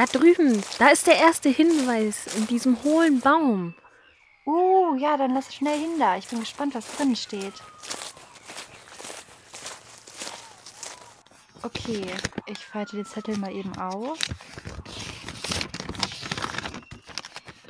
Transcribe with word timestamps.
Da 0.00 0.06
drüben, 0.06 0.64
da 0.78 0.88
ist 0.88 1.06
der 1.06 1.18
erste 1.18 1.50
Hinweis 1.50 2.34
in 2.34 2.46
diesem 2.46 2.82
hohlen 2.84 3.20
Baum. 3.20 3.74
Uh, 4.46 4.94
ja, 4.94 5.18
dann 5.18 5.34
lass 5.34 5.54
schnell 5.54 5.78
hin 5.78 5.98
da. 5.98 6.16
Ich 6.16 6.26
bin 6.28 6.40
gespannt, 6.40 6.74
was 6.74 6.96
drin 6.96 7.14
steht. 7.14 7.52
Okay, 11.62 12.06
ich 12.46 12.58
falte 12.60 12.96
den 12.96 13.04
Zettel 13.04 13.36
mal 13.36 13.52
eben 13.52 13.76
auf. 13.76 14.18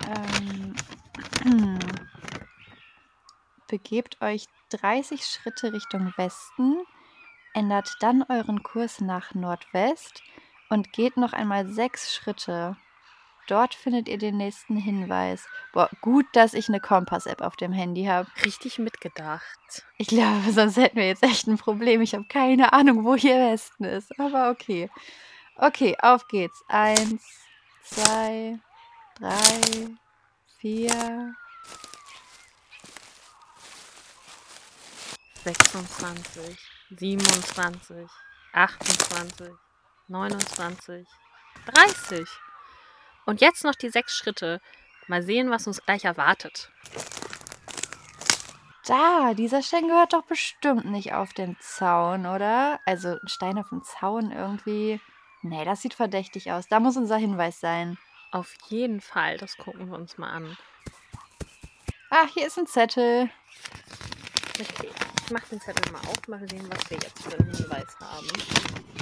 Ähm, 0.06 0.76
Begebt 3.66 4.22
euch 4.22 4.46
30 4.68 5.26
Schritte 5.26 5.72
Richtung 5.72 6.12
Westen, 6.16 6.76
ändert 7.54 7.96
dann 7.98 8.22
euren 8.28 8.62
Kurs 8.62 9.00
nach 9.00 9.34
Nordwest 9.34 10.22
und 10.70 10.92
geht 10.92 11.16
noch 11.16 11.32
einmal 11.32 11.66
sechs 11.66 12.14
Schritte. 12.14 12.76
Dort 13.48 13.74
findet 13.74 14.08
ihr 14.08 14.16
den 14.16 14.36
nächsten 14.36 14.76
Hinweis. 14.76 15.44
Boah, 15.72 15.90
gut, 16.00 16.24
dass 16.34 16.54
ich 16.54 16.68
eine 16.68 16.78
Kompass-App 16.78 17.40
auf 17.40 17.56
dem 17.56 17.72
Handy 17.72 18.04
habe. 18.04 18.28
Richtig 18.44 18.78
mitgedacht. 18.78 19.84
Ich 19.98 20.06
glaube, 20.06 20.52
sonst 20.52 20.76
hätten 20.76 20.96
wir 20.98 21.08
jetzt 21.08 21.24
echt 21.24 21.48
ein 21.48 21.58
Problem. 21.58 22.00
Ich 22.00 22.14
habe 22.14 22.26
keine 22.28 22.72
Ahnung, 22.72 23.04
wo 23.04 23.16
hier 23.16 23.36
Westen 23.36 23.84
ist. 23.84 24.18
Aber 24.20 24.50
okay. 24.50 24.88
Okay, 25.56 25.96
auf 26.00 26.28
geht's. 26.28 26.62
Eins, 26.68 27.24
zwei, 27.82 28.60
drei, 29.18 29.88
vier. 30.58 31.34
26, 35.42 36.56
27, 36.90 38.08
28, 38.52 39.48
29, 40.10 41.06
30. 41.66 42.28
Und 43.26 43.40
jetzt 43.40 43.64
noch 43.64 43.76
die 43.76 43.90
sechs 43.90 44.16
Schritte. 44.16 44.60
Mal 45.06 45.22
sehen, 45.22 45.50
was 45.50 45.66
uns 45.68 45.82
gleich 45.84 46.04
erwartet. 46.04 46.70
Da, 48.86 49.34
dieser 49.34 49.62
Stein 49.62 49.86
gehört 49.86 50.12
doch 50.12 50.24
bestimmt 50.24 50.84
nicht 50.86 51.12
auf 51.12 51.32
den 51.32 51.56
Zaun, 51.60 52.26
oder? 52.26 52.80
Also 52.86 53.10
ein 53.10 53.28
Stein 53.28 53.58
auf 53.58 53.68
dem 53.68 53.84
Zaun 53.84 54.32
irgendwie. 54.32 55.00
Nee, 55.42 55.64
das 55.64 55.82
sieht 55.82 55.94
verdächtig 55.94 56.50
aus. 56.50 56.66
Da 56.66 56.80
muss 56.80 56.96
unser 56.96 57.16
Hinweis 57.16 57.60
sein. 57.60 57.96
Auf 58.32 58.52
jeden 58.68 59.00
Fall, 59.00 59.38
das 59.38 59.56
gucken 59.56 59.90
wir 59.90 59.96
uns 59.96 60.18
mal 60.18 60.30
an. 60.30 60.56
Ah, 62.10 62.26
hier 62.34 62.48
ist 62.48 62.58
ein 62.58 62.66
Zettel. 62.66 63.30
Okay, 64.58 64.90
ich 65.24 65.30
mache 65.30 65.48
den 65.50 65.60
Zettel 65.60 65.92
mal 65.92 66.00
auf, 66.00 66.26
mal 66.26 66.48
sehen, 66.48 66.68
was 66.68 66.90
wir 66.90 66.98
jetzt 66.98 67.22
für 67.22 67.38
einen 67.38 67.54
Hinweis 67.54 67.96
haben. 68.00 68.99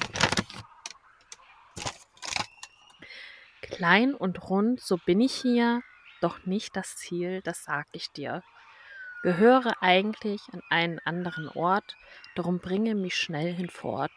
Klein 3.70 4.14
und 4.14 4.48
rund, 4.48 4.80
so 4.80 4.96
bin 4.96 5.20
ich 5.20 5.34
hier, 5.34 5.82
doch 6.20 6.46
nicht 6.46 6.76
das 6.76 6.96
Ziel, 6.96 7.42
das 7.42 7.64
sag 7.64 7.86
ich 7.92 8.10
dir. 8.10 8.42
Gehöre 9.22 9.82
eigentlich 9.82 10.42
an 10.52 10.62
einen 10.70 10.98
anderen 11.00 11.48
Ort, 11.48 11.96
darum 12.34 12.60
bringe 12.60 12.94
mich 12.94 13.16
schnell 13.16 13.52
hinfort. 13.52 14.12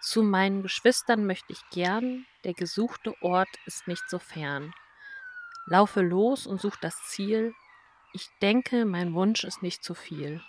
Zu 0.00 0.22
meinen 0.22 0.62
Geschwistern 0.62 1.26
möchte 1.26 1.52
ich 1.52 1.60
gern, 1.70 2.26
der 2.44 2.54
gesuchte 2.54 3.14
Ort 3.22 3.48
ist 3.66 3.88
nicht 3.88 4.08
so 4.08 4.18
fern. 4.18 4.72
Laufe 5.66 6.00
los 6.00 6.46
und 6.46 6.60
such 6.60 6.76
das 6.76 6.96
Ziel, 7.06 7.54
ich 8.12 8.28
denke, 8.40 8.84
mein 8.84 9.12
Wunsch 9.14 9.44
ist 9.44 9.62
nicht 9.62 9.84
zu 9.84 9.94
viel. 9.94 10.42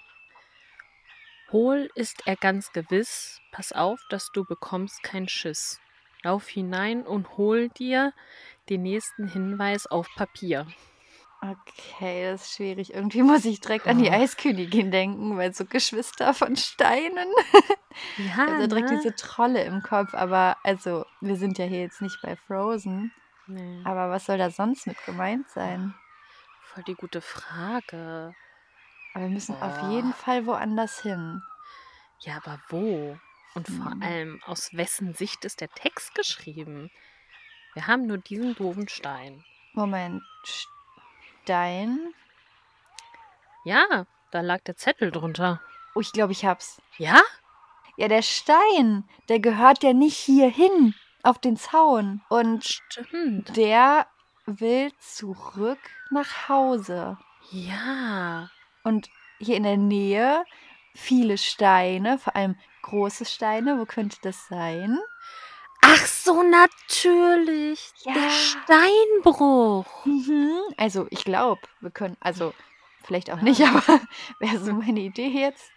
Hohl 1.52 1.90
ist 1.96 2.28
er 2.28 2.36
ganz 2.36 2.72
gewiss, 2.72 3.42
pass 3.52 3.72
auf, 3.72 4.00
dass 4.10 4.32
du 4.32 4.46
bekommst 4.46 5.04
kein 5.04 5.28
Schiss. 5.28 5.80
Lauf 6.24 6.48
hinein 6.48 7.06
und 7.06 7.38
hol 7.38 7.70
dir 7.70 8.14
den 8.70 8.84
nächsten 8.84 9.28
Hinweis 9.28 9.88
auf 9.88 10.08
Papier. 10.16 10.68
Okay, 11.42 12.30
das 12.32 12.44
ist 12.44 12.56
schwierig. 12.56 12.94
Irgendwie 12.94 13.22
muss 13.22 13.46
ich 13.46 13.62
direkt 13.62 13.88
an 13.88 13.98
die 13.98 14.12
Eiskönigin 14.12 14.92
denken, 14.92 15.38
weil 15.38 15.54
so 15.54 15.64
Geschwister 15.64 16.34
von 16.34 16.58
Steinen. 16.58 17.30
Ja, 18.18 18.46
also 18.48 18.68
direkt 18.68 18.92
ne? 18.92 19.00
diese 19.02 19.16
Trolle 19.16 19.64
im 19.64 19.82
Kopf. 19.82 20.14
Aber 20.14 20.58
also, 20.64 21.06
wir 21.22 21.38
sind 21.38 21.58
ja 21.58 21.66
hier 21.66 21.80
jetzt 21.80 22.02
nicht 22.02 22.22
bei 22.22 22.36
Frozen. 22.36 23.14
Nee, 23.48 23.82
Aber 23.86 24.10
was 24.10 24.26
soll 24.26 24.38
da 24.38 24.50
sonst 24.50 24.86
mit 24.86 24.98
gemeint 25.06 25.50
sein? 25.50 25.96
voll 26.62 26.84
die 26.84 26.94
gute 26.96 27.22
Frage. 27.22 28.36
Aber 29.14 29.24
wir 29.24 29.30
müssen 29.32 29.56
auf 29.56 29.80
Boah. 29.80 29.92
jeden 29.92 30.14
Fall 30.14 30.46
woanders 30.46 31.02
hin. 31.02 31.42
Ja, 32.20 32.36
aber 32.44 32.60
wo? 32.68 33.18
Und 33.56 33.68
vor 33.68 33.92
Hm. 33.92 34.04
allem, 34.04 34.44
aus 34.46 34.74
wessen 34.74 35.14
Sicht 35.14 35.44
ist 35.46 35.62
der 35.62 35.70
Text 35.70 36.16
geschrieben? 36.16 36.92
Wir 37.74 37.88
haben 37.88 38.06
nur 38.08 38.18
diesen 38.18 38.56
doofen 38.56 38.88
Stein. 38.88 39.44
Moment. 39.74 40.24
Stein? 41.44 42.14
Ja, 43.64 44.06
da 44.32 44.42
lag 44.42 44.62
der 44.62 44.76
Zettel 44.76 45.12
drunter. 45.12 45.62
Oh, 45.96 46.00
ich 46.02 46.12
glaube, 46.12 46.32
ich 46.32 46.46
hab's. 46.46 46.82
Ja? 46.98 47.22
Ja, 47.98 48.08
der 48.08 48.22
Stein, 48.22 49.04
der 49.28 49.40
gehört 49.40 49.84
ja 49.84 49.94
nicht 49.94 50.18
hier 50.18 50.50
hin 50.50 50.94
auf 51.24 51.40
den 51.40 51.58
Zaun. 51.58 52.22
Und 52.30 52.66
Stimmt. 52.66 53.56
der 53.58 54.08
will 54.46 54.92
zurück 55.00 55.80
nach 56.12 56.48
Hause. 56.50 57.18
Ja. 57.52 58.50
Und 58.84 59.10
hier 59.40 59.58
in 59.58 59.64
der 59.64 59.78
Nähe 59.78 60.46
viele 60.96 61.38
Steine, 61.38 62.18
vor 62.18 62.36
allem 62.36 62.56
große 62.82 63.26
Steine. 63.26 63.80
Wo 63.80 63.86
könnte 63.86 64.18
das 64.22 64.48
sein? 64.48 64.98
Ach 65.82 66.06
so, 66.06 66.44
natürlich. 66.44 67.92
Ja. 68.04 68.14
Der 68.14 68.30
Steinbruch. 68.30 70.06
Mhm. 70.06 70.60
Also, 70.78 71.08
ich 71.10 71.24
glaube, 71.24 71.62
wir 71.80 71.92
können, 71.92 72.18
also 72.20 72.54
vielleicht 73.04 73.32
auch 73.32 73.42
nicht, 73.42 73.62
aber 73.62 73.82
wäre 74.40 74.60
so 74.60 74.74
meine 74.74 75.00
Idee 75.00 75.28
jetzt. 75.28 75.72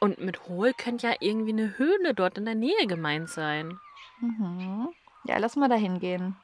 Und 0.00 0.18
mit 0.18 0.48
Hohl 0.48 0.72
könnte 0.74 1.06
ja 1.08 1.14
irgendwie 1.20 1.52
eine 1.52 1.78
Höhle 1.78 2.14
dort 2.14 2.36
in 2.36 2.44
der 2.44 2.54
Nähe 2.54 2.86
gemeint 2.86 3.30
sein. 3.30 3.78
Mhm. 4.20 4.88
Ja, 5.24 5.38
lass 5.38 5.56
mal 5.56 5.68
da 5.68 5.76
hingehen. 5.76 6.36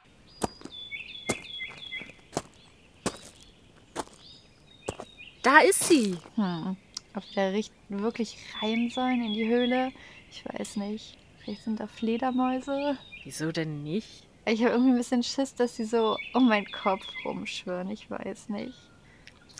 Da 5.43 5.59
ist 5.59 5.83
sie. 5.83 6.17
Hm. 6.35 6.77
Ob 7.13 7.23
wir 7.33 7.43
da 7.43 7.49
richt- 7.49 7.73
wirklich 7.89 8.37
rein 8.61 8.89
sollen 8.89 9.23
in 9.23 9.33
die 9.33 9.47
Höhle? 9.47 9.91
Ich 10.31 10.43
weiß 10.45 10.77
nicht. 10.77 11.17
Vielleicht 11.43 11.63
sind 11.63 11.79
da 11.79 11.87
Fledermäuse. 11.87 12.97
Wieso 13.23 13.51
denn 13.51 13.83
nicht? 13.83 14.23
Ich 14.45 14.61
habe 14.63 14.71
irgendwie 14.71 14.91
ein 14.91 14.97
bisschen 14.97 15.23
Schiss, 15.23 15.53
dass 15.55 15.75
sie 15.75 15.85
so 15.85 16.17
um 16.33 16.47
meinen 16.47 16.65
Kopf 16.71 17.05
rumschwirren. 17.25 17.89
Ich 17.91 18.09
weiß 18.09 18.49
nicht. 18.49 18.73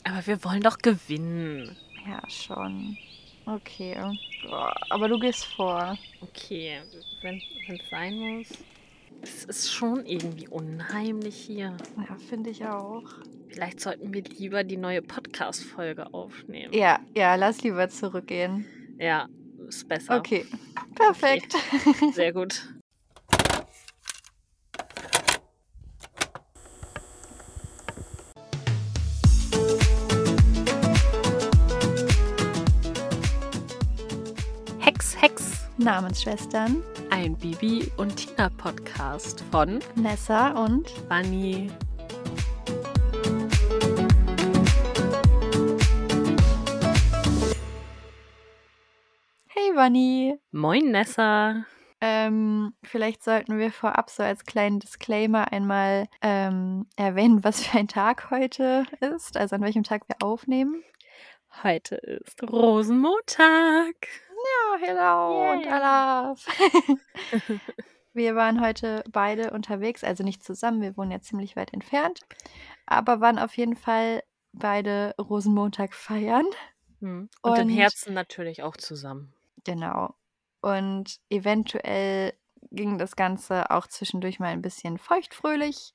Aber 0.03 0.25
wir 0.25 0.44
wollen 0.44 0.62
doch 0.62 0.78
gewinnen. 0.78 1.75
Ja, 2.07 2.22
schon. 2.29 2.97
Okay. 3.45 3.95
Aber 4.89 5.07
du 5.07 5.19
gehst 5.19 5.45
vor. 5.45 5.97
Okay, 6.22 6.79
wenn 7.22 7.41
es 7.69 7.89
sein 7.89 8.18
muss. 8.18 8.47
Es 9.22 9.44
ist 9.45 9.72
schon 9.72 10.06
irgendwie 10.06 10.47
unheimlich 10.47 11.35
hier. 11.35 11.75
Ja, 11.97 12.16
finde 12.29 12.50
ich 12.50 12.66
auch. 12.66 13.03
Vielleicht 13.51 13.81
sollten 13.81 14.13
wir 14.13 14.23
lieber 14.23 14.63
die 14.63 14.78
neue 14.78 15.01
Podcast-Folge 15.01 16.13
aufnehmen. 16.13 16.73
Ja, 16.73 17.00
ja, 17.13 17.35
lass 17.35 17.62
lieber 17.63 17.89
zurückgehen. 17.89 18.66
Ja, 18.97 19.28
ist 19.67 19.88
besser. 19.89 20.17
Okay. 20.17 20.45
Perfekt. 20.95 21.53
Sehr 22.13 22.31
gut. 22.31 22.66
Hex, 34.79 35.22
Hex, 35.22 35.68
Namensschwestern 35.78 36.81
ein 37.12 37.36
Bibi 37.36 37.92
und 37.98 38.15
Tina 38.15 38.50
Podcast 38.50 39.44
von 39.51 39.80
Nessa 39.95 40.51
und 40.51 40.88
Bunny. 41.09 41.69
Bunny. 49.81 50.38
Moin 50.51 50.92
Nessa. 50.92 51.66
Ähm, 52.01 52.75
vielleicht 52.83 53.24
sollten 53.24 53.57
wir 53.57 53.72
vorab 53.72 54.12
so 54.12 54.22
als 54.22 54.45
kleinen 54.45 54.80
Disclaimer 54.80 55.51
einmal 55.51 56.07
ähm, 56.22 56.86
erwähnen, 56.98 57.44
was 57.44 57.66
für 57.66 57.80
ein 57.80 57.88
Tag 57.88 58.30
heute 58.30 58.86
ist, 59.00 59.38
also 59.38 59.56
an 59.56 59.63
welchem 59.63 59.81
Tag 59.81 60.07
wir 60.07 60.18
aufnehmen. 60.22 60.83
Heute 61.63 61.95
ist 61.95 62.44
Rosenmontag. 62.44 63.95
Ja, 64.30 64.78
hello 64.86 65.51
und 65.51 65.63
Yay. 65.63 65.72
Alaf. 65.72 66.45
wir 68.13 68.36
waren 68.36 68.62
heute 68.62 69.04
beide 69.10 69.50
unterwegs, 69.50 70.04
also 70.04 70.24
nicht 70.24 70.44
zusammen, 70.44 70.84
wir 70.84 70.95
wohnen 70.95 71.10
ja 71.10 71.22
ziemlich 71.22 71.56
weit 71.56 71.74
entfernt, 71.74 72.19
aber 72.86 73.19
waren 73.19 73.39
auf 73.39 73.57
jeden 73.57 73.75
Fall 73.75 74.22
beide 74.54 75.16
Rosenmontag 75.18 75.95
feiern. 75.95 76.45
Hm. 77.00 77.30
Und, 77.42 77.57
im 77.57 77.68
Und- 77.69 77.74
Herzen 77.74 78.13
natürlich 78.13 78.62
auch 78.62 78.77
zusammen. 78.77 79.34
Genau. 79.63 80.16
Und 80.62 81.18
eventuell 81.30 82.34
ging 82.72 82.98
das 82.98 83.16
Ganze 83.16 83.72
auch 83.72 83.88
zwischendurch 83.88 84.40
mal 84.40 84.48
ein 84.50 84.62
bisschen 84.62 84.98
feuchtfröhlich 84.98 85.94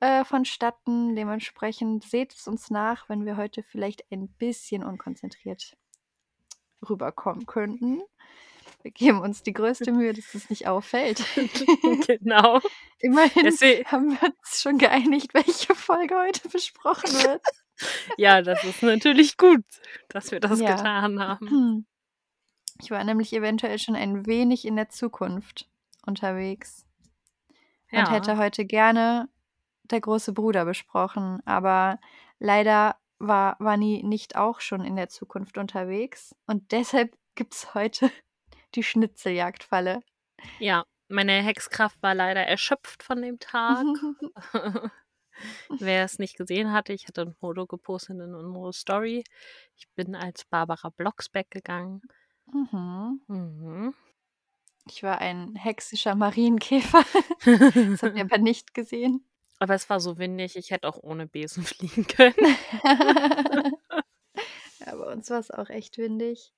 äh, 0.00 0.24
vonstatten. 0.24 1.14
Dementsprechend 1.16 2.04
seht 2.04 2.34
es 2.34 2.46
uns 2.48 2.70
nach, 2.70 3.08
wenn 3.08 3.26
wir 3.26 3.36
heute 3.36 3.62
vielleicht 3.62 4.04
ein 4.10 4.28
bisschen 4.28 4.82
unkonzentriert 4.84 5.76
rüberkommen 6.88 7.46
könnten. 7.46 8.00
Wir 8.82 8.92
geben 8.92 9.20
uns 9.20 9.42
die 9.42 9.52
größte 9.52 9.90
Mühe, 9.92 10.12
dass 10.12 10.34
es 10.34 10.50
nicht 10.50 10.66
auffällt. 10.68 11.24
genau. 12.06 12.60
Immerhin 13.00 13.44
Deswegen- 13.44 13.84
haben 13.90 14.10
wir 14.10 14.22
uns 14.28 14.62
schon 14.62 14.78
geeinigt, 14.78 15.34
welche 15.34 15.74
Folge 15.74 16.16
heute 16.16 16.48
besprochen 16.48 17.10
wird. 17.24 17.42
Ja, 18.16 18.42
das 18.42 18.64
ist 18.64 18.82
natürlich 18.82 19.36
gut, 19.36 19.62
dass 20.08 20.32
wir 20.32 20.40
das 20.40 20.58
Ja. 20.58 20.74
getan 20.74 21.20
haben. 21.22 21.86
Ich 22.80 22.90
war 22.90 23.02
nämlich 23.04 23.32
eventuell 23.32 23.78
schon 23.78 23.96
ein 23.96 24.26
wenig 24.26 24.64
in 24.64 24.76
der 24.76 24.88
Zukunft 24.88 25.68
unterwegs 26.06 26.86
Ja. 27.90 28.00
und 28.00 28.10
hätte 28.10 28.36
heute 28.38 28.64
gerne 28.64 29.28
der 29.84 30.00
große 30.00 30.32
Bruder 30.32 30.64
besprochen, 30.64 31.40
aber 31.46 31.98
leider 32.38 32.96
war 33.18 33.56
Vanni 33.58 34.02
nicht 34.04 34.36
auch 34.36 34.60
schon 34.60 34.84
in 34.84 34.96
der 34.96 35.08
Zukunft 35.08 35.58
unterwegs 35.58 36.34
und 36.46 36.70
deshalb 36.72 37.16
gibt 37.34 37.54
es 37.54 37.74
heute 37.74 38.10
die 38.74 38.82
Schnitzeljagdfalle. 38.82 40.02
ja, 40.58 40.84
meine 41.08 41.32
Hexkraft 41.42 42.00
war 42.02 42.14
leider 42.14 42.42
erschöpft 42.46 43.02
von 43.02 43.22
dem 43.22 43.38
Tag. 43.38 43.84
Wer 45.78 46.04
es 46.04 46.18
nicht 46.18 46.36
gesehen 46.36 46.72
hatte, 46.72 46.92
ich 46.92 47.06
hatte 47.08 47.22
ein 47.22 47.34
Foto 47.34 47.66
gepostet 47.66 48.16
in 48.20 48.34
unsere 48.34 48.72
Story. 48.72 49.24
Ich 49.76 49.88
bin 49.94 50.14
als 50.14 50.44
Barbara 50.44 50.90
Blocksberg 50.90 51.50
gegangen. 51.50 52.02
Mhm. 52.52 53.20
Mhm. 53.28 53.94
Ich 54.90 55.02
war 55.02 55.18
ein 55.18 55.54
hexischer 55.54 56.14
Marienkäfer. 56.14 57.04
Das 57.44 58.02
habt 58.02 58.16
ihr 58.16 58.24
aber 58.24 58.38
nicht 58.38 58.74
gesehen. 58.74 59.24
Aber 59.58 59.74
es 59.74 59.88
war 59.90 60.00
so 60.00 60.18
windig, 60.18 60.56
ich 60.56 60.70
hätte 60.70 60.88
auch 60.88 61.02
ohne 61.02 61.26
Besen 61.26 61.62
fliegen 61.64 62.06
können. 62.06 62.56
ja, 64.80 64.94
bei 64.96 65.12
uns 65.12 65.30
war 65.30 65.40
es 65.40 65.50
auch 65.50 65.68
echt 65.68 65.98
windig. 65.98 66.52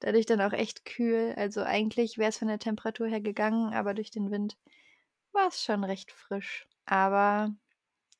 Dadurch 0.00 0.26
dann 0.26 0.40
auch 0.40 0.52
echt 0.52 0.84
kühl. 0.84 1.34
Also 1.36 1.62
eigentlich 1.62 2.18
wäre 2.18 2.30
es 2.30 2.38
von 2.38 2.48
der 2.48 2.58
Temperatur 2.58 3.06
her 3.06 3.20
gegangen, 3.20 3.72
aber 3.72 3.94
durch 3.94 4.10
den 4.10 4.30
Wind 4.30 4.56
war 5.32 5.48
es 5.48 5.62
schon 5.64 5.84
recht 5.84 6.12
frisch. 6.12 6.66
Aber 6.86 7.54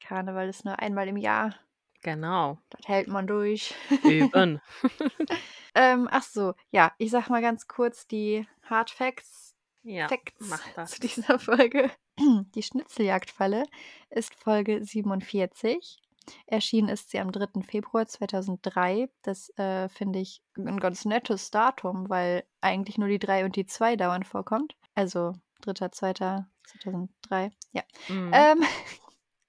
Karneval 0.00 0.48
ist 0.48 0.64
nur 0.64 0.78
einmal 0.78 1.08
im 1.08 1.16
Jahr. 1.16 1.54
Genau. 2.02 2.58
Das 2.70 2.86
hält 2.88 3.08
man 3.08 3.26
durch. 3.26 3.74
Üben. 4.04 4.60
ähm, 5.74 6.08
ach 6.10 6.24
so, 6.24 6.54
ja, 6.70 6.92
ich 6.98 7.10
sag 7.10 7.28
mal 7.30 7.42
ganz 7.42 7.68
kurz 7.68 8.06
die 8.06 8.46
Hard 8.64 8.90
Facts 8.90 9.54
Ja, 9.82 10.08
Facts 10.08 10.92
zu 10.92 11.00
dieser 11.00 11.38
Folge. 11.38 11.90
Die 12.54 12.62
Schnitzeljagdfalle 12.62 13.64
ist 14.10 14.34
Folge 14.34 14.84
47. 14.84 15.98
Erschienen 16.46 16.88
ist 16.88 17.10
sie 17.10 17.18
am 17.18 17.32
3. 17.32 17.62
Februar 17.62 18.06
2003. 18.06 19.08
Das 19.22 19.48
äh, 19.58 19.88
finde 19.88 20.18
ich 20.20 20.42
ein 20.56 20.78
ganz 20.78 21.04
nettes 21.04 21.50
Datum, 21.50 22.08
weil 22.10 22.44
eigentlich 22.60 22.98
nur 22.98 23.08
die 23.08 23.18
3 23.18 23.44
und 23.44 23.56
die 23.56 23.66
2 23.66 23.96
dauernd 23.96 24.26
vorkommt. 24.26 24.76
Also 24.94 25.32
3. 25.62 25.88
2. 25.88 26.44
2003. 26.64 27.50
Ja. 27.72 27.82
Mhm. 28.08 28.30
Ähm, 28.32 28.64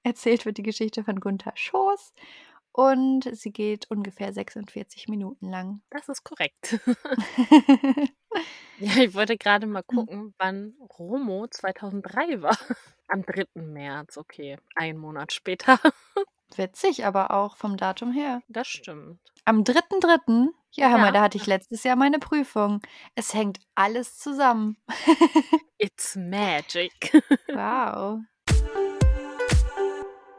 erzählt 0.03 0.45
wird 0.45 0.57
die 0.57 0.63
Geschichte 0.63 1.03
von 1.03 1.19
Gunther 1.19 1.53
Schoß 1.55 2.13
und 2.71 3.29
sie 3.35 3.51
geht 3.51 3.89
ungefähr 3.91 4.33
46 4.33 5.07
Minuten 5.07 5.49
lang. 5.49 5.81
das 5.89 6.09
ist 6.09 6.23
korrekt. 6.23 6.79
Ja, 8.79 8.97
ich 9.03 9.13
wollte 9.13 9.37
gerade 9.37 9.67
mal 9.67 9.83
Hm. 9.89 9.95
gucken, 9.97 10.33
wann 10.39 10.73
Romo 10.97 11.47
2003 11.47 12.41
war. 12.41 12.57
Am 13.07 13.23
3. 13.23 13.45
März, 13.53 14.17
okay. 14.17 14.57
Ein 14.75 14.97
Monat 14.97 15.31
später. 15.31 15.79
Witzig, 16.55 17.05
aber 17.05 17.31
auch 17.31 17.55
vom 17.57 17.77
Datum 17.77 18.11
her. 18.11 18.41
Das 18.47 18.67
stimmt. 18.67 19.19
Am 19.45 19.63
3.3., 19.63 20.49
ja, 20.71 20.89
hör 20.89 20.97
Ja. 20.97 21.03
mal, 21.03 21.11
da 21.11 21.21
hatte 21.21 21.37
ich 21.37 21.45
letztes 21.45 21.83
Jahr 21.83 21.95
meine 21.95 22.17
Prüfung. 22.17 22.81
Es 23.13 23.35
hängt 23.35 23.59
alles 23.75 24.17
zusammen. 24.17 24.77
It's 25.77 26.15
magic. 26.15 27.13
Wow. 27.49 28.21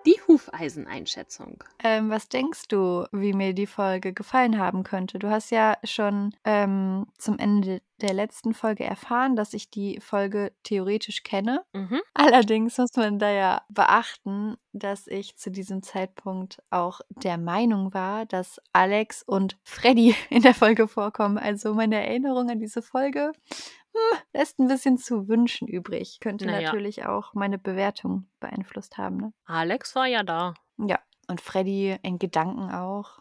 Die 0.07 0.21
Hufeiseneinschätzung. 0.29 1.65
Ähm, 1.83 2.11
was 2.11 2.29
denkst 2.29 2.69
du, 2.69 3.07
wie 3.11 3.33
mir 3.33 3.55
die 3.55 3.67
Folge 3.67 4.13
gefallen 4.13 4.59
haben 4.59 4.83
könnte? 4.83 5.19
Du 5.19 5.31
hast 5.31 5.51
ja 5.51 5.79
schon 5.83 6.35
ähm, 6.45 7.07
zum 7.17 7.39
Ende 7.39 7.81
der 8.01 8.13
letzten 8.13 8.53
Folge 8.53 8.85
erfahren, 8.85 9.35
dass 9.35 9.55
ich 9.55 9.71
die 9.71 10.01
Folge 10.01 10.53
theoretisch 10.63 11.23
kenne. 11.23 11.65
Mhm. 11.73 12.01
Allerdings 12.13 12.77
muss 12.77 12.95
man 12.97 13.19
da 13.19 13.31
ja 13.31 13.63
beachten, 13.71 14.57
dass 14.73 15.07
ich 15.07 15.37
zu 15.37 15.51
diesem 15.51 15.83
Zeitpunkt 15.83 16.63
auch 16.71 17.01
der 17.09 17.39
Meinung 17.39 17.95
war, 17.95 18.27
dass 18.27 18.61
Alex 18.73 19.23
und 19.23 19.57
Freddy 19.63 20.15
in 20.31 20.43
der 20.43 20.55
Folge 20.55 20.87
vorkommen. 20.87 21.39
Also 21.39 21.73
meine 21.73 22.05
Erinnerung 22.05 22.51
an 22.51 22.59
diese 22.59 22.83
Folge 22.83 23.33
hm, 23.95 24.19
lässt 24.33 24.59
ein 24.59 24.69
bisschen 24.69 24.99
zu 24.99 25.29
wünschen 25.29 25.69
übrig. 25.69 26.19
Könnte 26.21 26.47
Naja. 26.47 26.61
natürlich 26.61 27.07
auch 27.07 27.35
meine 27.35 27.59
Bewertung 27.59 28.29
beeinflusst 28.41 28.99
haben. 28.99 29.17
Ne? 29.19 29.33
Alex 29.47 29.95
war 29.95 30.07
ja 30.07 30.23
da. 30.23 30.53
Ja, 30.79 30.99
und 31.29 31.41
Freddy 31.41 31.97
in 32.03 32.19
Gedanken 32.19 32.71
auch. 32.71 33.21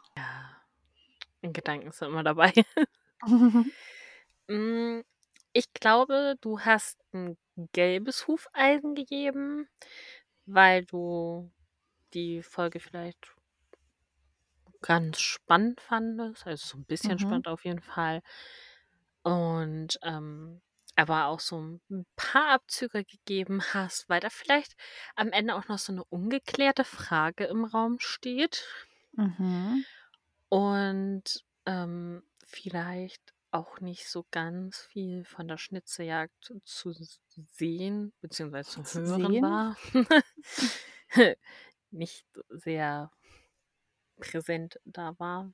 In 1.42 1.54
Gedanken 1.54 1.88
ist 1.90 2.02
er 2.02 2.08
immer 2.08 2.24
dabei. 2.24 2.52
Mm, 4.50 5.02
Ich 5.54 5.72
glaube, 5.74 6.36
du 6.42 6.60
hast 6.62 7.00
ein 7.14 7.38
gelbes 7.74 8.28
Hufeisen 8.28 8.96
gegeben, 8.96 9.68
weil 10.46 10.86
du 10.86 11.52
die 12.14 12.44
Folge 12.44 12.80
vielleicht 12.80 13.36
ganz 14.82 15.20
spannend 15.20 15.82
fandest. 15.82 16.46
Also 16.46 16.68
so 16.68 16.78
ein 16.78 16.86
bisschen 16.86 17.18
Mhm. 17.18 17.20
spannend 17.20 17.48
auf 17.48 17.66
jeden 17.66 17.82
Fall. 17.82 18.22
Und 19.24 19.98
ähm, 20.04 20.62
aber 20.96 21.26
auch 21.26 21.40
so 21.40 21.60
ein 21.60 22.06
paar 22.16 22.50
Abzüge 22.50 23.04
gegeben 23.04 23.62
hast, 23.74 24.08
weil 24.10 24.20
da 24.20 24.30
vielleicht 24.30 24.76
am 25.16 25.32
Ende 25.32 25.56
auch 25.56 25.68
noch 25.68 25.80
so 25.80 25.92
eine 25.92 26.04
ungeklärte 26.06 26.84
Frage 26.84 27.46
im 27.46 27.66
Raum 27.66 27.98
steht. 28.00 28.66
mhm. 29.14 29.86
Und 30.50 31.44
ähm, 31.66 32.22
vielleicht 32.46 33.34
auch 33.50 33.80
nicht 33.80 34.08
so 34.08 34.26
ganz 34.32 34.82
viel 34.92 35.26
von 35.26 35.48
der 35.48 35.58
Schnitzeljagd 35.58 36.54
zu 36.64 36.94
sehen 37.52 38.14
bzw. 38.22 38.64
zu 38.64 38.84
Zu 38.84 39.02
hören 39.02 39.32
sehen? 39.32 39.44
war. 39.44 39.78
nicht 41.92 42.26
sehr 42.50 43.12
präsent 44.18 44.80
da 44.86 45.18
war, 45.20 45.54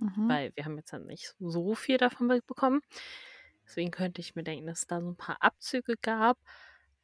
Mhm. 0.00 0.28
weil 0.28 0.52
wir 0.56 0.64
haben 0.64 0.76
jetzt 0.78 0.92
halt 0.92 1.06
nicht 1.06 1.34
so 1.38 1.74
viel 1.74 1.98
davon 1.98 2.26
mitbekommen. 2.26 2.80
Deswegen 3.64 3.90
könnte 3.90 4.20
ich 4.20 4.34
mir 4.34 4.42
denken, 4.42 4.66
dass 4.66 4.80
es 4.80 4.86
da 4.86 5.00
so 5.00 5.10
ein 5.10 5.16
paar 5.16 5.36
Abzüge 5.40 5.96
gab. 6.00 6.38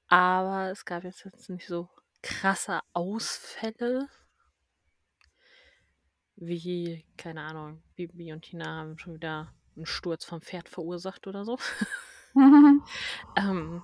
Aber 0.09 0.71
es 0.71 0.85
gab 0.85 1.05
jetzt, 1.05 1.25
jetzt 1.25 1.51
nicht 1.51 1.67
so 1.67 1.89
krasse 2.23 2.81
Ausfälle. 2.93 4.09
Wie, 6.37 7.05
keine 7.17 7.43
Ahnung, 7.43 7.83
Bibi 7.95 8.33
und 8.33 8.43
Tina 8.43 8.67
haben 8.67 8.99
schon 8.99 9.15
wieder 9.15 9.53
einen 9.77 9.87
Sturz 9.87 10.25
vom 10.25 10.41
Pferd 10.41 10.69
verursacht 10.69 11.27
oder 11.27 11.45
so. 11.45 11.59
Ähm, 13.37 13.83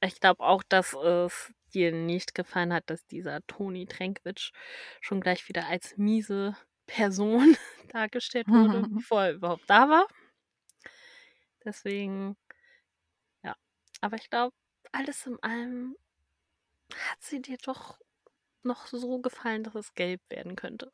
ich 0.00 0.20
glaube 0.20 0.44
auch, 0.44 0.62
dass 0.62 0.94
es 0.94 1.52
dir 1.74 1.92
nicht 1.92 2.34
gefallen 2.34 2.72
hat, 2.72 2.88
dass 2.88 3.06
dieser 3.06 3.44
Toni 3.46 3.86
Trenkwitsch 3.86 4.52
schon 5.00 5.20
gleich 5.20 5.48
wieder 5.48 5.66
als 5.66 5.96
miese 5.96 6.56
Person 6.88 7.56
dargestellt 7.92 8.48
wurde, 8.48 8.82
bevor 8.90 9.22
er 9.22 9.32
überhaupt 9.34 9.68
da 9.68 9.88
war. 9.88 10.08
Deswegen, 11.64 12.36
ja. 13.44 13.54
Aber 14.00 14.16
ich 14.16 14.28
glaube, 14.30 14.54
alles 14.90 15.26
in 15.26 15.40
allem 15.42 15.96
hat 16.92 17.22
sie 17.22 17.40
dir 17.40 17.58
doch 17.58 17.98
noch 18.62 18.86
so 18.86 19.20
gefallen, 19.20 19.62
dass 19.62 19.74
es 19.74 19.94
gelb 19.94 20.20
werden 20.30 20.56
könnte. 20.56 20.90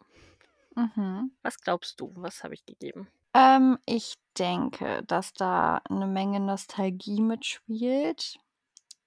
Mhm. 0.75 1.33
Was 1.43 1.61
glaubst 1.61 2.01
du? 2.01 2.13
Was 2.17 2.45
habe 2.45 2.55
ich 2.55 2.67
gegeben? 2.67 3.09
Ähm, 3.33 3.79
ich 3.87 4.15
denke, 4.39 5.03
dass 5.07 5.33
da 5.33 5.81
eine 5.89 6.07
Menge 6.07 6.41
Nostalgie 6.41 7.21
mitspielt, 7.21 8.39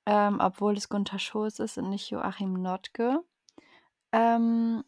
ähm, 0.06 0.40
obwohl 0.40 0.78
es 0.78 0.90
Gunther 0.90 1.20
Schoß 1.20 1.60
ist 1.60 1.78
und 1.78 1.90
nicht 1.90 2.10
Joachim 2.10 2.54
Notke. 2.54 3.22
Ähm, 4.14 4.84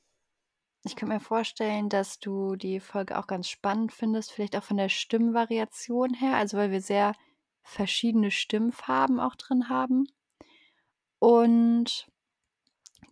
ich 0.84 0.96
könnte 0.96 1.14
mir 1.14 1.20
vorstellen, 1.20 1.90
dass 1.90 2.20
du 2.20 2.56
die 2.56 2.80
Folge 2.80 3.18
auch 3.18 3.28
ganz 3.28 3.50
spannend 3.50 3.92
findest, 3.92 4.32
vielleicht 4.32 4.56
auch 4.56 4.64
von 4.64 4.78
der 4.78 4.90
Stimmvariation 4.90 6.14
her, 6.14 6.36
also 6.36 6.58
weil 6.58 6.72
wir 6.72 6.82
sehr 6.82 7.14
verschiedene 7.62 8.32
Stimmfarben 8.32 9.20
auch 9.20 9.36
drin 9.36 9.70
haben. 9.70 10.08
Und 11.20 12.08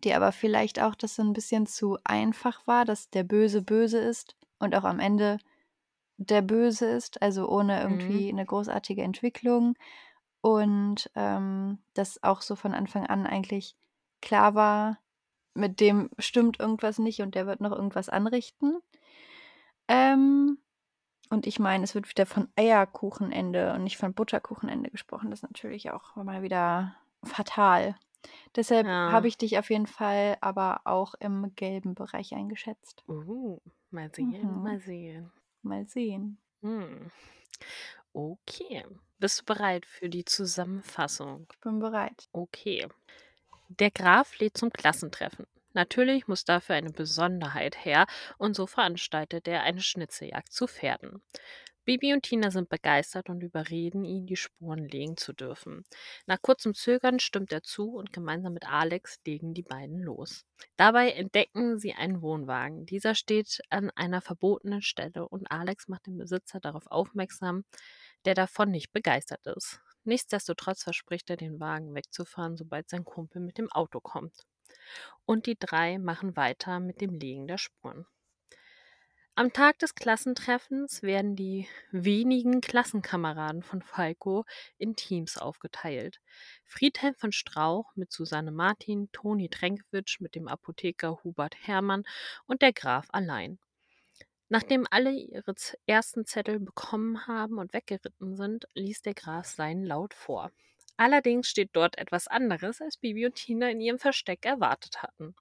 dir 0.04 0.16
aber 0.16 0.32
vielleicht 0.32 0.82
auch 0.82 0.96
das 0.96 1.16
so 1.16 1.24
ein 1.24 1.34
bisschen 1.34 1.68
zu 1.68 1.98
einfach 2.04 2.66
war, 2.68 2.86
dass 2.86 3.10
der 3.10 3.24
Böse 3.24 3.62
böse 3.62 4.00
ist 4.00 4.38
und 4.60 4.76
auch 4.76 4.84
am 4.86 5.00
Ende 5.00 5.40
der 6.18 6.42
Böse 6.42 6.86
ist, 6.86 7.22
also 7.22 7.48
ohne 7.50 7.82
irgendwie 7.82 8.30
eine 8.30 8.46
großartige 8.46 9.04
Entwicklung. 9.04 9.76
Und 10.42 11.10
ähm, 11.16 11.80
das 11.94 12.24
auch 12.24 12.42
so 12.42 12.56
von 12.56 12.74
Anfang 12.74 13.06
an 13.06 13.28
eigentlich 13.28 13.76
klar 14.22 14.56
war, 14.56 15.00
mit 15.58 15.80
dem 15.80 16.10
stimmt 16.20 16.60
irgendwas 16.60 17.00
nicht 17.00 17.22
und 17.22 17.36
der 17.36 17.48
wird 17.48 17.62
noch 17.62 17.72
irgendwas 17.72 18.10
anrichten. 18.10 18.78
Ähm, 19.88 20.58
und 21.30 21.46
ich 21.48 21.60
meine, 21.60 21.84
es 21.84 21.96
wird 21.96 22.10
wieder 22.10 22.26
von 22.26 22.48
Eierkuchenende 22.56 23.74
und 23.74 23.84
nicht 23.84 23.98
von 23.98 24.14
Butterkuchenende 24.14 24.90
gesprochen. 24.92 25.30
Das 25.30 25.40
ist 25.40 25.50
natürlich 25.50 25.92
auch 25.92 26.16
mal 26.16 26.42
wieder 26.42 26.96
fatal. 27.24 27.96
Deshalb 28.56 28.86
Ja. 28.88 29.12
habe 29.12 29.28
ich 29.28 29.38
dich 29.38 29.58
auf 29.58 29.70
jeden 29.70 29.88
Fall 29.88 30.38
aber 30.42 30.82
auch 30.86 31.14
im 31.20 31.54
gelben 31.56 31.96
Bereich 31.96 32.34
eingeschätzt. 32.34 33.04
Uh, 33.08 33.60
mal 33.92 34.10
sehen, 34.14 34.32
Mhm. 34.42 34.64
mal 34.64 34.80
sehen. 34.80 35.32
Mal 35.62 35.86
sehen. 35.88 36.38
Hm. 36.62 37.12
Okay. 38.14 38.86
Bist 39.20 39.42
du 39.42 39.46
bereit 39.46 39.86
für 39.86 40.10
die 40.10 40.26
Zusammenfassung? 40.26 41.48
Ich 41.52 41.60
bin 41.60 41.80
bereit. 41.80 42.28
Okay. 42.34 42.88
Der 43.70 43.92
Graf 43.92 44.40
lädt 44.40 44.58
zum 44.58 44.72
Klassentreffen. 44.72 45.46
Natürlich 45.74 46.28
muss 46.28 46.46
dafür 46.46 46.76
eine 46.76 46.90
Besonderheit 46.90 47.84
her 47.86 48.08
und 48.38 48.56
so 48.56 48.66
veranstaltet 48.66 49.48
er 49.48 49.64
eine 49.64 49.82
Schnitzeljagd 49.82 50.52
zu 50.52 50.68
Pferden. 50.68 51.22
Bibi 51.84 52.14
und 52.14 52.24
Tina 52.24 52.52
sind 52.52 52.68
begeistert 52.68 53.30
und 53.30 53.42
überreden 53.42 54.04
ihn, 54.04 54.26
die 54.26 54.36
Spuren 54.36 54.88
legen 54.90 55.16
zu 55.16 55.32
dürfen. 55.32 55.86
Nach 56.26 56.42
kurzem 56.42 56.74
Zögern 56.74 57.20
stimmt 57.20 57.54
er 57.54 57.64
zu 57.64 57.92
und 57.92 58.12
gemeinsam 58.12 58.54
mit 58.54 58.68
Alex 58.68 59.20
legen 59.26 59.54
die 59.54 59.64
beiden 59.64 60.00
los. 60.00 60.46
Dabei 60.76 61.12
entdecken 61.12 61.78
sie 61.78 61.94
einen 61.94 62.22
Wohnwagen. 62.22 62.86
Dieser 62.86 63.16
steht 63.16 63.62
an 63.70 63.90
einer 63.92 64.22
verbotenen 64.22 64.82
Stelle 64.82 65.28
und 65.30 65.50
Alex 65.52 65.88
macht 65.88 66.08
den 66.08 66.18
Besitzer 66.18 66.60
darauf 66.60 66.88
aufmerksam, 66.88 67.64
der 68.26 68.34
davon 68.34 68.72
nicht 68.72 68.92
begeistert 68.92 69.46
ist. 69.48 69.80
Nichtsdestotrotz 70.08 70.84
verspricht 70.84 71.30
er, 71.30 71.36
den 71.36 71.60
Wagen 71.60 71.94
wegzufahren, 71.94 72.56
sobald 72.56 72.88
sein 72.88 73.04
Kumpel 73.04 73.42
mit 73.42 73.58
dem 73.58 73.70
Auto 73.70 74.00
kommt. 74.00 74.48
Und 75.26 75.48
die 75.48 75.60
drei 75.60 75.98
machen 75.98 76.38
weiter 76.38 76.80
mit 76.80 77.02
dem 77.02 77.14
Legen 77.14 77.46
der 77.46 77.58
Spuren. 77.58 78.08
Am 79.36 79.52
Tag 79.52 79.80
des 79.80 79.96
Klassentreffens 79.96 81.04
werden 81.04 81.36
die 81.36 81.68
wenigen 81.92 82.62
Klassenkameraden 82.62 83.64
von 83.64 83.82
Falco 83.82 84.46
in 84.78 84.96
Teams 84.96 85.38
aufgeteilt. 85.38 86.22
Friedhelm 86.64 87.14
von 87.14 87.34
Strauch 87.34 87.94
mit 87.96 88.10
Susanne 88.10 88.52
Martin, 88.52 89.12
Toni 89.12 89.50
Tränkwitsch 89.50 90.22
mit 90.22 90.36
dem 90.36 90.48
Apotheker 90.48 91.22
Hubert 91.26 91.56
Hermann 91.68 92.06
und 92.46 92.62
der 92.62 92.72
Graf 92.72 93.08
allein. 93.10 93.60
Nachdem 94.50 94.88
alle 94.90 95.12
ihre 95.12 95.54
ersten 95.86 96.26
Zettel 96.26 96.60
bekommen 96.60 97.28
haben 97.28 97.58
und 97.58 97.74
weggeritten 97.74 98.36
sind, 98.36 98.68
liest 98.74 99.06
der 99.06 99.14
Graf 99.14 99.46
seinen 99.48 99.84
laut 99.84 100.14
vor. 100.14 100.52
Allerdings 100.96 101.48
steht 101.50 101.72
dort 101.74 101.98
etwas 101.98 102.28
anderes, 102.28 102.82
als 102.82 102.98
Bibi 102.98 103.26
und 103.26 103.36
Tina 103.36 103.70
in 103.70 103.82
ihrem 103.82 104.00
Versteck 104.00 104.46
erwartet 104.46 105.04
hatten. 105.04 105.36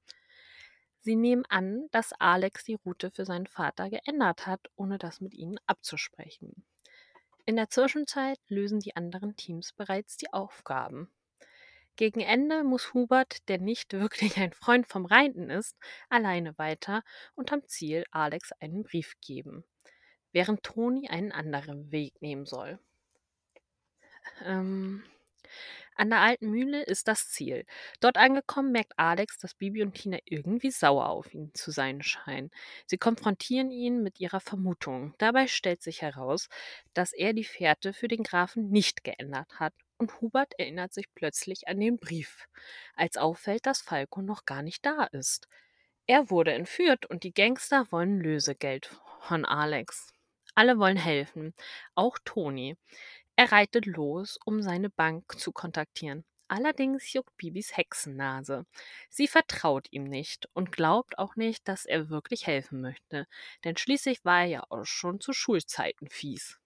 Sie 1.00 1.14
nehmen 1.14 1.44
an, 1.48 1.86
dass 1.92 2.12
Alex 2.12 2.64
die 2.64 2.74
Route 2.74 3.12
für 3.12 3.24
seinen 3.24 3.46
Vater 3.46 3.88
geändert 3.90 4.46
hat, 4.46 4.68
ohne 4.74 4.98
das 4.98 5.20
mit 5.20 5.34
ihnen 5.34 5.58
abzusprechen. 5.66 6.66
In 7.44 7.54
der 7.54 7.70
Zwischenzeit 7.70 8.40
lösen 8.48 8.80
die 8.80 8.96
anderen 8.96 9.36
Teams 9.36 9.72
bereits 9.72 10.16
die 10.16 10.32
Aufgaben. 10.32 11.08
Gegen 11.96 12.20
Ende 12.20 12.62
muss 12.62 12.92
Hubert, 12.92 13.48
der 13.48 13.58
nicht 13.58 13.92
wirklich 13.94 14.36
ein 14.36 14.52
Freund 14.52 14.86
vom 14.86 15.06
Reiten 15.06 15.50
ist, 15.50 15.76
alleine 16.08 16.56
weiter 16.58 17.02
und 17.34 17.52
am 17.52 17.66
Ziel 17.66 18.04
Alex 18.10 18.52
einen 18.60 18.84
Brief 18.84 19.14
geben, 19.20 19.64
während 20.32 20.62
Toni 20.62 21.08
einen 21.08 21.32
anderen 21.32 21.90
Weg 21.90 22.20
nehmen 22.20 22.46
soll. 22.46 22.78
Ähm, 24.44 25.02
an 25.94 26.10
der 26.10 26.20
alten 26.20 26.50
Mühle 26.50 26.82
ist 26.82 27.08
das 27.08 27.30
Ziel. 27.30 27.64
Dort 28.00 28.18
angekommen 28.18 28.70
merkt 28.70 28.92
Alex, 28.98 29.38
dass 29.38 29.54
Bibi 29.54 29.82
und 29.82 29.94
Tina 29.94 30.18
irgendwie 30.26 30.70
sauer 30.70 31.08
auf 31.08 31.32
ihn 31.32 31.54
zu 31.54 31.70
sein 31.70 32.02
scheinen. 32.02 32.50
Sie 32.86 32.98
konfrontieren 32.98 33.70
ihn 33.70 34.02
mit 34.02 34.20
ihrer 34.20 34.40
Vermutung. 34.40 35.14
Dabei 35.16 35.46
stellt 35.46 35.82
sich 35.82 36.02
heraus, 36.02 36.48
dass 36.92 37.14
er 37.14 37.32
die 37.32 37.44
Fährte 37.44 37.94
für 37.94 38.08
den 38.08 38.24
Grafen 38.24 38.68
nicht 38.68 39.04
geändert 39.04 39.58
hat. 39.58 39.72
Und 39.98 40.20
Hubert 40.20 40.54
erinnert 40.58 40.92
sich 40.92 41.06
plötzlich 41.14 41.68
an 41.68 41.80
den 41.80 41.98
Brief, 41.98 42.48
als 42.94 43.16
auffällt, 43.16 43.66
dass 43.66 43.80
Falco 43.80 44.22
noch 44.22 44.44
gar 44.44 44.62
nicht 44.62 44.84
da 44.84 45.04
ist. 45.04 45.48
Er 46.06 46.30
wurde 46.30 46.52
entführt 46.52 47.06
und 47.06 47.24
die 47.24 47.32
Gangster 47.34 47.90
wollen 47.90 48.20
Lösegeld 48.20 48.90
von 49.20 49.44
Alex. 49.44 50.12
Alle 50.54 50.78
wollen 50.78 50.96
helfen, 50.96 51.54
auch 51.94 52.18
Toni. 52.24 52.76
Er 53.36 53.52
reitet 53.52 53.86
los, 53.86 54.38
um 54.44 54.62
seine 54.62 54.90
Bank 54.90 55.38
zu 55.38 55.52
kontaktieren. 55.52 56.24
Allerdings 56.48 57.12
juckt 57.12 57.36
Bibis 57.36 57.76
Hexennase. 57.76 58.66
Sie 59.10 59.28
vertraut 59.28 59.88
ihm 59.90 60.04
nicht 60.04 60.48
und 60.54 60.72
glaubt 60.72 61.18
auch 61.18 61.36
nicht, 61.36 61.66
dass 61.68 61.86
er 61.86 62.08
wirklich 62.08 62.46
helfen 62.46 62.80
möchte, 62.80 63.26
denn 63.64 63.76
schließlich 63.76 64.24
war 64.24 64.42
er 64.42 64.46
ja 64.46 64.64
auch 64.70 64.84
schon 64.84 65.20
zu 65.20 65.32
Schulzeiten 65.32 66.08
fies. 66.08 66.60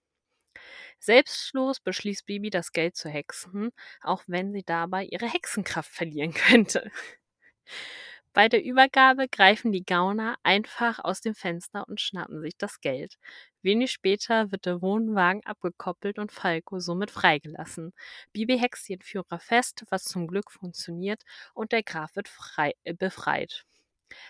Selbstlos 0.98 1.80
beschließt 1.80 2.26
Bibi, 2.26 2.50
das 2.50 2.72
Geld 2.72 2.96
zu 2.96 3.08
hexen, 3.08 3.70
auch 4.02 4.22
wenn 4.26 4.52
sie 4.52 4.62
dabei 4.64 5.04
ihre 5.04 5.26
Hexenkraft 5.26 5.90
verlieren 5.90 6.32
könnte. 6.34 6.90
Bei 8.32 8.48
der 8.48 8.62
Übergabe 8.64 9.28
greifen 9.28 9.72
die 9.72 9.84
Gauner 9.84 10.36
einfach 10.44 10.98
aus 11.00 11.20
dem 11.20 11.34
Fenster 11.34 11.86
und 11.88 12.00
schnappen 12.00 12.40
sich 12.42 12.56
das 12.56 12.80
Geld. 12.80 13.16
Wenig 13.62 13.90
später 13.92 14.50
wird 14.52 14.66
der 14.66 14.82
Wohnwagen 14.82 15.44
abgekoppelt 15.44 16.18
und 16.18 16.32
Falco 16.32 16.78
somit 16.80 17.10
freigelassen. 17.10 17.92
Bibi 18.32 18.58
hext 18.58 18.88
den 18.88 19.00
Führer 19.00 19.38
fest, 19.40 19.84
was 19.90 20.04
zum 20.04 20.26
Glück 20.28 20.50
funktioniert, 20.52 21.22
und 21.54 21.72
der 21.72 21.82
Graf 21.82 22.14
wird 22.16 22.28
frei, 22.28 22.72
äh, 22.84 22.94
befreit. 22.94 23.64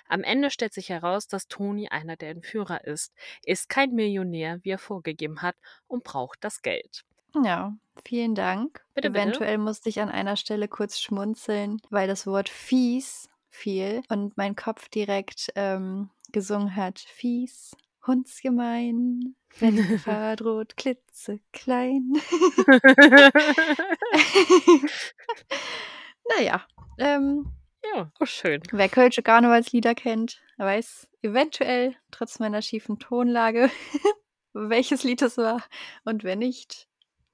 Am 0.08 0.22
Ende 0.22 0.50
stellt 0.50 0.75
sich 0.75 0.88
heraus, 0.88 1.26
dass 1.26 1.49
Toni 1.49 1.88
einer 1.88 2.16
der 2.16 2.30
Entführer 2.30 2.84
ist. 2.84 3.12
Er 3.44 3.52
ist 3.52 3.68
kein 3.68 3.92
Millionär, 3.92 4.60
wie 4.62 4.70
er 4.70 4.78
vorgegeben 4.78 5.42
hat, 5.42 5.56
und 5.87 6.04
braucht 6.04 6.38
das 6.42 6.62
Geld. 6.62 7.04
Ja, 7.44 7.75
vielen 8.04 8.34
Dank. 8.34 8.84
Bitte, 8.94 9.10
bitte. 9.10 9.22
Eventuell 9.22 9.58
musste 9.58 9.88
ich 9.88 10.00
an 10.00 10.08
einer 10.08 10.37
Stelle 10.37 10.68
kurz 10.68 11.00
schmunzeln, 11.00 11.80
weil 11.90 12.08
das 12.08 12.26
Wort 12.26 12.49
fies 12.49 13.28
fiel 13.50 14.02
und 14.08 14.37
mein 14.37 14.56
Kopf 14.56 14.88
direkt 14.88 15.52
ähm, 15.54 16.10
gesungen 16.32 16.75
hat. 16.76 16.99
Fies, 17.00 17.76
hundsgemein, 18.06 19.34
wenn 19.58 19.76
Gefahr 19.76 20.37
droht, 20.37 20.76
klitzeklein. 20.76 22.14
naja, 26.38 26.64
ähm, 26.99 27.52
ja, 27.94 28.10
oh 28.20 28.26
schön. 28.26 28.62
wer 28.72 28.88
Kölsche 28.88 29.22
Karnevalslieder 29.22 29.94
kennt, 29.94 30.40
weiß 30.58 31.08
eventuell, 31.22 31.94
trotz 32.10 32.38
meiner 32.38 32.62
schiefen 32.62 32.99
Tonlage, 32.99 33.70
welches 34.52 35.02
Lied 35.04 35.22
es 35.22 35.37
war. 35.38 35.62
Und 36.04 36.25
wer 36.25 36.37
nicht, 36.37 36.88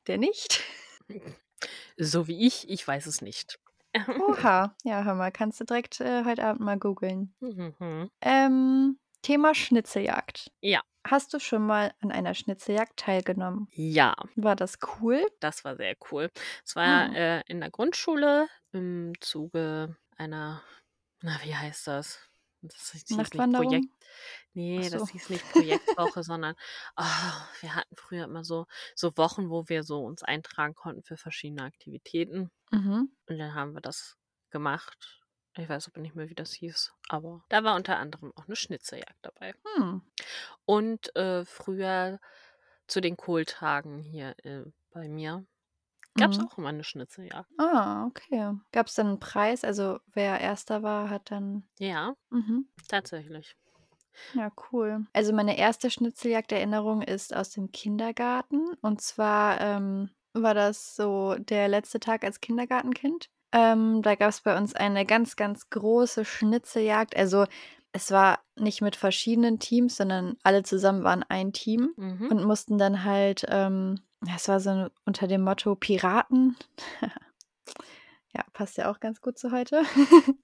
der 0.06 0.18
nicht. 0.18 0.62
So 1.96 2.28
wie 2.28 2.46
ich, 2.46 2.68
ich 2.68 2.86
weiß 2.86 3.06
es 3.06 3.22
nicht. 3.22 3.58
Oha, 4.28 4.76
ja, 4.84 5.02
hör 5.04 5.14
mal, 5.14 5.32
kannst 5.32 5.58
du 5.58 5.64
direkt 5.64 6.00
äh, 6.02 6.24
heute 6.24 6.44
Abend 6.44 6.60
mal 6.60 6.78
googeln. 6.78 7.34
Mhm. 7.40 8.10
Ähm, 8.20 8.98
Thema 9.22 9.54
Schnitzeljagd. 9.54 10.50
Ja. 10.60 10.82
Hast 11.08 11.32
du 11.32 11.38
schon 11.38 11.64
mal 11.64 11.94
an 12.02 12.12
einer 12.12 12.34
Schnitzeljagd 12.34 12.98
teilgenommen? 12.98 13.68
Ja, 13.72 14.14
War 14.34 14.54
das 14.54 14.78
cool? 15.00 15.24
das 15.40 15.64
war 15.64 15.76
sehr 15.76 15.96
cool. 16.10 16.30
Es 16.64 16.76
war 16.76 17.06
Hm. 17.08 17.14
äh, 17.14 17.40
in 17.46 17.60
der 17.60 17.70
Grundschule 17.70 18.48
im 18.72 19.14
Zuge 19.20 19.96
einer, 20.16 20.62
na, 21.20 21.38
wie 21.42 21.54
heißt 21.54 21.86
das? 21.86 22.18
Das 22.62 22.92
hieß 22.92 23.10
nicht? 23.10 23.32
Projekt. 23.32 23.86
Nee, 24.54 24.88
so. 24.88 24.98
das 24.98 25.10
hieß 25.10 25.30
nicht 25.30 25.44
Projektwoche, 25.52 26.22
sondern 26.22 26.54
ah, 26.96 27.46
wir 27.60 27.74
hatten 27.74 27.94
früher 27.96 28.24
immer 28.24 28.44
so, 28.44 28.66
so 28.94 29.16
Wochen, 29.16 29.50
wo 29.50 29.68
wir 29.68 29.82
so 29.82 30.02
uns 30.02 30.22
eintragen 30.22 30.74
konnten 30.74 31.02
für 31.02 31.16
verschiedene 31.16 31.62
Aktivitäten. 31.62 32.50
Mhm. 32.70 33.10
Und 33.26 33.38
dann 33.38 33.54
haben 33.54 33.74
wir 33.74 33.80
das 33.80 34.16
gemacht. 34.50 35.22
Ich 35.58 35.68
weiß 35.68 35.88
aber 35.88 36.00
nicht 36.00 36.14
mehr, 36.14 36.28
wie 36.28 36.34
das 36.34 36.52
hieß. 36.52 36.92
Aber 37.08 37.44
da 37.48 37.64
war 37.64 37.76
unter 37.76 37.96
anderem 37.96 38.32
auch 38.36 38.46
eine 38.46 38.56
Schnitzeljagd 38.56 39.16
dabei. 39.22 39.54
Hm. 39.76 40.02
Und 40.66 41.16
äh, 41.16 41.46
früher 41.46 42.20
zu 42.86 43.00
den 43.00 43.16
Kohltagen 43.16 43.98
hier 43.98 44.34
äh, 44.44 44.64
bei 44.90 45.08
mir 45.08 45.46
gab 46.16 46.32
es 46.32 46.38
Mhm. 46.38 46.46
auch 46.46 46.58
immer 46.58 46.68
eine 46.70 46.84
Schnitzeljagd. 46.84 47.50
Ah, 47.58 48.06
okay. 48.06 48.52
Gab 48.72 48.86
es 48.86 48.94
dann 48.94 49.06
einen 49.08 49.20
Preis? 49.20 49.64
Also 49.64 49.98
wer 50.12 50.40
erster 50.40 50.82
war, 50.82 51.10
hat 51.10 51.30
dann. 51.30 51.64
Ja, 51.78 52.14
Mhm. 52.30 52.68
tatsächlich. 52.88 53.54
Ja, 54.34 54.50
cool. 54.72 55.06
Also 55.12 55.32
meine 55.32 55.56
erste 55.58 55.90
Schnitzeljagd-Erinnerung 55.90 57.02
ist 57.02 57.34
aus 57.34 57.50
dem 57.50 57.70
Kindergarten. 57.72 58.66
Und 58.82 59.00
zwar 59.00 59.60
ähm, 59.60 60.10
war 60.32 60.54
das 60.54 60.94
so 60.96 61.34
der 61.38 61.68
letzte 61.68 62.00
Tag 62.00 62.24
als 62.24 62.40
Kindergartenkind. 62.40 63.28
Ähm, 63.52 64.02
da 64.02 64.14
gab 64.14 64.30
es 64.30 64.40
bei 64.42 64.56
uns 64.56 64.74
eine 64.74 65.06
ganz, 65.06 65.36
ganz 65.36 65.70
große 65.70 66.24
Schnitzeljagd. 66.24 67.16
Also 67.16 67.46
es 67.92 68.10
war 68.10 68.40
nicht 68.58 68.82
mit 68.82 68.96
verschiedenen 68.96 69.58
Teams, 69.58 69.96
sondern 69.96 70.36
alle 70.42 70.62
zusammen 70.62 71.04
waren 71.04 71.22
ein 71.22 71.52
Team 71.52 71.92
Mhm. 71.96 72.28
und 72.30 72.44
mussten 72.44 72.76
dann 72.78 73.04
halt 73.04 73.46
ähm, 73.48 74.00
Das 74.26 74.48
war 74.48 74.60
so 74.60 74.88
unter 75.04 75.26
dem 75.26 75.42
Motto 75.42 75.74
Piraten. 75.74 76.56
Ja, 78.34 78.44
passt 78.52 78.76
ja 78.76 78.90
auch 78.90 79.00
ganz 79.00 79.20
gut 79.20 79.38
zu 79.38 79.50
heute. 79.52 79.82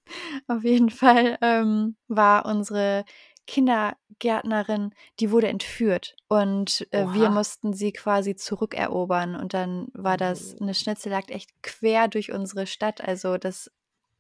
Auf 0.49 0.65
jeden 0.65 0.89
Fall, 0.91 1.37
ähm, 1.43 1.97
war 2.09 2.47
unsere 2.47 3.05
Kindergärtnerin 3.47 4.95
die 5.21 5.31
wurde 5.33 5.49
entführt 5.49 6.15
und, 6.29 6.87
äh, 6.93 7.07
wir 7.13 7.29
mussten 7.29 7.73
sie 7.75 7.93
quasi 7.93 8.37
zurückerobern 8.37 9.35
und 9.37 9.53
dann 9.53 9.89
war 9.95 10.17
das 10.17 10.55
Mhm. 10.61 10.67
'ne 10.67 10.75
Schnitzeljagd 10.75 11.31
echt 11.31 11.51
quer 11.63 12.07
durch 12.09 12.33
unsere 12.33 12.67
Stadt. 12.67 13.01
Also, 13.03 13.37
das 13.39 13.71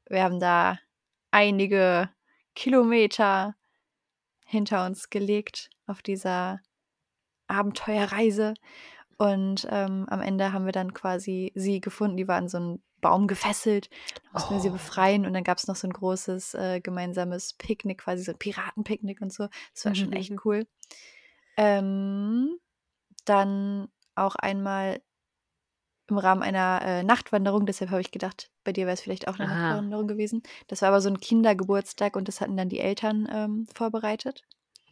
wir 0.08 0.22
haben 0.24 0.40
da 0.40 0.78
einige 1.30 2.10
Kilometer 2.56 3.54
hinter 4.46 4.86
uns 4.86 5.10
gelegt 5.10 5.70
auf 5.86 6.02
dieser 6.02 6.60
Abenteuerreise 7.48 8.54
und, 9.22 9.66
ähm, 9.70 10.06
am 10.08 10.20
Ende 10.20 10.52
haben 10.52 10.64
wir 10.66 10.72
dann 10.72 10.94
quasi 10.94 11.52
sie 11.54 11.80
gefunden. 11.80 12.16
Die 12.16 12.28
war 12.28 12.36
an 12.36 12.48
so 12.48 12.58
'n 12.58 12.82
Baum 13.00 13.26
gefesselt. 13.28 13.88
Da 14.24 14.30
mussten 14.32 14.54
wir 14.54 14.60
sie 14.60 14.70
Oh. 14.70 14.72
befreien 14.72 15.26
und 15.26 15.34
dann 15.34 15.44
gab's 15.44 15.66
noch 15.68 15.76
so 15.76 15.86
'n 15.88 15.92
großes, 15.92 16.54
äh, 16.54 16.80
gemeinsames 16.80 17.54
Picknick, 17.54 17.98
quasi 18.02 18.22
so 18.24 18.32
'n 18.32 18.38
Piratenpicknick 18.38 19.20
und 19.22 19.32
so. 19.32 19.48
Das 19.74 19.84
war 19.86 19.94
schon 19.94 20.12
echt 20.12 20.34
cool. 20.44 20.66
Ähm, 21.58 22.58
dann 23.26 23.88
auch 24.16 24.36
einmal 24.36 25.02
im 26.10 26.18
Rahmen 26.18 26.42
einer, 26.42 26.80
äh, 26.82 27.02
Nachtwanderung, 27.04 27.64
deshalb 27.64 27.90
habe 27.90 28.00
ich 28.00 28.10
gedacht, 28.10 28.50
bei 28.64 28.72
dir 28.72 28.86
wäre 28.86 28.94
es 28.94 29.00
vielleicht 29.00 29.28
auch 29.28 29.38
'ne 29.38 29.46
Aha. 29.46 29.84
Nachtwanderung 29.86 30.08
gewesen. 30.08 30.42
Das 30.66 30.82
war 30.82 30.88
aber 30.88 31.00
so 31.00 31.08
'n 31.08 31.20
Kindergeburtstag 31.20 32.16
und 32.16 32.26
das 32.28 32.40
hatten 32.40 32.56
dann 32.56 32.68
die 32.68 32.80
Eltern, 32.80 33.28
ähm, 33.32 33.66
vorbereitet. 33.72 34.42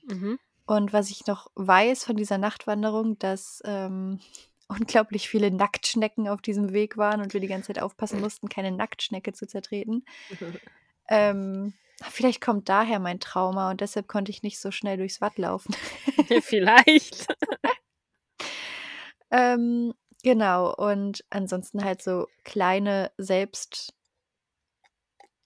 Mhm. 0.09 0.41
Und 0.71 0.93
was 0.93 1.11
ich 1.11 1.27
noch 1.27 1.51
weiß 1.57 2.05
von 2.05 2.15
dieser 2.15 2.39
Nachtwanderung, 2.39 3.19
dass, 3.19 3.61
ähm, 3.65 4.21
unglaublich 4.69 5.29
viele 5.29 5.51
Nacktschnecken 5.51 6.29
auf 6.29 6.43
diesem 6.43 6.73
Weg 6.73 6.97
waren 6.97 7.21
und 7.21 7.35
wir 7.35 7.41
die 7.41 7.49
ganze 7.49 7.73
Zeit 7.73 7.83
aufpassen 7.83 8.21
mussten, 8.21 8.49
keine 8.49 8.71
Nacktschnecke 8.71 9.33
zu 9.33 9.47
zertreten. 9.47 10.05
Ähm, 11.13 11.75
vielleicht 12.09 12.41
kommt 12.41 12.69
daher 12.69 13.01
mein 13.01 13.19
Trauma 13.19 13.73
und 13.73 13.81
deshalb 13.81 14.07
konnte 14.07 14.31
ich 14.31 14.45
nicht 14.45 14.61
so 14.61 14.71
schnell 14.71 14.97
durchs 14.97 15.21
Watt 15.21 15.39
laufen. 15.39 15.75
Vielleicht. 16.41 17.27
Ähm, 19.33 19.93
genau 20.23 20.73
und 20.73 21.25
ansonsten 21.31 21.83
halt 21.83 22.01
so 22.01 22.29
kleine 22.45 23.11
selbst 23.19 23.93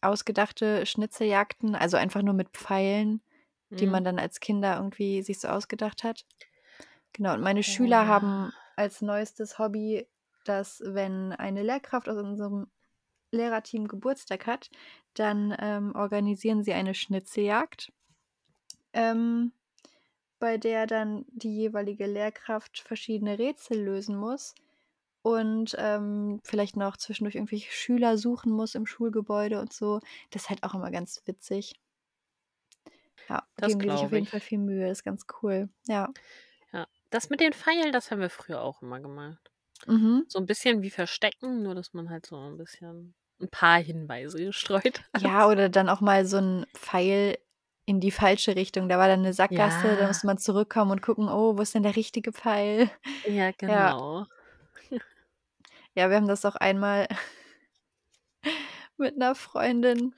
ausgedachte 0.02 0.84
Schnitzeljagden, 0.84 1.74
also 1.74 1.96
einfach 1.96 2.20
nur 2.20 2.34
mit 2.34 2.50
Pfeilen, 2.50 3.22
die 3.74 3.86
man 3.86 4.04
dann 4.04 4.18
als 4.18 4.40
Kinder 4.40 4.76
irgendwie 4.76 5.22
sich 5.22 5.40
so 5.40 5.48
ausgedacht 5.48 6.04
hat. 6.04 6.24
Genau, 7.12 7.34
und 7.34 7.40
meine 7.40 7.62
Schüler 7.62 8.02
ja. 8.02 8.06
haben 8.06 8.52
als 8.76 9.02
neuestes 9.02 9.58
Hobby, 9.58 10.06
dass, 10.44 10.82
wenn 10.84 11.32
eine 11.32 11.62
Lehrkraft 11.62 12.08
aus 12.08 12.18
unserem 12.18 12.66
Lehrerteam 13.30 13.88
Geburtstag 13.88 14.46
hat, 14.46 14.70
dann, 15.14 15.56
ähm, 15.58 15.94
organisieren 15.94 16.62
sie 16.62 16.72
eine 16.72 16.94
Schnitzeljagd 16.94 17.92
ähm, 18.94 19.52
bei 20.38 20.56
der 20.56 20.86
dann 20.86 21.26
die 21.28 21.54
jeweilige 21.54 22.06
Lehrkraft 22.06 22.78
verschiedene 22.78 23.38
Rätsel 23.38 23.82
lösen 23.82 24.16
muss 24.16 24.54
und, 25.22 25.74
ähm, 25.78 26.40
vielleicht 26.44 26.76
noch 26.76 26.96
zwischendurch 26.96 27.34
irgendwelche 27.34 27.72
Schüler 27.72 28.16
suchen 28.16 28.52
muss 28.52 28.74
im 28.74 28.86
Schulgebäude 28.86 29.60
und 29.60 29.72
so. 29.72 30.00
Das 30.30 30.42
ist 30.42 30.50
halt 30.50 30.62
auch 30.62 30.74
immer 30.74 30.90
ganz 30.90 31.22
witzig. 31.26 31.74
Ja, 33.28 33.42
Das 33.56 33.78
geben 33.78 33.80
die 33.80 33.90
sich 33.90 34.04
auf 34.04 34.12
jeden 34.12 34.26
Fall 34.26 34.40
viel 34.40 34.58
Mühe, 34.58 34.88
ist 34.90 35.02
ganz 35.04 35.24
cool, 35.42 35.68
ja. 35.86 36.14
Ja, 36.72 36.86
das 37.10 37.30
mit 37.30 37.40
den 37.40 37.52
Pfeilen, 37.52 37.92
das 37.92 38.10
haben 38.10 38.20
wir 38.20 38.30
früher 38.30 38.60
auch 38.62 38.82
immer 38.82 39.00
gemacht. 39.00 39.50
Mhm. 39.86 40.24
So 40.28 40.38
'n 40.40 40.46
bisschen 40.46 40.82
wie 40.82 40.90
Verstecken, 40.90 41.62
nur 41.62 41.74
dass 41.74 41.92
man 41.94 42.10
halt 42.10 42.26
so 42.26 42.36
'n 42.38 42.56
bisschen 42.58 43.14
'n 43.40 43.50
paar 43.50 43.78
Hinweise 43.80 44.38
gestreut 44.44 45.02
Ja, 45.16 45.46
hat. 45.46 45.48
oder 45.48 45.68
dann 45.68 45.88
auch 45.88 46.00
mal 46.00 46.26
so 46.26 46.38
'n 46.38 46.66
Pfeil 46.74 47.38
in 47.86 48.00
die 48.00 48.10
falsche 48.10 48.56
Richtung. 48.56 48.88
Da 48.88 48.98
war 48.98 49.08
dann 49.08 49.22
'ne 49.22 49.32
Sackgasse, 49.32 49.96
da 49.96 50.06
Ja. 50.06 50.08
musste 50.08 50.26
man 50.26 50.38
zurückkommen 50.38 50.90
und 50.90 51.02
gucken: 51.02 51.28
„Oh, 51.28 51.56
wo 51.56 51.62
ist 51.62 51.74
denn 51.74 51.82
der 51.84 51.96
richtige 51.96 52.32
Pfeil?“ 52.32 52.90
Ja, 53.26 53.52
Ja. 53.66 53.92
genau. 53.92 54.26
Ja, 55.96 56.10
wir 56.10 56.16
haben 56.16 56.26
das 56.28 56.44
auch 56.44 56.56
einmal 56.56 57.06
mit 58.98 59.16
'ner 59.16 59.34
Freundin 59.34 60.14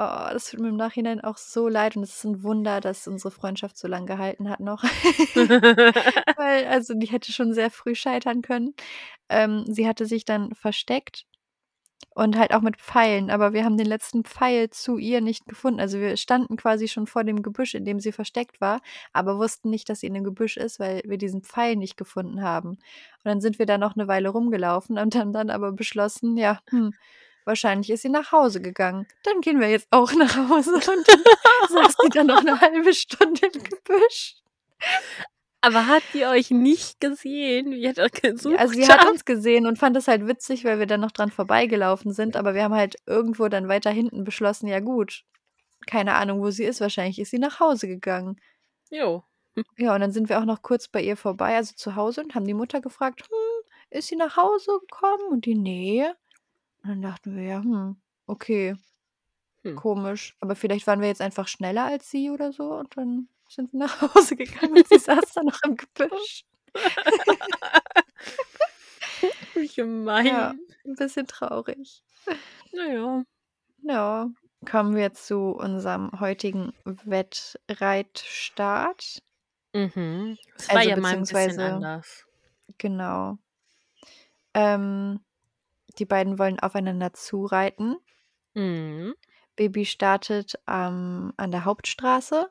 oh, 0.00 0.32
das 0.34 0.50
tut 0.50 0.60
mir 0.60 0.68
im 0.70 0.76
Nachhinein 0.76 1.20
auch 1.22 1.36
so 1.38 1.68
leid 1.68 1.96
und 1.96 2.02
es 2.04 2.16
ist 2.16 2.24
'n 2.26 2.42
Wunder, 2.44 2.80
dass 2.80 3.06
unsere 3.08 3.30
Freundschaft 3.32 3.78
so 3.78 3.88
lang 3.88 4.06
gehalten 4.06 4.50
hat 4.50 4.60
noch. 4.60 4.82
Weil 6.36 6.66
also, 6.66 6.94
die 6.94 7.06
hätte 7.08 7.32
schon 7.32 7.54
sehr 7.54 7.70
früh 7.70 7.94
scheitern 7.94 8.42
können. 8.42 8.74
Ähm, 9.30 9.64
sie 9.68 9.88
hatte 9.88 10.06
sich 10.06 10.24
dann 10.26 10.54
versteckt 10.54 11.24
und 12.14 12.38
halt 12.38 12.54
auch 12.54 12.62
mit 12.62 12.78
Pfeilen, 12.78 13.30
aber 13.30 13.52
wir 13.54 13.64
haben 13.64 13.76
den 13.78 13.86
letzten 13.86 14.24
Pfeil 14.24 14.70
zu 14.70 14.98
ihr 14.98 15.20
nicht 15.22 15.46
gefunden. 15.46 15.80
Also, 15.80 16.00
wir 16.00 16.16
standen 16.18 16.56
quasi 16.56 16.88
schon 16.88 17.06
vor 17.08 17.24
dem 17.24 17.42
Gebüsch, 17.42 17.74
in 17.74 17.84
dem 17.86 18.00
sie 18.00 18.12
versteckt 18.12 18.60
war, 18.60 18.80
aber 19.14 19.38
wussten 19.38 19.70
nicht, 19.70 19.88
dass 19.90 20.00
sie 20.00 20.08
in 20.08 20.14
dem 20.14 20.24
Gebüsch 20.24 20.56
ist, 20.58 20.80
weil 20.80 21.02
wir 21.06 21.18
diesen 21.18 21.42
Pfeil 21.44 21.76
nicht 21.76 21.96
gefunden 21.98 22.42
haben. 22.42 22.70
Und 22.70 22.80
dann 23.24 23.40
sind 23.42 23.58
wir 23.60 23.66
da 23.66 23.78
noch 23.78 23.96
'ne 23.96 24.08
Weile 24.08 24.30
rumgelaufen 24.30 24.98
und 24.98 25.16
haben 25.16 25.32
dann 25.32 25.50
aber 25.50 25.72
beschlossen: 25.72 26.36
„Ja, 26.38 26.60
hm, 26.70 26.94
wahrscheinlich 27.44 27.90
ist 27.90 28.02
sie 28.02 28.08
nach 28.10 28.32
Hause 28.32 28.60
gegangen. 28.60 29.06
Dann 29.24 29.40
gehen 29.40 29.60
wir 29.60 29.68
jetzt 29.70 29.88
auch 29.90 30.12
nach 30.14 30.36
Hause.“ 30.36 30.74
Und 30.74 31.08
dann 31.08 31.22
saß 31.68 31.98
die 31.98 32.10
da 32.10 32.24
noch 32.24 32.42
'ne 32.42 32.60
1/2 32.60 32.94
Stunde 32.94 33.46
im 33.46 33.62
Gebüsch. 33.62 34.36
Aber 35.62 35.86
hat 35.86 36.04
die 36.14 36.24
euch 36.24 36.50
nicht 36.50 37.00
gesehen, 37.00 37.70
wie 37.72 37.82
ihr 37.82 37.92
da 37.92 38.06
Ja, 38.44 38.58
also, 38.58 38.74
sie 38.74 38.86
gesucht 38.86 38.88
hat 38.88 39.04
uns 39.04 39.24
gesehen 39.26 39.66
und 39.66 39.78
fand 39.78 39.94
das 39.96 40.08
halt 40.08 40.26
witzig, 40.26 40.64
weil 40.64 40.78
wir 40.78 40.86
dann 40.86 41.00
noch 41.00 41.10
dran 41.12 41.30
vorbeigelaufen 41.30 42.12
sind, 42.12 42.36
aber 42.36 42.54
wir 42.54 42.62
haben 42.64 42.74
halt 42.74 42.96
irgendwo 43.06 43.48
dann 43.48 43.68
weiter 43.68 43.90
hinten 43.90 44.24
beschlossen: 44.24 44.66
„Ja 44.68 44.80
gut, 44.80 45.24
keine 45.86 46.14
Ahnung, 46.14 46.40
wo 46.42 46.50
sie 46.50 46.64
ist. 46.64 46.80
Wahrscheinlich 46.80 47.18
ist 47.20 47.30
sie 47.30 47.38
nach 47.40 47.60
Hause 47.60 47.88
gegangen.“ 47.88 48.40
Jo. 48.90 49.24
Ja, 49.78 49.94
und 49.94 50.00
dann 50.02 50.12
sind 50.12 50.28
wir 50.30 50.40
auch 50.40 50.44
noch 50.46 50.62
kurz 50.62 50.88
bei 50.88 51.02
ihr 51.02 51.16
vorbei, 51.16 51.56
also, 51.56 51.74
zu 51.76 51.96
Hause 51.96 52.22
und 52.22 52.34
haben 52.34 52.46
die 52.46 52.54
Mutter 52.54 52.80
gefragt: 52.80 53.22
„Hm, 53.28 53.64
ist 53.98 54.08
sie 54.08 54.16
nach 54.16 54.36
Hause 54.36 54.72
gekommen?“ 54.80 55.28
Und 55.32 55.46
die: 55.46 55.54
„Ne.“ 55.56 56.14
Und 56.82 56.88
dann 56.90 57.02
dachten 57.02 57.36
wir: 57.36 57.42
„Ja, 57.44 57.62
hm, 57.62 57.96
okay, 58.26 58.74
Hm. 59.64 59.76
komisch, 59.76 60.36
aber 60.40 60.54
vielleicht 60.56 60.86
waren 60.86 61.00
wir 61.00 61.08
jetzt 61.08 61.20
einfach 61.22 61.48
schneller 61.48 61.84
als 61.86 62.10
sie 62.10 62.30
oder 62.30 62.52
so.“ 62.52 62.74
Und 62.74 62.96
dann 62.96 63.28
sind 63.48 63.72
wir 63.72 63.80
nach 63.80 64.00
Hause 64.14 64.36
gegangen 64.36 64.74
und 64.74 64.88
sie 64.88 64.98
saß 65.00 65.32
da 65.34 65.42
noch 65.42 65.60
im 65.64 65.76
Gebüsch. 65.76 66.44
Wie 69.54 69.68
Ja, 70.22 70.54
gemein. 70.54 70.60
'n 70.84 70.94
bisschen 70.96 71.26
traurig. 71.26 72.02
Na 72.72 72.86
ja. 72.92 73.24
Kommen 74.64 74.96
wir 74.96 75.12
zu 75.12 75.50
unserem 75.50 76.18
heutigen 76.18 76.72
Wettreitstart. 76.84 79.22
Mhm. 79.74 80.38
Es 80.54 80.72
war 80.72 80.80
Also, 80.80 80.82
ja 80.82 80.96
mal 80.96 81.16
'n 81.16 81.26
bisschen 81.26 81.58
beziehungsweise 81.58 81.58
anders. 81.58 82.24
genau. 82.78 83.38
Ähm, 84.54 85.20
die 85.98 86.06
beiden 86.06 86.38
wollen 86.38 86.60
aufeinander 86.60 87.12
zureiten. 87.12 87.96
Mhm. 88.56 89.14
Baby 89.58 89.84
startet, 89.84 90.54
ähm, 90.68 91.32
an 91.36 91.50
der 91.50 91.64
Hauptstraße 91.64 92.50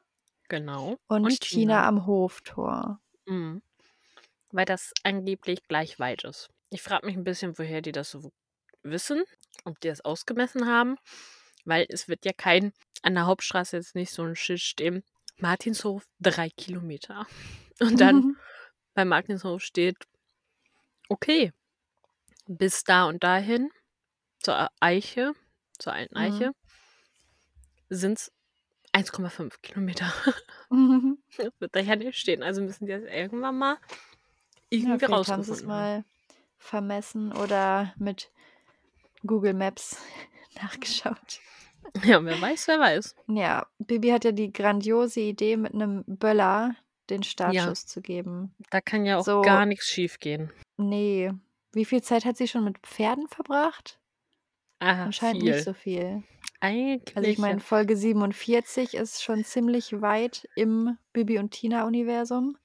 Genau. 0.49 0.97
Und 1.23 1.39
und 1.39 1.41
Tina 1.41 1.88
Tina? 1.88 1.88
am 1.88 2.06
Hoftor. 2.06 2.99
Mhm. 3.28 3.62
Weil 4.52 4.65
das 4.65 4.93
angeblich 5.04 5.63
gleich 5.67 5.99
weit 5.99 6.23
ist. 6.25 6.49
Ich 6.71 6.82
frage 6.82 7.06
mich 7.08 7.15
'n 7.17 7.23
bisschen, 7.23 7.58
woher 7.58 7.82
die 7.82 7.91
das 7.91 8.12
so 8.12 8.32
wissen, 8.84 9.23
ob 9.65 9.80
die 9.82 9.89
das 9.89 10.02
ausgemessen 10.06 10.67
haben, 10.67 10.97
weil 11.65 11.86
es 11.89 12.08
wird 12.08 12.25
ja 12.25 12.34
kein 12.34 12.73
an 13.04 13.15
der 13.15 13.25
Hauptstraße 13.28 13.78
jetzt 13.78 13.95
nicht 13.95 14.12
so 14.13 14.23
'n 14.23 14.36
Schild 14.36 14.62
stehen: 14.62 15.04
„Martinshof 15.39 16.06
3 16.19 16.49
Kilometer.“ 16.52 17.28
Und 17.82 18.02
dann 18.02 18.25
bei 18.95 19.06
Martinshof 19.06 19.62
steht 19.63 19.97
„Okay, 21.12 21.52
bis 22.49 22.83
da 22.83 23.05
und 23.05 23.23
dahin 23.23 23.69
zur 24.41 24.69
Eiche 24.79 25.33
zur 25.77 25.93
alten 25.93 26.17
Mhm. 26.17 26.23
Eiche“ 26.23 26.51
sind's 27.89 28.31
1,5 28.91 29.62
Kilometer. 29.62 30.12
Das 31.38 31.51
wird 31.59 31.75
da 31.75 31.79
ja 31.79 31.95
nicht 31.95 32.17
stehen, 32.17 32.43
also 32.43 32.62
müssen 32.62 32.85
die 32.85 32.91
das 32.91 33.03
irgendwann 33.03 33.57
mal 33.57 33.77
Ja, 34.71 34.97
irgendwie 34.97 34.99
vielleicht 34.99 35.27
haben 35.29 35.43
sie's 35.43 35.63
rausgefunden 35.63 35.71
haben. 35.71 36.03
mal 36.03 36.03
vermessen 36.57 37.31
oder 37.33 37.93
mit 37.97 38.31
Google 39.25 39.53
Maps 39.53 39.97
nachgeschaut. 40.62 41.39
Ja, 42.03 42.23
wer 42.23 42.39
weiß, 42.41 42.67
wer 42.67 42.79
weiß. 42.79 43.15
Ja, 43.27 43.65
Baby 43.79 44.09
hat 44.09 44.25
ja 44.25 44.31
die 44.31 44.51
grandiose 44.53 45.21
Idee, 45.21 45.55
mit 45.57 45.73
'nem 45.73 46.03
Böller 46.05 46.75
den 47.09 47.23
Ja. 47.23 47.29
Startschuss 47.29 47.88
zu 47.88 48.01
geben. 48.01 48.53
Da 48.69 48.81
kann 48.81 49.05
ja 49.05 49.17
auch 49.17 49.25
So 49.25 49.41
gar 49.41 49.65
nix 49.65 49.88
schiefgehen. 49.88 50.51
Ne. 50.77 51.39
Wie 51.71 51.86
viel 51.86 52.01
Zeit 52.01 52.25
hat 52.25 52.38
sie 52.38 52.47
schon 52.47 52.63
mit 52.63 52.79
Pferden 52.79 53.27
verbracht? 53.27 53.99
Ah, 54.79 55.03
Anscheinend 55.03 55.43
nicht 55.43 55.53
viel. 55.55 55.63
so 55.63 55.73
viel. 55.73 56.23
Also, 56.62 56.75
ich 56.77 57.15
Eigentlich 57.17 57.38
meine, 57.38 57.60
Folge 57.60 57.95
47 57.97 58.93
ist 58.95 59.23
schon 59.23 59.43
ziemlich 59.43 60.01
weit 60.01 60.47
im 60.55 60.97
Bibi 61.13 61.38
und 61.39 61.51
Tina 61.51 61.86
Universum. 61.86 62.58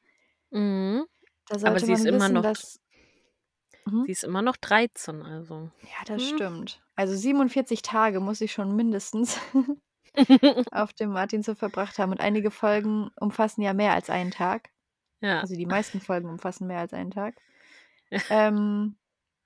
Mhm. 0.51 1.05
Aber 1.51 1.79
sie 1.81 1.93
ist 1.93 2.05
man 2.05 2.15
immer 2.15 2.25
wissen, 2.25 2.35
noch 2.35 2.43
dass 2.43 2.81
Mhm. 3.87 4.05
Sie 4.07 4.13
ist 4.13 4.25
immer 4.25 4.41
noch 4.43 4.57
13, 4.57 5.23
also. 5.23 5.71
Ja, 5.83 6.05
das 6.07 6.23
Hm. 6.23 6.37
stimmt. 6.37 6.83
Also 6.97 7.15
47 7.15 7.83
Tage 7.83 8.19
muss 8.21 8.39
sie 8.39 8.49
schon 8.49 8.75
mindestens 8.75 9.39
auf 10.73 10.93
dem 10.95 11.11
Martinshof 11.11 11.59
verbracht 11.59 11.99
haben 11.99 12.13
und 12.13 12.21
einige 12.21 12.51
Folgen 12.51 13.11
umfassen 13.21 13.61
ja 13.63 13.75
mehr 13.75 13.93
als 13.93 14.09
einen 14.09 14.31
Tag. 14.31 14.71
Ja. 15.21 15.41
Also 15.41 15.55
die 15.55 15.67
meisten 15.67 16.01
Folgen 16.01 16.29
umfassen 16.31 16.67
mehr 16.67 16.79
als 16.81 16.95
einen 16.95 17.11
Tag. 17.11 17.35
Ähm, 18.31 18.97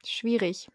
schwierig. 0.05 0.69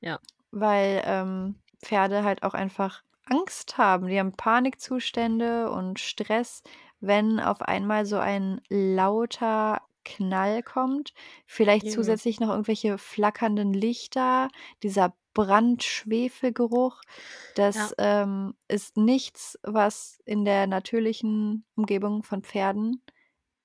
Ja. 0.00 0.20
Weil, 0.50 1.02
ähm, 1.04 1.56
Pferde 1.82 2.24
halt 2.24 2.42
auch 2.42 2.54
einfach 2.54 3.02
Angst 3.26 3.78
haben. 3.78 4.06
Die 4.06 4.18
haben 4.18 4.32
Panikzustände 4.32 5.70
und 5.70 5.98
Stress, 5.98 6.62
wenn 7.00 7.40
auf 7.40 7.62
einmal 7.62 8.06
so 8.06 8.18
ein 8.18 8.60
lauter 8.68 9.82
Knall 10.04 10.62
kommt. 10.62 11.12
Vielleicht 11.46 11.86
Eben. 11.86 11.94
zusätzlich 11.94 12.40
noch 12.40 12.48
irgendwelche 12.50 12.96
flackernden 12.96 13.72
Lichter, 13.74 14.48
dieser 14.82 15.14
Brandschwefelgeruch. 15.34 17.02
Das, 17.56 17.94
ähm, 17.98 18.54
ist 18.68 18.96
nichts, 18.96 19.58
was 19.62 20.20
in 20.24 20.44
der 20.44 20.66
natürlichen 20.66 21.64
Umgebung 21.74 22.22
von 22.22 22.42
Pferden 22.42 23.02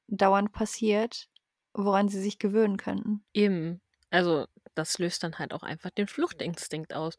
dauernd 0.07 0.51
passiert, 0.51 1.29
woran 1.73 2.09
sie 2.09 2.21
sich 2.21 2.39
gewöhnen 2.39 2.77
könnten. 2.77 3.23
Eben. 3.33 3.81
Also, 4.09 4.47
das 4.75 4.99
löst 4.99 5.23
dann 5.23 5.39
halt 5.39 5.53
auch 5.53 5.63
einfach 5.63 5.89
den 5.91 6.07
Fluchtinstinkt 6.07 6.93
aus. 6.93 7.15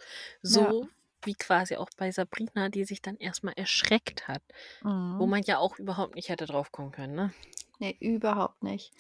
Ja. 0.49 0.73
So 0.73 0.89
wie 1.25 1.35
quasi 1.35 1.77
auch 1.77 1.89
bei 1.97 2.11
Sabrina, 2.11 2.69
die 2.69 2.85
sich 2.85 3.01
dann 3.03 3.17
erst 3.17 3.45
mal 3.45 3.53
erschreckt 3.53 4.29
hat, 4.29 4.43
wo 5.19 5.27
Mhm. 5.27 5.29
man 5.29 5.43
ja 5.45 5.59
auch 5.59 5.79
überhaupt 5.79 6.15
nicht 6.17 6.29
hätte 6.31 6.47
drauf 6.47 6.73
kommen 6.73 6.93
können, 6.93 7.15
ne? 7.15 7.35
Ne, 7.81 7.97
überhaupt 8.01 8.63
nicht. 8.63 8.93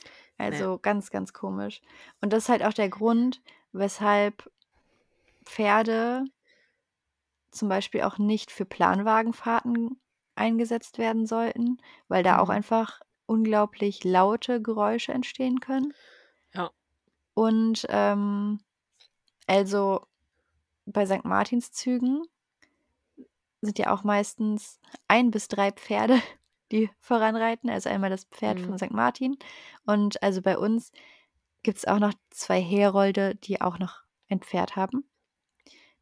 Ne. 0.47 0.67
Also, 0.67 0.79
ganz, 0.79 1.11
ganz 1.11 1.33
komisch. 1.33 1.81
Und 2.21 2.33
das 2.33 2.45
ist 2.45 2.49
halt 2.49 2.63
auch 2.65 2.73
der 2.73 2.89
Grund, 2.89 3.41
weshalb 3.73 4.51
Pferde 5.45 6.25
zum 7.51 7.69
Beispiel 7.69 8.03
auch 8.03 8.19
nicht 8.19 8.51
für 8.51 8.65
Planwagenfahrten 8.65 10.01
eingesetzt 10.35 10.99
werden 10.99 11.27
sollten, 11.27 11.79
weil 12.09 12.23
da 12.23 12.39
auch 12.39 12.49
Mhm. 12.49 12.51
einfach 12.51 13.01
unglaublich 13.27 14.05
laute 14.05 14.63
Geräusche 14.63 15.13
entstehen 15.13 15.61
können. 15.61 15.93
Ja. 16.55 16.73
Und, 17.35 17.87
ähm, 17.89 18.61
also, 19.47 20.07
bei 20.87 21.07
Sankt 21.07 21.27
Martinszügen 21.27 22.25
sind 23.61 23.79
ja 23.79 23.93
auch 23.95 24.05
meistens 24.05 24.81
1 25.09 25.31
bis 25.31 25.49
3 25.49 25.71
Pferde, 25.73 26.21
die 26.73 26.91
voranreiten, 27.01 27.71
also 27.71 27.89
einmal 27.89 28.11
das 28.11 28.25
Pferd 28.25 28.59
Mhm. 28.59 28.65
von 28.65 28.79
Sankt 28.79 28.95
Martin 28.95 29.37
und 29.87 30.23
also 30.23 30.43
bei 30.43 30.59
uns 30.59 30.93
gibt's 31.63 31.87
auch 31.87 31.99
noch 32.01 32.15
2 32.31 32.61
Herolde, 32.61 33.37
die 33.37 33.61
auch 33.61 33.79
noch 33.79 34.03
ein 34.31 34.41
Pferd 34.41 34.77
haben, 34.77 35.05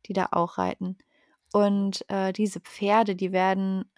die 0.06 0.12
da 0.12 0.28
auch 0.32 0.58
reiten. 0.58 0.98
Und, 1.52 2.04
äh, 2.10 2.32
diese 2.32 2.60
Pferde, 2.60 3.16
die 3.16 3.32
werden 3.32 3.90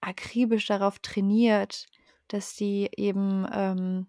akribisch 0.00 0.66
darauf 0.66 0.98
trainiert, 1.00 1.86
dass 2.28 2.54
die 2.56 2.90
eben, 2.96 3.46
ähm, 3.52 4.08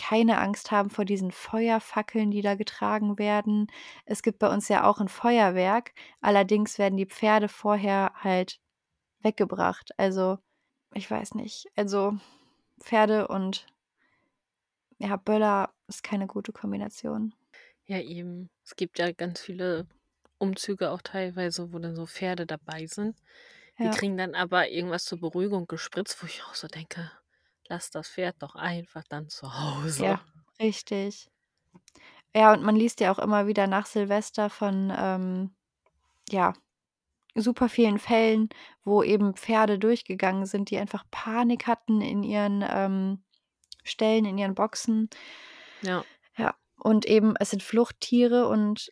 keine 0.00 0.38
Angst 0.40 0.72
haben 0.72 0.90
vor 0.90 1.04
diesen 1.06 1.30
Feuerfackeln, 1.32 2.30
die 2.32 2.42
da 2.42 2.54
getragen 2.56 3.18
werden. 3.18 3.68
Es 4.06 4.22
gibt 4.22 4.38
bei 4.40 4.48
uns 4.52 4.68
ja 4.68 4.84
auch 4.88 5.00
'n 5.00 5.08
Feuerwerk, 5.08 5.92
allerdings 6.20 6.78
werden 6.78 6.96
die 6.98 7.06
Pferde 7.06 7.48
vorher 7.48 8.12
halt 8.16 8.60
weggebracht. 9.20 9.92
Also, 9.98 10.38
ich 10.94 11.10
weiß 11.10 11.34
nicht. 11.36 11.66
Also, 11.76 12.18
Pferde 12.80 13.28
und 13.28 13.66
ja, 14.98 15.16
Böller 15.16 15.72
ist 15.88 16.02
keine 16.02 16.26
gute 16.26 16.52
Kombination. 16.52 17.34
Ja, 17.86 17.98
eben. 18.00 18.50
Es 18.64 18.76
gibt 18.76 18.98
ja 18.98 19.12
ganz 19.12 19.40
viele 19.40 19.86
Umzüge 20.38 20.90
auch 20.90 21.02
teilweise, 21.02 21.72
wo 21.72 21.78
dann 21.78 21.94
so 21.96 22.06
Pferde 22.06 22.46
dabei 22.46 22.86
sind. 22.86 23.18
Die 23.82 23.88
Ja. 23.88 23.90
kriegen 23.90 24.16
dann 24.16 24.34
aber 24.34 24.68
irgendwas 24.70 25.04
zur 25.04 25.20
Beruhigung 25.20 25.66
gespritzt, 25.66 26.22
wo 26.22 26.26
ich 26.26 26.42
auch 26.44 26.54
so 26.54 26.68
denke: 26.68 27.10
„Lass 27.68 27.90
das 27.90 28.08
Pferd 28.10 28.36
doch 28.42 28.54
einfach 28.56 29.04
dann 29.08 29.28
zu 29.28 29.58
Hause.“ 29.58 29.98
Ja, 29.98 30.20
richtig. 30.60 31.28
Ja, 32.36 32.52
und 32.52 32.62
man 32.64 32.74
liest 32.74 32.98
ja 33.00 33.12
auch 33.12 33.18
immer 33.20 33.46
wieder 33.46 33.66
nach 33.68 33.86
Silvester 33.86 34.50
von, 34.50 34.92
ähm, 34.96 35.54
ja, 36.30 36.54
super 37.36 37.68
vielen 37.68 37.98
Fällen, 37.98 38.48
wo 38.84 39.02
eben 39.02 39.34
Pferde 39.36 39.78
durchgegangen 39.78 40.46
sind, 40.46 40.70
die 40.70 40.78
einfach 40.78 41.04
Panik 41.10 41.66
hatten 41.68 42.00
in 42.02 42.22
ihren, 42.24 42.64
ähm, 42.68 43.24
Ställen, 43.84 44.24
in 44.26 44.38
ihren 44.38 44.54
Boxen. 44.56 45.10
Ja. 45.82 46.04
Ja, 46.36 46.54
und 46.76 47.06
eben 47.06 47.34
es 47.38 47.50
sind 47.50 47.62
Fluchttiere 47.62 48.48
und 48.48 48.90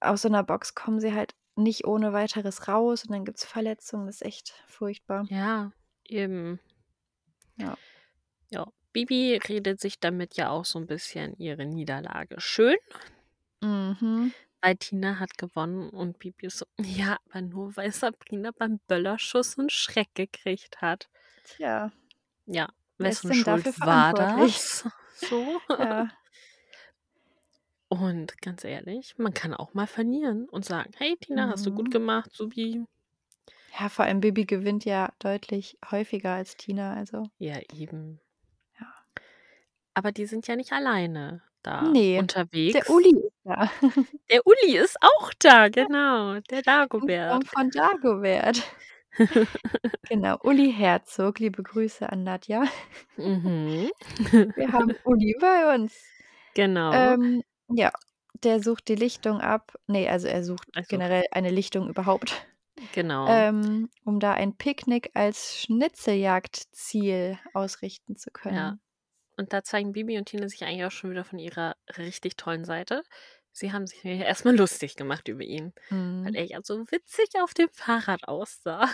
aus 0.00 0.22
so 0.22 0.28
'ner 0.28 0.44
Box 0.44 0.74
kommen 0.74 1.00
sie 1.00 1.12
halt 1.12 1.34
nicht 1.56 1.84
ohne 1.86 2.12
Weiteres 2.12 2.68
raus 2.68 3.04
und 3.04 3.12
dann 3.12 3.24
gibt's 3.24 3.44
Verletzungen. 3.44 4.06
Das 4.06 4.16
ist 4.16 4.22
echt 4.26 4.50
furchtbar. 4.66 5.28
Ja, 5.30 5.72
eben. 6.04 6.58
Ja. 7.58 7.78
Ja, 8.50 8.66
Bibi 8.94 9.36
redet 9.46 9.78
sich 9.80 10.00
damit 10.00 10.36
ja 10.36 10.48
auch 10.50 10.64
so 10.64 10.78
'n 10.78 10.86
bisschen 10.86 11.36
ihre 11.38 11.66
Niederlage 11.66 12.40
schön. 12.40 12.76
Mhm. 13.62 14.32
Weil 14.62 14.76
Tina 14.76 15.20
hat 15.20 15.38
gewonnen 15.38 15.88
und 15.90 16.18
Bibi 16.18 16.46
ist 16.46 16.58
so: 16.58 16.66
„Ja, 16.80 17.18
aber 17.30 17.42
nur 17.42 17.76
weil 17.76 17.92
Sabrina 17.92 18.50
beim 18.56 18.80
Böllerschuss 18.88 19.56
'n 19.56 19.70
Schreck 19.70 20.14
gekriegt 20.14 20.80
hat.“ 20.80 21.08
Tja. 21.44 21.90
Ja, 22.50 22.68
wessen 22.98 23.32
Schuld 23.34 23.68
war 23.84 24.14
das? 24.14 24.86
So. 25.12 25.60
Ja. 25.76 26.08
Und 27.90 28.40
ganz 28.42 28.64
ehrlich, 28.64 29.16
man 29.16 29.32
kann 29.32 29.54
auch 29.54 29.72
mal 29.72 29.86
verlieren 29.86 30.46
und 30.50 30.64
sagen: 30.64 30.90
„Hey 30.98 31.16
Tina, 31.18 31.48
hast 31.48 31.64
du 31.64 31.72
gut 31.72 31.90
Mhm. 31.90 31.90
gemacht, 31.90 32.30
supi.“ 32.34 32.84
Ja, 33.78 33.88
vor 33.88 34.04
allem 34.04 34.20
Bibi 34.20 34.44
gewinnt 34.44 34.84
ja 34.84 35.10
deutlich 35.18 35.78
häufiger 35.90 36.32
als 36.34 36.56
Tina, 36.56 36.94
also 36.94 37.24
Ja, 37.38 37.58
eben. 37.74 38.20
Ja. 38.80 38.86
Aber 39.94 40.12
die 40.12 40.26
sind 40.26 40.46
ja 40.46 40.56
nicht 40.56 40.72
alleine 40.72 41.42
da 41.62 41.82
Ne, 41.82 42.12
der 42.12 42.20
unterwegs. 42.20 42.88
Uli 42.88 43.10
ist 43.10 43.32
da. 43.44 43.70
Der 44.30 44.46
Uli 44.46 44.76
ist 44.76 44.96
auch 45.00 45.32
da, 45.38 45.68
genau, 45.68 46.38
der 46.50 46.62
Dagobert. 46.62 47.46
von 47.48 47.70
Dagobert. 47.70 48.62
Genau, 50.08 50.38
Uli 50.42 50.72
Herzog. 50.72 51.38
Liebe 51.40 51.62
Grüße 51.62 52.08
an 52.10 52.22
Nadja. 52.22 52.64
Mhm. 53.16 53.90
Wir 54.56 54.72
haben 54.72 54.94
Uli 55.04 55.36
bei 55.40 55.74
uns. 55.74 55.94
Genau. 56.54 56.92
Ähm, 56.92 57.42
ja, 57.68 57.90
der 58.44 58.62
sucht 58.62 58.88
die 58.88 58.94
Lichtung 58.94 59.40
ab. 59.40 59.74
Ne, 59.86 60.08
also 60.08 60.28
er 60.28 60.44
sucht 60.44 60.68
Also 60.74 60.86
generell 60.88 61.24
eine 61.32 61.50
Lichtung 61.50 61.88
überhaupt, 61.88 62.46
Genau. 62.92 63.44
ähm, 63.48 63.90
um 64.04 64.20
da 64.20 64.34
ein 64.34 64.56
Picknick 64.56 65.10
als 65.14 65.58
Schnitzeljagdziel 65.60 67.38
ausrichten 67.52 68.16
zu 68.16 68.30
Ja. 68.46 68.72
können. 68.72 68.80
Und 69.36 69.52
da 69.54 69.64
zeigen 69.64 69.92
Bibi 69.92 70.18
und 70.18 70.26
Tina 70.26 70.48
sich 70.48 70.64
eigentlich 70.64 70.84
auch 70.86 70.92
schon 70.92 71.10
wieder 71.10 71.24
von 71.24 71.38
ihrer 71.38 71.76
richtig 71.98 72.36
tollen 72.36 72.64
Seite. 72.64 73.02
Sie 73.52 73.72
haben 73.72 73.86
sich 73.86 74.02
ja 74.04 74.12
erst 74.12 74.44
mal 74.46 74.56
lustig 74.56 74.96
gemacht 74.96 75.28
über 75.28 75.42
ihn, 75.44 75.74
weil 76.24 76.32
Mhm. 76.32 76.36
er 76.36 76.44
ja 76.46 76.60
so 76.62 76.80
witzig 76.92 77.28
auf 77.42 77.54
dem 77.54 77.70
Fahrrad 77.70 78.28
aussah. 78.28 78.88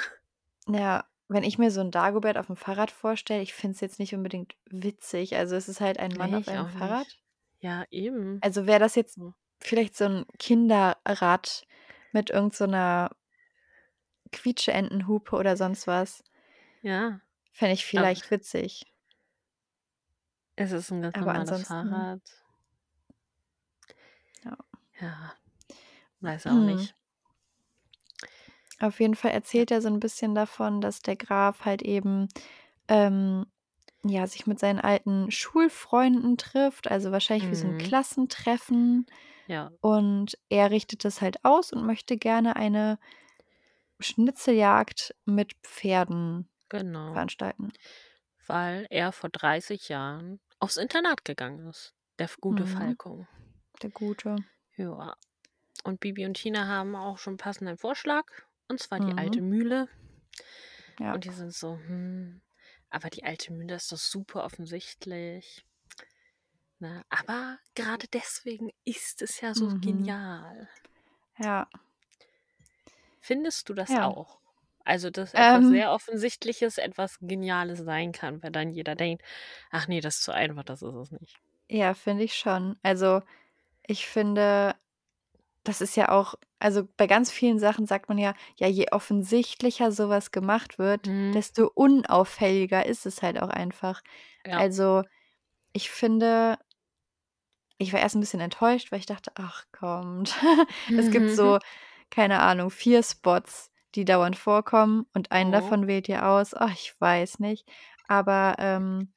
Ja, 0.68 1.05
wenn 1.29 1.42
ich 1.44 1.59
mir 1.59 1.70
so 1.70 1.81
'n 1.83 1.90
Dagobert 1.90 2.37
auf'm 2.38 2.57
Fahrrad 2.57 2.90
vorstelle, 2.90 3.42
ich 3.42 3.53
finde 3.55 3.75
es 3.75 3.81
jetzt 3.81 3.99
nicht 3.99 4.14
unbedingt 4.14 4.57
witzig. 4.70 5.37
Also, 5.37 5.57
es 5.57 5.68
ist 5.68 5.81
halt 5.81 5.99
ein 5.99 6.14
Mann 6.16 6.33
Ne, 6.33 6.35
auf 6.35 6.49
einem 6.49 6.66
Fahrrad. 6.66 7.07
nicht. 7.07 7.20
Ja, 7.61 7.85
eben. 7.90 8.42
Also, 8.42 8.66
wäre 8.66 8.81
das 8.81 8.94
jetzt 8.94 9.18
So. 9.18 9.35
vielleicht 9.61 9.97
so 9.97 10.05
'n 10.05 10.27
Kinderrad 10.38 11.66
mit 12.12 12.31
irgend 12.31 12.55
so 12.55 12.64
Quietscheentenhupe 14.35 15.37
oder 15.37 15.57
sonst 15.57 15.87
was 15.87 16.23
Ja. 16.85 17.25
fände 17.57 17.75
ich 17.75 17.87
Aber 17.97 18.09
vielleicht 18.09 18.31
witzig. 18.33 18.85
Es 20.59 20.70
ist 20.73 20.90
'n 20.92 21.03
ganz 21.03 21.16
Aber 21.16 21.33
normales 21.33 21.59
ansonsten 21.59 22.09
Fahrrad. 22.09 22.20
Ja. 24.42 24.57
Ja, 25.01 25.35
weiß 26.20 26.47
auch 26.49 26.61
nicht. 26.61 26.94
Auf 28.81 29.01
jeden 29.01 29.14
Fall 29.14 29.31
erzählt 29.33 29.70
er 29.70 29.81
so 29.81 29.88
'n 29.88 30.01
bisschen 30.01 30.35
davon, 30.35 30.81
dass 30.81 31.01
der 31.01 31.16
Graf 31.16 31.64
halt 31.64 31.83
eben, 31.83 32.29
ähm, 32.88 33.47
ja, 34.05 34.27
sich 34.27 34.47
mit 34.47 34.59
seinen 34.61 34.81
alten 34.81 35.31
Schulfreunden 35.31 36.38
trifft, 36.38 36.90
also 36.90 37.12
wahrscheinlich 37.12 37.51
wie 37.51 37.57
so 37.57 37.68
'n 37.68 37.77
Mhm. 37.77 37.94
Klassentreffen. 38.59 39.07
Ja. 39.49 39.75
Und 39.81 40.38
er 40.51 40.70
richtet 40.70 41.05
das 41.05 41.20
halt 41.23 41.44
aus 41.44 41.73
und 41.73 41.87
möchte 41.87 42.16
gerne 42.18 42.57
eine 42.57 42.99
Schnitzeljagd 44.00 45.14
mit 45.24 45.52
Pferden 45.62 46.48
Genau. 46.70 47.12
veranstalten. 47.12 47.72
Weil 48.46 48.87
er 48.90 49.12
vor 49.12 49.30
30 49.30 49.88
Jahren 49.88 50.40
aufs 50.61 50.76
Internat 50.76 51.24
gegangen 51.24 51.68
ist, 51.68 51.94
der 52.18 52.28
gute 52.40 52.66
Mhm. 52.66 52.66
Falco. 52.66 53.26
Der 53.83 53.90
Gute. 53.90 54.44
Ja. 54.76 55.16
Und 55.85 56.00
Bibi 56.00 56.24
und 56.26 56.35
Tina 56.35 56.66
haben 56.66 56.96
auch 56.96 57.18
schon 57.18 57.37
passenden 57.37 57.76
Vorschlag, 57.78 58.24
und 58.68 58.80
zwar 58.80 59.00
die 59.00 59.16
alte 59.18 59.40
Mhm. 59.40 59.42
Mühle. 59.42 59.88
Ja. 60.98 61.14
Und 61.14 61.24
die 61.24 61.33
sind 61.33 61.54
so: 61.54 61.76
„Hm, 61.76 62.42
aber 62.90 63.11
die 63.11 63.24
alte 63.24 63.52
Mühle 63.52 63.76
ist 63.76 63.92
doch 63.92 63.98
super 63.98 64.44
offensichtlich.“ 64.44 65.64
Ne? 66.80 67.04
Aber 67.09 67.59
gerade 67.74 68.09
deswegen 68.09 68.70
ist 68.85 69.22
es 69.22 69.40
ja 69.40 69.54
so 69.54 69.70
Mhm. 69.72 69.80
genial. 69.80 70.68
Ja. 71.38 71.68
Findest 73.26 73.70
du 73.70 73.74
das 73.74 73.96
Ja. 73.96 74.02
auch? 74.02 74.38
Also, 74.84 75.08
dass 75.08 75.32
etwas 75.32 75.66
Ähm. 75.66 75.68
sehr 75.68 75.92
Offensichtliches 75.92 76.76
etwas 76.76 77.16
Geniales 77.22 77.78
sein 77.78 78.12
kann, 78.12 78.42
weil 78.42 78.50
dann 78.52 78.68
jeder 78.68 78.94
denkt: 78.96 79.22
„Ach 79.70 79.88
ne, 79.88 80.02
das 80.02 80.16
ist 80.16 80.24
zu 80.24 80.32
einfach, 80.34 80.62
das 80.62 80.82
ist 80.82 80.92
es 80.94 81.10
nicht.“ 81.10 81.40
Ja, 81.70 81.94
finde 81.94 82.24
ich 82.24 82.34
schon. 82.37 82.76
Also, 82.82 83.22
ich 83.87 84.06
finde, 84.06 84.76
das 85.64 85.80
ist 85.82 85.96
ja 85.96 86.10
auch 86.10 86.34
also, 86.60 86.88
bei 86.96 87.06
ganz 87.08 87.30
vielen 87.32 87.58
Sachen 87.60 87.87
sagt 87.87 88.08
man 88.08 88.18
ja: 88.18 88.34
„Ja, 88.58 88.68
je 88.68 88.88
offensichtlicher 88.92 89.92
so 89.92 90.08
was 90.10 90.30
gemacht 90.32 90.78
wird, 90.78 91.06
Mhm. 91.06 91.34
desto 91.34 91.70
unauffälliger 91.74 92.87
ist 92.87 93.06
es 93.06 93.22
halt 93.22 93.40
auch 93.42 93.50
einfach.“ 93.50 94.02
Ja. 94.46 94.64
Also, 94.64 95.04
ich 95.74 95.90
finde 95.90 96.58
ich 97.80 97.92
war 97.92 98.00
erst 98.00 98.14
'n 98.16 98.20
bisschen 98.20 98.40
enttäuscht, 98.40 98.92
weil 98.92 99.00
ich 99.00 99.06
dachte: 99.06 99.32
„Ach, 99.34 99.64
kommt.“ 99.72 100.34
Es 100.96 101.10
gibt 101.10 101.28
so, 101.30 101.58
keine 102.11 102.40
Ahnung, 102.40 102.71
4 102.71 103.03
Spots, 103.03 103.71
die 103.95 104.05
dauernd 104.05 104.37
vorkommen 104.37 105.07
und 105.14 105.33
einen 105.33 105.53
Oh. 105.53 105.53
davon 105.53 105.87
wählt 105.87 106.09
ihr 106.09 106.27
aus. 106.29 106.55
Ach, 106.55 106.73
ich 106.73 106.95
weiß 107.01 107.38
nicht. 107.40 107.69
Aber, 108.09 108.57
ähm, 108.59 109.12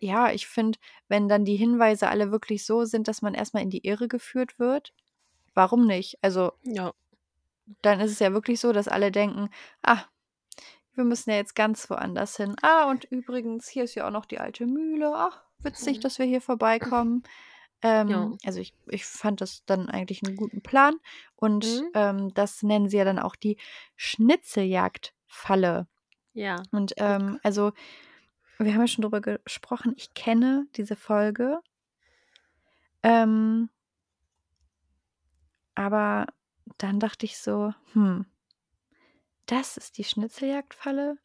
ja, 0.00 0.30
ich 0.32 0.46
finde, 0.46 0.78
wenn 1.08 1.28
dann 1.28 1.44
die 1.44 1.56
Hinweise 1.56 2.08
alle 2.08 2.30
wirklich 2.32 2.66
so 2.66 2.84
sind, 2.84 3.08
dass 3.08 3.22
man 3.22 3.34
erst 3.34 3.54
mal 3.54 3.60
in 3.62 3.70
die 3.70 3.86
Irre 3.86 4.08
geführt 4.08 4.58
wird, 4.58 4.94
warum 5.54 5.86
nicht? 5.86 6.18
Also 6.22 6.52
Ja. 6.64 6.92
dann 7.82 8.00
ist 8.00 8.10
es 8.12 8.18
ja 8.18 8.32
wirklich 8.32 8.60
so, 8.60 8.72
dass 8.72 8.88
alle 8.88 9.10
denken: 9.12 9.48
„Ah, 9.82 10.04
wir 10.94 11.04
müssen 11.04 11.30
ja 11.30 11.36
jetzt 11.36 11.54
ganz 11.56 11.88
woanders 11.90 12.36
hin. 12.36 12.56
Ah, 12.62 12.90
und 12.90 13.04
übrigens, 13.04 13.68
hier 13.68 13.84
ist 13.84 13.94
ja 13.94 14.06
auch 14.06 14.12
noch 14.12 14.26
die 14.26 14.38
alte 14.40 14.66
Mühle. 14.66 15.12
Ach, 15.14 15.44
witzig, 15.62 16.00
Mhm. 16.00 16.00
dass 16.00 16.18
wir 16.18 16.26
hier 16.26 16.40
vorbeikommen.“ 16.42 17.24
Ja. 18.06 18.28
Ähm, 18.28 18.38
also, 18.44 18.60
ich 18.60 18.74
ich 18.88 19.04
fand 19.06 19.40
das 19.40 19.64
dann 19.66 19.88
eigentlich 19.90 20.22
'n 20.22 20.36
guten 20.36 20.62
Plan 20.62 20.96
und, 21.36 21.84
Mhm. 21.84 21.92
ähm, 21.94 22.32
das 22.34 22.62
nennen 22.62 22.88
sie 22.88 22.98
ja 22.98 23.04
dann 23.04 23.18
auch 23.18 23.36
die 23.36 23.58
Schnitzeljagdfalle. 23.96 25.88
Ja. 26.34 26.72
Und, 26.72 26.94
ähm, 26.98 27.40
also, 27.44 27.72
wir 28.58 28.74
haben 28.74 28.80
ja 28.82 28.88
schon 28.88 29.02
drüber 29.02 29.20
gesprochen, 29.22 29.94
ich 29.96 30.14
kenne 30.14 30.66
diese 30.76 30.96
Folge. 30.96 31.60
Ähm 33.04 33.68
aber 35.76 36.26
dann 36.78 37.00
dachte 37.00 37.26
ich 37.26 37.38
so: 37.38 37.72
„Hm“ 37.92 38.26
„das 39.48 39.76
ist 39.76 39.98
die 39.98 40.04
Schnitzeljagdfalle?“ 40.04 41.16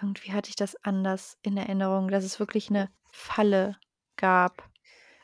Irgendwie 0.00 0.32
hatte 0.32 0.48
ich 0.50 0.56
das 0.56 0.76
anders 0.84 1.36
in 1.42 1.56
Erinnerung, 1.56 2.08
dass 2.08 2.24
es 2.24 2.40
wirklich 2.40 2.70
'ne 2.70 2.90
Falle 3.10 3.76
gab 4.16 4.70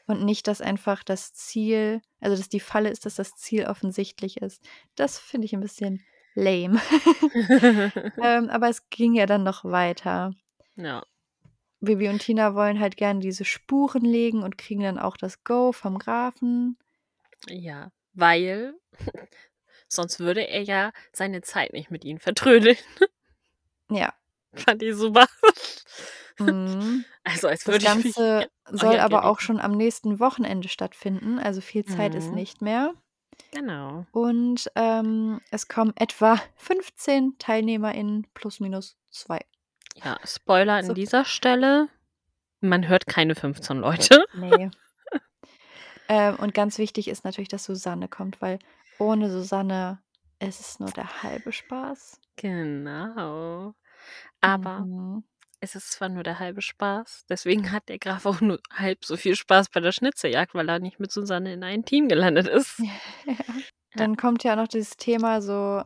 und 0.06 0.24
nicht, 0.24 0.46
dass 0.48 0.60
einfach 0.60 1.04
das 1.04 1.32
Ziel 1.34 2.00
also, 2.20 2.36
dass 2.36 2.48
die 2.48 2.60
Falle 2.60 2.90
ist, 2.90 3.06
dass 3.06 3.16
das 3.16 3.36
Ziel 3.36 3.66
offensichtlich 3.66 4.38
ist. 4.38 4.62
Das 4.96 5.18
finde 5.18 5.46
ich 5.46 5.52
'n 5.54 5.60
bisschen 5.60 6.02
lame. 6.34 6.80
Ähm, 8.22 8.48
aber 8.50 8.68
es 8.70 8.88
ging 8.90 9.14
ja 9.14 9.26
dann 9.26 9.42
noch 9.44 9.64
weiter. 9.64 10.32
Ja. 10.76 11.04
Bibi 11.80 12.08
und 12.08 12.20
Tina 12.20 12.54
wollen 12.54 12.80
halt 12.80 12.96
gerne 12.96 13.20
diese 13.20 13.44
Spuren 13.44 14.04
legen 14.04 14.42
und 14.42 14.58
kriegen 14.58 14.82
dann 14.82 14.98
auch 14.98 15.16
das 15.16 15.44
Go 15.44 15.72
vom 15.72 15.98
Grafen. 15.98 16.78
Ja, 17.48 17.90
weil 18.14 18.74
sonst 19.88 20.20
würde 20.20 20.48
er 20.48 20.62
ja 20.62 20.92
seine 21.12 21.42
Zeit 21.42 21.72
nicht 21.74 21.90
mit 21.90 22.04
ihnen 22.04 22.20
vertrödeln. 22.20 22.76
Ja. 23.90 24.14
Fand 24.54 24.82
ich 24.82 24.96
super. 24.96 25.26
Mhm. 26.38 27.04
Also, 27.24 27.48
als 27.48 27.66
Das 27.66 27.68
würde 27.68 27.84
ich 27.86 27.94
mich 27.96 28.22
ja 28.38 28.44
Ganze 28.44 28.48
soll 28.70 28.98
aber 29.00 29.24
auch 29.26 29.40
schon 29.40 29.60
am 29.60 29.72
nächsten 29.72 30.20
Wochenende 30.20 30.68
stattfinden, 30.68 31.38
also, 31.38 31.60
viel 31.60 31.84
Zeit 31.86 32.14
ist 32.14 32.32
Mhm. 32.32 32.34
nicht 32.34 32.62
mehr. 32.62 32.94
Genau. 33.52 34.06
Und, 34.14 34.70
ähm, 34.76 35.40
es 35.50 35.66
kommen 35.66 35.92
etwa 35.96 36.40
15 36.54 37.36
TeilnehmerInnen 37.38 38.28
plus 38.32 38.60
minus 38.60 38.96
2. 39.10 39.40
Ja, 40.02 40.18
Spoiler 40.24 40.74
an 40.74 40.88
So. 40.88 40.94
dieser 40.94 41.24
Stelle: 41.24 41.88
Man 42.60 42.88
hört 42.88 43.06
keine 43.06 43.34
15 43.34 43.78
Leute. 43.78 44.24
Ne. 44.34 44.74
Ähm, 46.08 46.36
und 46.36 46.54
ganz 46.54 46.78
wichtig 46.78 47.08
ist 47.08 47.24
natürlich, 47.24 47.48
dass 47.48 47.64
Susanne 47.64 48.08
kommt, 48.08 48.40
weil 48.42 48.58
ohne 48.98 49.30
Susanne 49.30 50.02
ist 50.38 50.60
es 50.60 50.78
nur 50.80 50.92
der 50.92 51.22
halbe 51.22 51.52
Spaß. 51.52 52.20
Genau. 52.38 53.74
Aber 54.42 54.86
Mhm. 54.86 55.24
Es 55.64 55.74
ist 55.74 55.92
zwar 55.92 56.08
nur 56.08 56.22
der 56.22 56.38
halbe 56.38 56.62
Spaß, 56.62 57.26
deswegen 57.28 57.72
hat 57.72 57.88
der 57.88 57.98
Graf 57.98 58.26
auch 58.26 58.40
nur 58.40 58.60
halb 58.70 59.04
so 59.04 59.16
viel 59.16 59.34
Spaß 59.34 59.70
bei 59.70 59.80
der 59.80 59.92
Schnitzeljagd, 59.92 60.54
weil 60.54 60.68
er 60.68 60.78
nicht 60.78 61.00
mit 61.00 61.10
Susanne 61.10 61.52
in 61.52 61.64
ein 61.64 61.84
Team 61.84 62.08
gelandet 62.08 62.46
ist. 62.46 62.78
Ja. 63.26 63.34
Ja. 63.96 63.98
Dann 63.98 64.16
kommt 64.16 64.42
ja 64.42 64.56
noch 64.56 64.66
dieses 64.66 64.96
Thema 64.96 65.40
so 65.40 65.84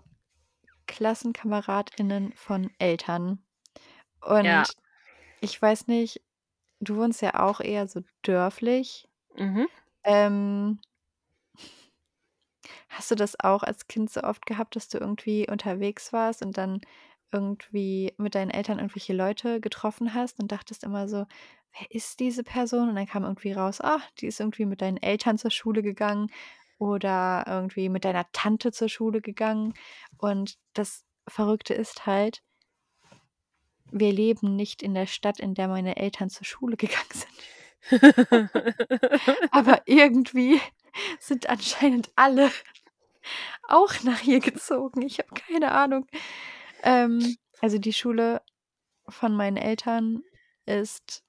KlassenkameradInnen 0.87 2.33
von 2.33 2.71
Eltern. 2.79 3.45
Ja. 4.27 4.61
Und 4.61 4.75
ich 5.43 5.61
weiß 5.61 5.89
nicht, 5.89 6.23
du 6.81 6.97
wohnst 6.97 7.21
ja 7.21 7.39
auch 7.39 7.61
eher 7.61 7.87
so 7.87 8.01
dörflich. 8.23 9.07
Mhm. 9.37 9.69
Ähm 10.05 10.81
hast 12.89 13.11
du 13.11 13.15
das 13.15 13.39
auch 13.39 13.63
als 13.63 13.87
Kind 13.89 14.11
so 14.11 14.23
oft 14.23 14.47
gehabt, 14.47 14.75
dass 14.75 14.89
du 14.89 14.99
irgendwie 14.99 15.47
unterwegs 15.49 16.13
warst 16.13 16.43
und 16.43 16.57
dann 16.57 16.81
irgendwie 17.33 18.15
mit 18.19 18.35
deinen 18.35 18.51
Eltern 18.51 18.79
irgendwelche 18.79 19.13
Leute 19.15 19.61
getroffen 19.61 20.15
hast 20.15 20.41
und 20.41 20.53
dachtest 20.53 20.85
immer 20.85 21.09
so: 21.09 21.27
„Wer 21.79 21.91
ist 21.91 22.21
diese 22.21 22.43
Person?“ 22.45 22.89
Und 22.91 22.97
dann 22.97 23.07
kam 23.07 23.25
irgendwie 23.25 23.53
raus: 23.53 23.81
„Ah, 23.81 24.01
die 24.21 24.27
ist 24.27 24.41
irgendwie 24.41 24.67
mit 24.67 24.83
deinen 24.83 24.99
Eltern 24.99 25.39
zur 25.39 25.51
Schule 25.51 25.83
gegangen 25.83 26.31
oder 26.79 27.45
irgendwie 27.47 27.89
mit 27.89 28.05
deiner 28.05 28.27
Tante 28.33 28.73
zur 28.73 28.89
Schule 28.89 29.21
gegangen.“ 29.21 29.75
Und 30.19 30.59
das 30.75 31.05
Verrückte 31.29 31.75
ist 31.75 32.07
halt 32.07 32.43
wir 33.91 34.13
leben 34.13 34.57
nicht 34.57 34.83
in 34.83 34.95
der 34.95 35.07
Stadt, 35.07 35.41
in 35.41 35.55
der 35.55 35.69
meine 35.69 35.97
Eltern 35.97 36.31
zur 36.31 36.45
Schule 36.45 36.77
gegangen 36.79 37.09
sind. 37.13 37.29
Aber 39.51 39.83
irgendwie 39.87 40.61
sind 41.21 41.49
anscheinend 41.49 42.11
alle 42.17 42.51
auch 43.69 44.03
nach 44.03 44.19
hier 44.21 44.41
gezogen. 44.41 45.03
Ich 45.03 45.19
habe 45.19 45.29
keine 45.35 45.73
Ahnung. 45.73 46.07
Ähm, 46.83 47.39
also, 47.61 47.79
die 47.79 47.93
Schule 47.93 48.43
von 49.09 49.35
meinen 49.37 49.57
Eltern 49.59 50.25
ist 50.67 51.25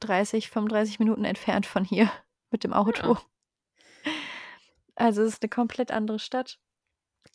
30, 0.00 0.48
35 0.50 0.98
Minuten 0.98 1.24
entfernt 1.24 1.66
von 1.66 1.84
hier 1.84 2.10
mit 2.50 2.64
dem 2.64 2.72
Auto. 2.72 3.16
Ja. 3.16 3.22
Also, 4.96 5.22
es 5.22 5.34
ist 5.34 5.42
'ne 5.42 5.48
komplett 5.48 5.90
andere 5.92 6.18
Stadt. 6.18 6.58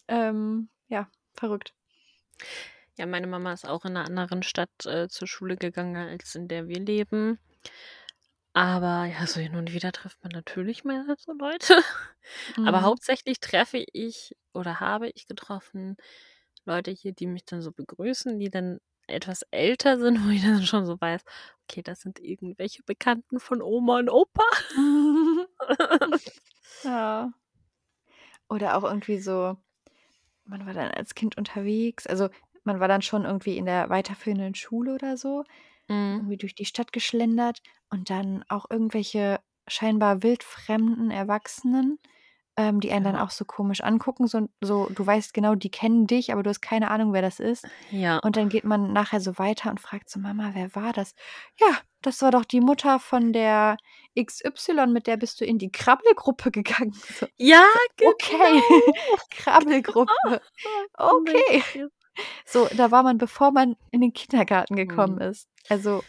Ähm, 0.08 0.70
ja, 0.90 1.10
verrückt. 1.34 1.74
Ja, 2.98 3.08
meine 3.08 3.26
Mama 3.28 3.54
ist 3.54 3.68
auch 3.68 3.86
in 3.86 3.94
'ner 3.94 4.06
anderen 4.06 4.44
Stadt, 4.44 4.86
äh, 4.86 5.08
zur 5.10 5.28
Schule 5.28 5.58
gegangen, 5.58 5.96
als 5.96 6.36
in 6.36 6.48
der 6.48 6.68
wir 6.68 6.80
leben. 6.80 7.40
Aber 8.56 9.06
ja, 9.06 9.26
so 9.26 9.40
hin 9.40 9.56
und 9.56 9.74
wieder 9.74 9.92
trifft 9.92 10.22
man 10.24 10.32
natürlich 10.32 10.84
mal 10.84 11.04
so 11.18 11.34
Leute. 11.34 11.76
Aber 12.64 12.82
Mhm. 12.82 12.84
hauptsächlich 12.84 13.40
treffe 13.40 13.84
ich 13.94 14.36
oder 14.54 14.80
habe 14.80 15.10
ich 15.10 15.26
getroffen 15.28 15.98
Leute 16.66 16.92
hier, 16.92 17.14
die 17.14 17.28
mich 17.28 17.46
dann 17.46 17.62
so 17.62 17.72
begrüßen, 17.72 18.40
die 18.40 18.50
dann 18.50 18.80
etwas 19.08 19.44
älter 19.52 20.00
sind, 20.00 20.20
wo 20.26 20.30
ich 20.30 20.42
dann 20.44 20.64
schon 20.66 20.86
so 20.86 21.00
weiß: 21.00 21.24
„Okay, 21.70 21.82
das 21.84 22.02
sind 22.02 22.20
irgendwelche 22.20 22.84
Bekannten 22.84 23.40
von 23.40 23.62
Oma 23.62 24.00
und 24.00 24.10
Opa.“ 24.10 24.44
Ja. 26.84 27.34
Oder 28.50 28.78
auch 28.78 28.84
irgendwie 28.84 29.20
so 29.20 29.58
man 30.46 30.66
war 30.66 30.74
dann 30.74 30.92
als 30.92 31.16
Kind 31.16 31.38
unterwegs. 31.38 32.08
Also, 32.08 32.30
man 32.66 32.80
war 32.80 32.88
dann 32.90 33.02
schon 33.04 33.26
irgendwie 33.26 33.58
in 33.58 33.66
der 33.66 33.90
weiterführenden 33.90 34.56
Schule 34.56 34.96
oder 34.96 35.18
so, 35.18 35.44
Mhm. 35.90 36.24
irgendwie 36.24 36.38
durch 36.38 36.56
die 36.56 36.66
Stadt 36.66 36.94
geschlendert 36.94 37.62
und 37.90 38.10
dann 38.10 38.44
auch 38.50 38.68
irgendwelche 38.70 39.40
scheinbar 39.68 40.24
wildfremden 40.24 41.12
Erwachsenen, 41.12 42.00
ähm, 42.58 42.80
die 42.82 42.92
einen 42.92 43.06
dann 43.06 43.16
Ja. 43.16 43.20
auch 43.20 43.32
so 43.32 43.46
komisch 43.46 43.82
angucken, 43.84 44.28
so 44.28 44.48
so 44.62 44.90
du 44.90 45.06
weißt 45.06 45.34
genau, 45.34 45.56
die 45.56 45.72
kennen 45.72 46.08
dich, 46.08 46.32
aber 46.34 46.44
du 46.44 46.50
hast 46.50 46.62
keine 46.62 46.92
Ahnung, 46.92 47.14
wer 47.14 47.22
das 47.24 47.40
ist. 47.40 47.68
Ja. 47.92 48.22
Und 48.22 48.38
dann 48.38 48.50
geht 48.50 48.64
man 48.66 48.94
nachher 48.94 49.22
so 49.22 49.38
weiter 49.40 49.72
und 49.72 49.80
fragt 49.82 50.10
so: 50.10 50.20
„Mama, 50.20 50.52
wer 50.54 50.76
war 50.76 50.94
das?“ 50.94 51.14
„Ja, 51.60 51.68
das 52.02 52.22
war 52.22 52.32
doch 52.32 52.46
die 52.46 52.62
Mutter 52.62 53.00
von 53.00 53.34
der 53.34 53.78
XY, 54.16 54.94
mit 54.94 55.08
der 55.08 55.18
bist 55.18 55.42
du 55.42 55.46
in 55.46 55.58
die 55.60 55.72
Krabbelgruppe 55.72 56.52
gegangen.“ 56.52 56.94
So 57.10 57.28
Ja, 57.40 57.64
so: 58.00 58.10
„Okay, 58.10 58.62
genau. 58.62 58.64
Krabbelgruppe. 59.32 60.42
Okay.“ 61.00 61.64
So, 62.46 62.68
da 62.74 62.92
war 62.92 63.04
man, 63.04 63.18
bevor 63.18 63.52
man 63.52 63.76
in 63.92 64.02
den 64.02 64.14
Kindergarten 64.14 64.76
gekommen 64.76 65.18
Mhm. 65.18 65.22
ist. 65.22 65.50
Also, 65.70 66.04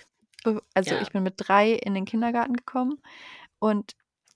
also, 0.74 0.94
Ja. 0.94 0.98
ich 0.98 1.12
bin 1.12 1.22
mit 1.22 1.35
3 1.38 1.72
in 1.72 1.94
den 1.94 2.04
Kindergarten 2.07 2.54
gekommen 2.57 3.00
und 3.61 3.94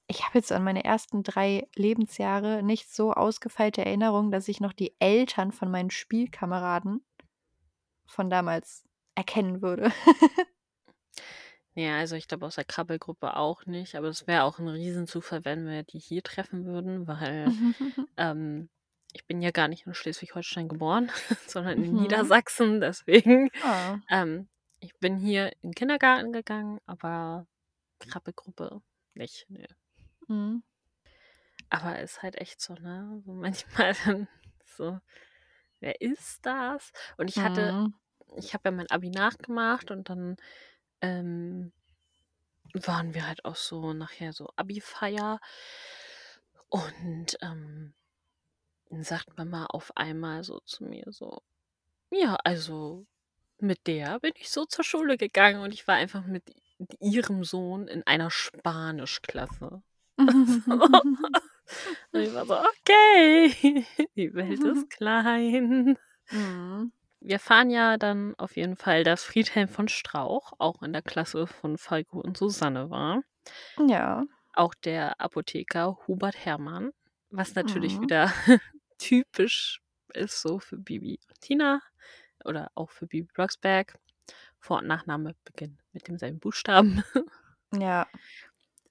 ich 0.08 0.24
habe 0.24 0.38
jetzt 0.38 0.52
an 0.52 0.64
meine 0.64 0.84
ersten 0.84 1.22
3 1.22 1.68
Lebensjahre 1.76 2.62
nicht 2.62 2.92
so 2.92 3.12
ausgefeilte 3.12 3.84
Erinnerungen, 3.84 4.30
dass 4.32 4.48
ich 4.48 4.60
noch 4.60 4.72
die 4.72 4.94
Eltern 5.00 5.52
von 5.52 5.70
meinen 5.70 5.90
Spielkameraden 5.90 7.04
von 8.06 8.30
damals 8.30 8.84
erkennen 9.14 9.62
würde. 9.62 9.92
Ja, 11.74 11.98
also 11.98 12.16
ich 12.16 12.26
glaube 12.26 12.44
aus 12.46 12.56
der 12.56 12.64
Krabbelgruppe 12.64 13.36
auch 13.36 13.64
nicht, 13.66 13.94
aber 13.94 14.08
es 14.08 14.26
wäre 14.26 14.42
auch 14.42 14.58
ein 14.58 14.66
Riesenzufall, 14.66 15.44
wenn 15.44 15.66
wir 15.66 15.84
die 15.84 16.00
hier 16.00 16.22
treffen 16.24 16.64
würden, 16.64 17.06
weil 17.06 17.46
ähm, 18.16 18.68
ich 19.12 19.26
bin 19.26 19.40
ja 19.42 19.52
gar 19.52 19.68
nicht 19.68 19.86
in 19.86 19.94
Schleswig-Holstein 19.94 20.68
geboren, 20.68 21.10
sondern 21.46 21.82
in 21.84 21.92
Mhm. 21.94 22.02
Niedersachsen. 22.02 22.80
Deswegen, 22.80 23.50
Ah. 23.62 23.98
ähm, 24.10 24.48
ich 24.80 24.92
bin 24.98 25.18
hier 25.18 25.52
in 25.62 25.70
den 25.70 25.74
Kindergarten 25.74 26.32
gegangen, 26.32 26.80
aber 26.86 27.46
Krabbelgruppe 28.00 28.80
nicht. 29.14 29.46
Nee. 29.48 29.66
Mhm. 30.28 30.62
Aber 31.70 31.98
ist 32.00 32.22
halt 32.22 32.36
echt 32.36 32.60
so, 32.60 32.74
ne? 32.74 33.22
So 33.24 33.32
manchmal 33.34 33.94
dann 34.04 34.28
so, 34.64 34.98
wer 35.80 36.00
ist 36.00 36.44
das? 36.46 36.92
Und 37.16 37.28
ich 37.30 37.42
hatte, 37.42 37.74
Mhm. 37.76 37.94
ich 38.36 38.54
habe 38.54 38.68
ja 38.68 38.72
mein 38.72 38.90
Abi 38.90 39.10
nachgemacht 39.10 39.90
und 39.90 40.08
dann 40.10 40.36
ähm, 41.02 41.72
waren 42.74 43.14
wir 43.14 43.26
halt 43.26 43.44
auch 43.44 43.56
so 43.56 43.92
nachher 43.92 44.32
so 44.32 44.48
Abi-Feier. 44.56 45.40
Und 46.70 47.36
ähm, 47.42 47.94
dann 48.90 49.04
sagt 49.04 49.36
Mama 49.38 49.66
auf 49.66 49.96
einmal 49.96 50.44
so 50.44 50.60
zu 50.60 50.84
mir 50.84 51.04
so, 51.10 51.42
ja, 52.10 52.36
also 52.44 53.06
mit 53.60 53.86
der 53.86 54.20
bin 54.20 54.32
ich 54.36 54.50
so 54.50 54.66
zur 54.66 54.84
Schule 54.84 55.18
gegangen 55.18 55.62
und 55.62 55.72
ich 55.74 55.88
war 55.88 55.96
einfach 55.96 56.24
mit 56.26 56.44
ihrem 57.00 57.44
Sohn 57.44 57.88
in 57.88 58.06
einer 58.06 58.30
Spanischklasse. 58.30 59.82
Und 62.12 62.20
ich 62.20 62.32
war 62.34 62.46
so, 62.46 62.54
okay, 62.58 63.84
die 64.16 64.34
Welt 64.34 64.60
ist 64.64 64.90
klein. 64.90 65.98
Mhm. 66.30 66.92
Wir 67.20 67.38
fahren 67.40 67.70
ja 67.70 67.96
dann 67.96 68.34
auf 68.38 68.56
jeden 68.56 68.76
Fall, 68.76 69.02
dass 69.04 69.24
Friedhelm 69.24 69.68
von 69.68 69.88
Strauch 69.88 70.52
auch 70.58 70.82
in 70.82 70.92
der 70.92 71.02
Klasse 71.02 71.46
von 71.46 71.76
Falco 71.76 72.20
und 72.20 72.36
Susanne 72.36 72.90
war. 72.90 73.22
Ja. 73.86 74.24
Auch 74.54 74.74
der 74.74 75.20
Apotheker 75.20 75.98
Hubert 76.06 76.44
Hermann, 76.44 76.90
was 77.30 77.54
natürlich 77.54 77.98
Mhm. 77.98 78.02
wieder 78.02 78.32
typisch 78.98 79.80
ist 80.14 80.40
so 80.40 80.58
für 80.58 80.76
Bibi 80.78 81.18
und 81.28 81.40
Tina 81.40 81.80
oder 82.44 82.70
auch 82.74 82.90
für 82.90 83.06
Bibi 83.06 83.28
Blocksberg. 83.34 83.98
Vor- 84.60 84.78
und 84.78 84.86
Nachname 84.86 85.34
beginnen 85.44 85.78
mit 85.92 86.08
demselben 86.08 86.40
Buchstaben. 86.40 87.02
Ja. 87.72 88.06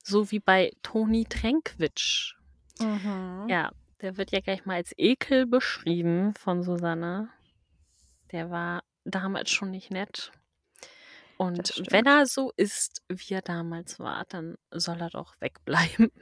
So 0.07 0.31
wie 0.31 0.39
bei 0.39 0.71
Toni 0.83 1.25
Tränkwitsch. 1.25 2.35
Mhm. 2.79 3.45
Ja, 3.49 3.71
der 4.01 4.15
wird 4.15 4.31
ja 4.31 4.39
gleich 4.39 4.65
mal 4.65 4.75
als 4.75 4.93
Ekel 4.97 5.45
beschrieben 5.45 6.33
von 6.33 6.63
Susanne. 6.63 7.29
Der 8.31 8.49
war 8.49 8.83
damals 9.03 9.49
schon 9.49 9.71
nicht 9.71 9.91
nett. 9.91 10.31
Und 11.35 11.83
wenn 11.91 12.05
er 12.05 12.25
so 12.25 12.51
ist, 12.55 13.03
wie 13.09 13.33
er 13.33 13.41
damals 13.41 13.99
war, 13.99 14.23
dann 14.29 14.55
soll 14.71 15.01
er 15.01 15.09
doch 15.09 15.35
wegbleiben. 15.41 16.11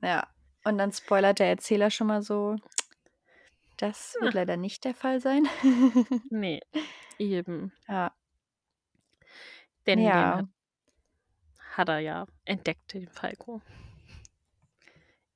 Ja. 0.00 0.28
Und 0.64 0.78
dann 0.78 0.92
spoilert 0.92 1.40
der 1.40 1.48
Erzähler 1.48 1.90
schon 1.90 2.06
mal 2.06 2.22
so, 2.22 2.54
das 3.78 4.14
wird 4.20 4.34
Ja. 4.34 4.40
leider 4.40 4.56
nicht 4.56 4.84
der 4.84 4.94
Fall 4.94 5.20
sein. 5.20 5.48
Nee, 6.30 6.60
eben. 7.18 7.72
ja. 7.88 8.12
Denn 9.86 9.98
den 9.98 10.06
Ja. 10.06 10.48
Hat, 11.78 11.88
er 11.88 12.00
ja 12.00 12.26
entdeckt, 12.44 12.92
den 12.92 13.08
Falco. 13.08 13.60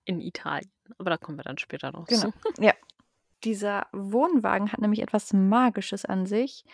In 0.04 0.20
Italien. 0.20 0.70
Aber 0.98 1.10
da 1.10 1.16
kommen 1.16 1.38
wir 1.38 1.44
dann 1.44 1.58
später 1.58 1.92
noch 1.92 2.06
Genau. 2.06 2.22
zu. 2.22 2.32
Ja. 2.58 2.72
Dieser 3.44 3.86
Wohnwagen 3.92 4.72
hat 4.72 4.80
nämlich 4.80 5.00
etwas 5.02 5.32
Magisches 5.32 6.04
an 6.04 6.26
sich. 6.26 6.64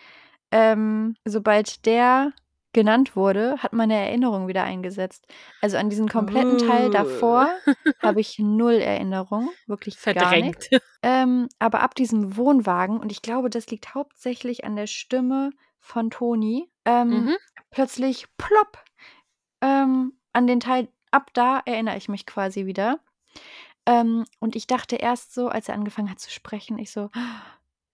Ähm, 0.51 1.15
sobald 1.25 1.85
der 1.85 2.31
genannt 2.73 3.15
wurde, 3.15 3.57
hat 3.59 3.73
meine 3.73 3.95
Erinnerung 3.95 4.47
wieder 4.47 4.63
eingesetzt. 4.63 5.25
Also 5.61 5.77
an 5.77 5.89
diesen 5.89 6.07
kompletten 6.07 6.57
Teil 6.59 6.89
davor 6.91 7.49
habe 7.99 8.19
ich 8.19 8.37
null 8.39 8.75
Erinnerung, 8.75 9.49
wirklich. 9.67 9.97
Verdrängt. 9.97 10.69
Ähm, 11.01 11.47
aber 11.59 11.81
ab 11.81 11.95
diesem 11.95 12.35
Wohnwagen, 12.35 12.99
und 12.99 13.11
ich 13.11 13.21
glaube, 13.21 13.49
das 13.49 13.67
liegt 13.67 13.95
hauptsächlich 13.95 14.63
an 14.65 14.75
der 14.75 14.87
Stimme 14.87 15.51
von 15.79 16.09
Toni, 16.11 16.69
ähm, 16.85 17.09
Mhm. 17.25 17.35
plötzlich 17.71 18.25
plopp 18.37 18.83
ähm, 19.61 20.13
an 20.33 20.47
den 20.47 20.59
Teil, 20.59 20.87
ab 21.11 21.31
da 21.33 21.61
erinnere 21.65 21.97
ich 21.97 22.09
mich 22.09 22.25
quasi 22.25 22.65
wieder. 22.65 22.99
Ähm, 23.85 24.25
und 24.39 24.55
ich 24.55 24.67
dachte 24.67 24.97
erst 24.97 25.33
so, 25.33 25.47
als 25.47 25.69
er 25.69 25.75
angefangen 25.75 26.09
hat 26.09 26.19
zu 26.19 26.29
sprechen, 26.31 26.77
ich 26.77 26.91
so, 26.91 27.09
"Ah, 27.13 27.41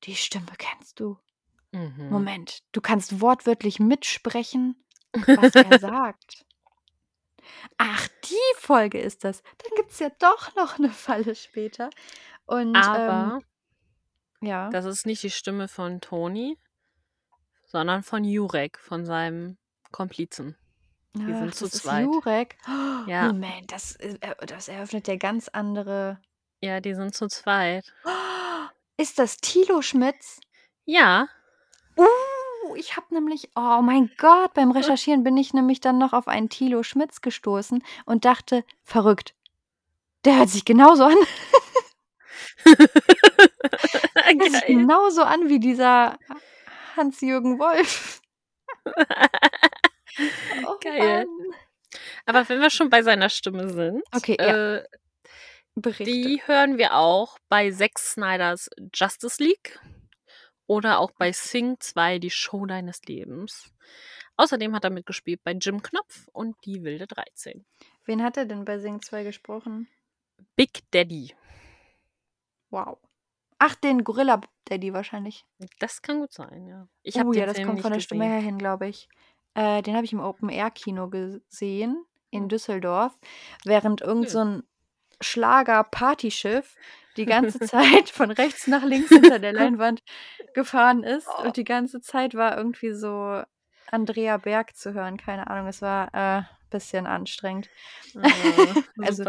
die 0.04 0.16
Stimme 0.16 0.46
kennst 0.58 1.00
du. 1.00 1.18
Mhm. 1.72 2.10
Moment, 2.10 2.64
du 2.72 2.82
kannst 2.82 3.22
wortwörtlich 3.22 3.80
mitsprechen, 3.80 4.76
was 5.14 5.56
er 5.56 5.80
sagt. 5.80 6.46
Ach, 7.78 8.08
die 8.24 8.58
Folge 8.58 9.00
ist 9.00 9.24
das. 9.24 9.42
Dann 9.44 9.72
gibt 9.76 9.92
es 9.92 10.00
ja 10.00 10.10
doch 10.20 10.56
noch 10.56 10.80
eine 10.80 10.90
Falle 10.90 11.36
später. 11.36 11.90
Und 12.46 12.76
ähm, 12.76 12.82
Aber 12.84 13.40
ja. 14.42 14.70
das 14.70 14.86
ist 14.86 15.06
nicht 15.06 15.24
die 15.24 15.30
Stimme 15.32 15.68
von 15.68 16.02
Toni, 16.02 16.58
sondern 17.66 18.04
von 18.04 18.24
Jurek, 18.24 18.80
von 18.80 19.06
seinem 19.06 19.58
Komplizen. 19.92 20.56
Die 21.16 21.34
Ach, 21.34 21.40
sind 21.40 21.56
zu 21.56 21.66
das 21.66 21.76
ist 21.76 21.84
zweit. 21.84 22.06
Jurek. 22.06 22.58
Ja. 23.08 23.28
Moment, 23.28 23.72
das, 23.72 23.96
äh, 23.98 24.18
das 24.48 24.68
eröffnet 24.68 25.08
ja 25.08 25.16
ganz 25.16 25.48
andere. 25.48 26.20
Ja, 26.60 26.80
die 26.80 26.96
sind 26.96 27.14
zu 27.14 27.28
zweit. 27.28 27.86
Ist 28.98 29.20
das 29.20 29.38
Thilo 29.38 29.84
Schmitz? 29.84 30.40
Ja. 30.86 31.28
Uh, 31.98 32.76
ich 32.76 32.98
habe 32.98 33.14
nämlich, 33.14 33.50
oh 33.56 33.82
mein 33.84 34.10
Gott, 34.18 34.54
beim 34.56 34.72
Recherchieren 34.72 35.24
bin 35.24 35.38
ich 35.38 35.54
nämlich 35.54 35.82
dann 35.82 36.00
noch 36.00 36.14
auf 36.14 36.28
einen 36.28 36.50
Thilo 36.50 36.82
Schmitz 36.82 37.22
gestoßen 37.22 37.84
und 38.06 38.26
dachte, 38.26 38.64
verrückt. 38.84 39.36
Der 40.24 40.38
hört 40.38 40.50
sich 40.50 40.66
genauso 40.66 41.04
an. 41.04 41.16
Der 42.66 42.76
hört 44.26 44.42
sich 44.52 44.66
genauso 44.68 45.22
an 45.22 45.48
wie 45.48 45.60
dieser 45.60 46.18
Hans-Jürgen 46.96 47.60
Wolf. 47.60 48.22
Oh 50.68 50.78
Geil. 50.82 51.26
Mann. 51.26 51.56
Aber 52.26 52.48
wenn 52.50 52.60
wir 52.62 52.70
schon 52.70 52.90
bei 52.90 53.02
seiner 53.04 53.30
Stimme 53.30 53.70
sind, 53.70 54.04
Okay, 54.14 54.36
ja. 54.40 54.76
äh, 54.78 54.84
Berichte. 55.76 56.04
die 56.06 56.42
hören 56.46 56.78
wir 56.78 56.96
auch 56.96 57.38
bei 57.50 57.72
Zack 57.72 58.00
Snyders 58.00 58.70
Justice 58.94 59.44
League 59.44 59.80
oder 60.68 61.00
auch 61.00 61.12
bei 61.18 61.32
Sing 61.32 61.76
2, 61.80 62.20
die 62.20 62.30
Show 62.32 62.66
deines 62.66 63.02
Lebens. 63.04 63.72
Außerdem 64.38 64.74
hat 64.76 64.84
er 64.84 64.90
mitgespielt 64.90 65.42
bei 65.44 65.52
Jim 65.54 65.82
Knopf 65.82 66.28
und 66.34 66.56
Die 66.66 66.84
Wilde 66.84 67.08
13. 67.08 67.66
Wen 68.06 68.24
hat 68.24 68.36
er 68.38 68.46
denn 68.46 68.66
bei 68.66 68.80
Sing 68.80 69.02
2 69.02 69.24
gesprochen? 69.24 69.88
Big 70.56 70.80
Daddy. 70.92 71.34
Wow. 72.70 72.98
Ach, 73.60 73.76
den 73.76 74.04
Gorilla 74.04 74.42
Daddy 74.66 74.92
wahrscheinlich. 74.94 75.46
Das 75.80 76.02
kann 76.02 76.20
gut 76.20 76.34
sein, 76.34 76.68
ja. 76.68 76.88
Ich 77.04 77.18
habe 77.18 77.30
Oh 77.30 77.32
den 77.32 77.40
ja, 77.40 77.46
das 77.46 77.62
kommt 77.64 77.82
von 77.82 77.94
der 77.94 78.00
Stimme 78.02 78.26
gesehen. 78.26 78.34
her 78.34 78.42
hin, 78.42 78.58
glaube 78.58 78.88
ich. 78.88 79.08
Äh, 79.56 79.82
den 79.82 79.96
habe 79.96 80.06
ich 80.06 80.14
im 80.14 80.20
Open-Air-Kino 80.20 81.10
gesehen 81.10 82.06
in 82.30 82.44
Hm. 82.44 82.50
Düsseldorf, 82.50 83.14
während 83.64 84.02
irgend 84.02 84.30
so 84.30 84.40
ein 84.40 84.64
Schlager-Partyschiff 85.22 86.76
die 87.18 87.26
ganze 87.26 87.60
Zeit 88.00 88.10
von 88.10 88.32
rechts 88.32 88.68
nach 88.68 88.84
links 88.84 89.10
hinter 89.10 89.40
der 89.40 89.54
Leinwand 89.54 90.04
gefahren 90.54 91.04
ist 91.04 91.28
Oh. 91.38 91.44
und 91.44 91.58
die 91.58 91.64
ganze 91.64 92.02
Zeit 92.02 92.36
war 92.36 92.58
irgendwie 92.58 92.92
so 92.94 93.42
Andrea 93.92 94.38
Berg 94.38 94.76
zu 94.76 94.94
hören. 94.94 95.18
Keine 95.18 95.48
Ahnung, 95.50 95.68
es 95.68 95.82
war 95.82 96.14
ein 96.14 96.42
äh, 96.44 96.46
bisschen 96.70 97.08
anstrengend. 97.08 97.70
Ah, 98.22 98.28
Also. 99.02 99.24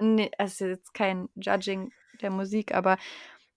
Nee, 0.00 0.30
es 0.38 0.54
ist 0.54 0.60
jetzt 0.60 0.94
kein 0.94 1.28
Judging 1.36 1.92
der 2.20 2.30
Musik, 2.30 2.74
aber 2.74 2.98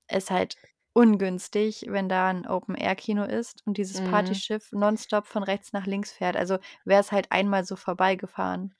es 0.08 0.26
ist 0.26 0.32
halt 0.32 0.56
ungünstig, 0.98 1.86
wenn 1.90 2.10
da 2.10 2.30
ein 2.30 2.48
Open-Air-Kino 2.48 3.24
ist 3.26 3.66
und 3.68 3.78
dieses 3.78 4.02
Mhm. 4.02 4.02
Partyschiff 4.02 4.72
nonstop 4.72 5.28
von 5.28 5.44
rechts 5.44 5.74
nach 5.74 5.86
links 5.86 6.12
fährt. 6.12 6.36
Also 6.38 6.58
wäre 6.86 7.02
es 7.02 7.12
halt 7.12 7.32
einmal 7.32 7.66
so 7.66 7.76
vorbeigefahren. 7.76 8.74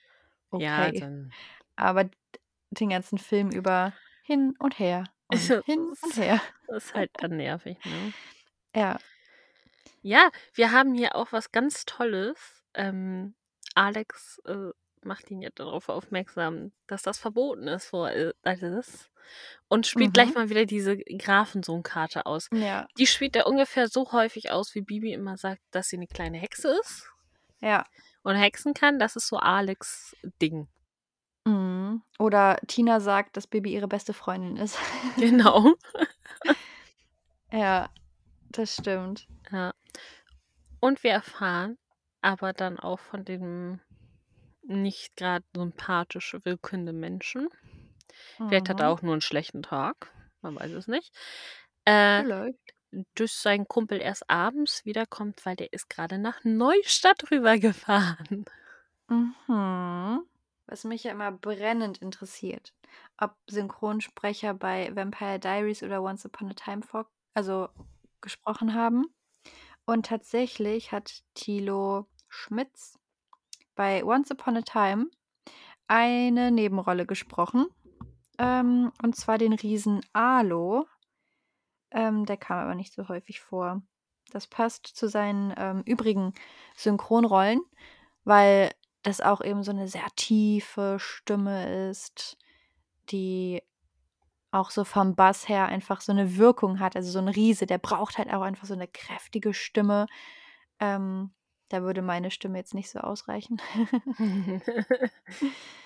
Ja, 0.56 0.92
Okay. 0.92 0.92
dann. 0.92 1.36
Aber 1.78 2.10
den 2.72 2.90
ganzen 2.90 3.18
Film 3.20 3.52
über 3.52 3.94
hin 4.22 4.56
und 4.60 4.80
her 4.80 5.06
und 5.28 5.56
hin 5.66 5.94
und 6.02 6.16
her. 6.18 6.42
das 6.68 6.86
ist 6.86 6.94
halt 6.96 7.12
dann 7.18 7.38
nervig, 7.38 7.84
ne? 7.86 8.14
Ja. 8.76 9.00
Ja, 10.02 10.30
wir 10.54 10.72
haben 10.72 10.94
hier 10.94 11.16
auch 11.16 11.32
was 11.32 11.52
ganz 11.52 11.86
Tolles. 11.86 12.64
Ähm, 12.74 13.36
Alex 13.76 14.40
äh, 14.46 14.72
macht 15.08 15.32
ihn 15.32 15.42
ja 15.42 15.50
darauf 15.56 15.90
aufmerksam, 15.90 16.72
dass 16.88 17.02
das 17.02 17.18
verboten 17.18 17.68
ist 17.68 17.86
vor 17.88 18.12
alles. 18.44 19.10
Und 19.68 19.88
spielt 19.88 20.14
gleich 20.14 20.30
Mhm. 20.30 20.34
mal 20.36 20.50
wieder 20.50 20.66
diese 20.66 20.98
Grafensohn-Karte 20.98 22.26
aus. 22.26 22.48
Ja. 22.54 22.88
Die 22.98 23.08
spielt 23.08 23.36
er 23.36 23.48
ungefähr 23.48 23.88
so 23.90 24.12
häufig 24.14 24.52
aus, 24.52 24.74
wie 24.76 24.82
Bibi 24.82 25.12
immer 25.12 25.36
sagt, 25.38 25.62
dass 25.72 25.90
sie 25.90 25.98
eine 25.98 26.08
kleine 26.08 26.38
Hexe 26.38 26.70
ist 26.80 27.10
Ja. 27.60 27.86
und 28.24 28.36
hexen 28.36 28.74
kann. 28.74 29.00
Das 29.00 29.16
ist 29.18 29.28
so 29.28 29.38
Alex 29.38 30.16
Ding. 30.42 30.68
Mhm. 31.46 32.04
Oder 32.20 32.58
Tina 32.68 33.00
sagt, 33.02 33.36
dass 33.38 33.48
Baby 33.48 33.74
ihre 33.74 33.88
beste 33.88 34.14
Freundin 34.14 34.56
ist. 34.58 34.78
Genau. 35.18 35.74
ja, 37.52 37.90
das 38.50 38.76
stimmt. 38.76 39.28
Ja. 39.52 39.74
Und 40.80 41.04
wir 41.04 41.12
erfahren, 41.12 41.78
aber 42.22 42.54
dann 42.54 42.80
auch 42.80 43.00
von 43.00 43.26
dem 43.26 43.80
nicht 44.68 45.16
gerade 45.16 45.46
sympathisch 45.56 46.36
wirkenden 46.44 47.00
Menschen. 47.00 47.50
Vielleicht 48.48 48.70
hat 48.70 48.80
er 48.80 48.90
Mhm. 48.90 48.92
auch 48.92 49.02
nur 49.02 49.14
einen 49.14 49.22
schlechten 49.22 49.64
Tag, 49.64 50.12
man 50.42 50.56
weiß 50.56 50.72
es 50.72 50.88
nicht. 50.88 51.16
Äh, 51.86 52.24
Vielleicht. 52.24 52.76
bis 53.16 53.42
sein 53.42 53.68
Kumpel 53.68 54.02
erst 54.02 54.30
abends 54.30 54.86
wiederkommt, 54.86 55.46
weil 55.46 55.56
der 55.56 55.74
ist 55.74 55.90
gerade 55.90 56.18
nach 56.20 56.44
Neustadt 56.44 57.32
rübergefahren. 57.32 58.46
Mhm. 59.10 60.28
Was 60.66 60.84
mich 60.84 61.04
ja 61.04 61.12
immer 61.12 61.32
brennend 61.32 62.00
interessiert, 62.00 62.74
ob 63.18 63.36
Synchronsprecher 63.50 64.54
bei 64.54 64.94
Vampire 64.96 65.40
Diaries 65.40 65.82
oder 65.84 66.02
Once 66.04 66.26
Upon 66.26 66.50
a 66.50 66.54
Time 66.54 66.82
vor 66.84 67.10
also 67.34 67.70
gesprochen 68.22 68.74
haben. 68.74 69.06
Und 69.86 70.08
tatsächlich 70.08 70.92
hat 70.92 71.24
Thilo 71.36 72.08
Schmitz 72.30 72.97
bei 73.78 74.04
Once 74.04 74.30
Upon 74.32 74.58
a 74.58 74.62
Time 74.62 75.08
eine 75.88 76.52
Nebenrolle 76.52 77.06
gesprochen. 77.06 77.68
Ähm, 78.38 78.92
und 79.02 79.16
zwar 79.16 79.38
den 79.38 79.54
Riesen 79.54 80.02
Alo. 80.12 80.86
Ähm, 81.92 82.26
der 82.26 82.36
kam 82.36 82.60
aber 82.60 82.76
nicht 82.76 82.94
so 82.94 83.08
häufig 83.08 83.40
vor. 83.40 83.82
Das 84.32 84.48
passt 84.48 84.88
zu 84.88 85.08
seinen 85.08 85.54
ähm, 85.58 85.84
übrigen 85.86 86.34
Synchronrollen, 86.76 87.62
weil 88.26 88.72
das 89.04 89.22
auch 89.22 89.42
eben 89.42 89.64
so 89.64 89.72
eine 89.72 89.88
sehr 89.88 90.08
tiefe 90.18 90.98
Stimme 91.00 91.90
ist, 91.90 92.38
die 93.10 93.62
auch 94.52 94.70
so 94.70 94.84
vom 94.84 95.16
Bass 95.16 95.48
her 95.48 95.68
einfach 95.68 96.02
so 96.02 96.12
eine 96.12 96.36
Wirkung 96.36 96.80
hat. 96.80 96.96
Also 96.96 97.12
so 97.12 97.20
ein 97.20 97.30
Riese, 97.30 97.66
der 97.66 97.78
braucht 97.78 98.18
halt 98.18 98.34
auch 98.34 98.42
einfach 98.42 98.66
so 98.66 98.74
eine 98.74 98.88
kräftige 98.88 99.54
Stimme. 99.54 100.08
Ähm, 100.80 101.32
da 101.70 101.84
würde 101.84 102.02
meine 102.02 102.32
Stimme 102.32 102.58
jetzt 102.58 102.74
nicht 102.74 102.90
so 102.90 103.00
ausreichen. 103.00 103.62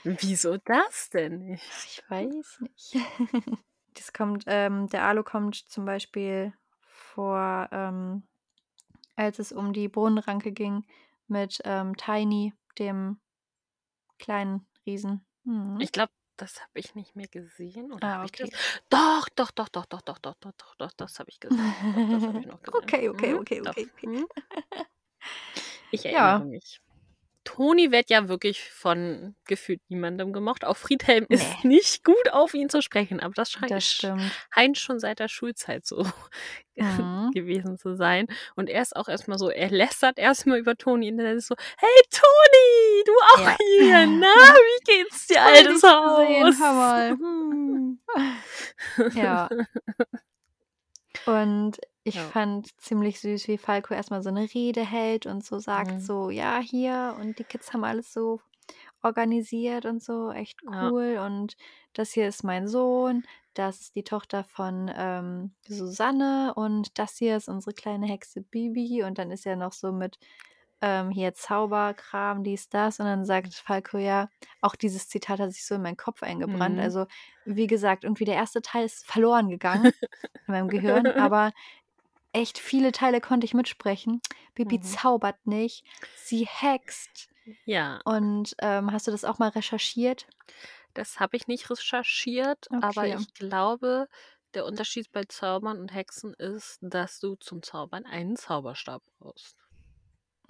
Wieso 0.03 0.57
das 0.57 1.09
denn 1.09 1.39
nicht? 1.39 1.63
Ich 1.85 2.03
weiß 2.09 2.61
nicht. 2.61 2.95
Das 3.93 4.13
kommt, 4.13 4.45
ähm, 4.47 4.87
der 4.87 5.03
Alu 5.03 5.21
kommt 5.21 5.53
zum 5.55 5.83
Beispiel 5.83 6.53
vor, 6.79 7.67
ähm, 7.73 8.23
als 9.17 9.39
es 9.39 9.51
um 9.51 9.73
die 9.73 9.89
Bohnenranke 9.89 10.53
ging 10.53 10.85
mit 11.27 11.61
ähm, 11.65 11.97
Tiny, 11.97 12.53
dem 12.79 13.19
kleinen 14.19 14.67
Riesen. 14.85 15.25
Mhm. 15.43 15.77
Ich 15.81 15.91
glaube, 15.91 16.13
das 16.37 16.61
habe 16.61 16.79
ich 16.79 16.95
nicht 16.95 17.15
mehr 17.15 17.27
gesehen. 17.27 17.91
Oder 17.91 18.07
Ah, 18.07 18.25
okay. 18.25 18.49
Doch, 18.89 19.29
doch, 19.29 19.51
doch, 19.51 19.69
doch, 19.69 19.85
doch, 19.85 20.01
doch, 20.01 20.17
doch, 20.19 20.35
doch, 20.35 20.53
doch, 20.55 20.75
doch, 20.75 20.91
das 20.93 21.19
habe 21.19 21.29
ich 21.29 21.39
gesehen. 21.39 21.75
Doch, 21.83 22.07
das 22.09 22.27
habe 22.27 22.39
ich 22.39 22.45
noch 22.47 22.61
gesehen. 22.61 22.95
Okay, 22.95 23.09
okay, 23.09 23.33
Mhm, 23.33 23.35
okay, 23.35 23.61
okay, 23.61 23.87
okay. 23.93 24.25
Ich 25.91 26.03
Ja. 26.03 26.11
erinnere 26.31 26.45
mich. 26.47 26.81
Toni 27.43 27.91
wird 27.91 28.11
ja 28.11 28.27
wirklich 28.27 28.61
von 28.69 29.35
gefühlt 29.45 29.81
niemandem 29.89 30.31
gemocht. 30.31 30.63
Auch 30.63 30.77
Friedhelm 30.77 31.25
ist 31.27 31.63
nicht 31.65 32.03
gut 32.03 32.29
auf 32.31 32.53
ihn 32.53 32.69
zu 32.69 32.81
sprechen, 32.83 33.19
aber 33.19 33.33
das 33.33 33.51
scheint 33.51 33.71
Das 33.71 33.83
scheint 34.53 34.77
schon 34.77 34.99
seit 34.99 35.17
der 35.19 35.27
Schulzeit 35.27 35.85
so 35.85 36.05
Mhm. 36.75 37.31
gewesen 37.33 37.77
zu 37.77 37.95
sein. 37.95 38.27
Und 38.55 38.69
er 38.69 38.81
ist 38.83 38.95
auch 38.95 39.07
erstmal 39.07 39.37
so, 39.39 39.49
er 39.49 39.69
lästert 39.71 40.17
erstmal 40.19 40.59
über 40.59 40.75
Toni 40.77 41.11
und 41.11 41.17
dann 41.17 41.37
ist 41.37 41.47
so, 41.47 41.55
hey 41.77 41.89
Toni, 42.11 43.03
du 43.05 43.11
auch 43.33 43.47
Ja. 43.49 43.57
hier, 43.57 44.05
na, 44.19 44.53
wie 44.55 44.83
geht's 44.93 45.27
dir, 45.27 45.41
altes 45.43 45.83
Haus? 45.83 46.59
mal. 46.59 47.09
Hm. 47.11 47.99
Ja. 49.15 49.49
Und 51.25 51.79
ich 52.03 52.21
Ja. 52.21 52.33
fand 52.33 52.69
ziemlich 52.81 53.19
süß, 53.21 53.47
wie 53.47 53.57
Falco 53.57 53.93
erstmal 53.93 54.23
so 54.23 54.29
eine 54.29 54.53
Rede 54.53 54.85
hält 54.85 55.25
und 55.27 55.43
so 55.45 55.59
sagt 55.59 55.99
Mhm. 55.99 56.01
so, 56.01 56.29
ja, 56.31 56.59
hier 56.59 57.15
und 57.19 57.39
die 57.39 57.45
Kids 57.45 57.73
haben 57.73 57.83
alles 57.83 58.11
so 58.13 58.41
organisiert 59.03 59.85
und 59.85 60.03
so, 60.03 60.31
echt 60.31 60.61
Ja. 60.61 60.81
cool. 60.81 61.17
Und 61.25 61.55
das 61.93 62.11
hier 62.13 62.27
ist 62.27 62.43
mein 62.43 62.67
Sohn, 62.67 63.23
das 63.53 63.81
ist 63.81 63.95
die 63.95 64.03
Tochter 64.03 64.43
von 64.45 64.91
ähm, 64.95 65.55
Susanne 65.67 66.53
und 66.55 66.97
das 66.99 67.17
hier 67.17 67.37
ist 67.37 67.49
unsere 67.49 67.73
kleine 67.73 68.07
Hexe 68.07 68.41
Bibi. 68.41 69.03
Und 69.03 69.17
dann 69.19 69.31
ist 69.31 69.45
er 69.45 69.55
noch 69.57 69.73
so 69.73 69.91
mit 69.91 70.17
ähm, 70.81 71.11
hier 71.11 71.33
Zauberkram, 71.33 72.43
dies, 72.43 72.69
das. 72.69 72.99
Und 72.99 73.05
dann 73.05 73.25
sagt 73.25 73.53
Falco 73.55 73.97
ja, 73.97 74.29
auch 74.61 74.75
dieses 74.75 75.07
Zitat 75.09 75.39
hat 75.39 75.51
sich 75.53 75.65
so 75.65 75.75
in 75.75 75.81
meinen 75.83 75.97
Kopf 75.97 76.23
eingebrannt. 76.23 76.79
Mhm. 76.79 76.81
Also, 76.81 77.05
wie 77.45 77.67
gesagt, 77.67 78.03
irgendwie 78.03 78.25
der 78.25 78.35
erste 78.35 78.61
Teil 78.61 78.85
ist 78.85 79.05
verloren 79.05 79.49
gegangen 79.49 79.91
in 80.47 80.53
meinem 80.53 80.69
Gehirn, 80.69 81.11
aber 81.17 81.51
echt 82.33 82.57
viele 82.59 82.91
Teile 82.91 83.21
konnte 83.21 83.45
ich 83.45 83.53
mitsprechen. 83.53 84.21
Bibi 84.55 84.79
Mhm. 84.79 84.81
zaubert 84.81 85.45
nicht, 85.45 85.85
sie 86.13 86.45
hext. 86.49 87.29
Ja, 87.65 88.01
Und 88.05 88.55
ähm, 88.59 88.91
hast 88.91 89.07
du 89.07 89.11
das 89.11 89.25
auch 89.25 89.39
mal 89.39 89.49
recherchiert? 89.49 90.27
das 90.93 91.19
habe 91.19 91.37
ich 91.37 91.47
nicht 91.47 91.69
recherchiert, 91.69 92.69
aber 92.79 93.07
Okay. 93.07 93.13
ich 93.13 93.33
glaube, 93.33 94.07
der 94.53 94.65
Unterschied 94.65 95.11
bei 95.11 95.23
Zaubern 95.25 95.79
und 95.79 95.93
Hexen 95.93 96.33
ist, 96.33 96.77
dass 96.81 97.19
du 97.19 97.35
zum 97.35 97.61
Zaubern 97.63 98.05
einen 98.05 98.35
Zauberstab 98.35 99.03
brauchst. 99.17 99.57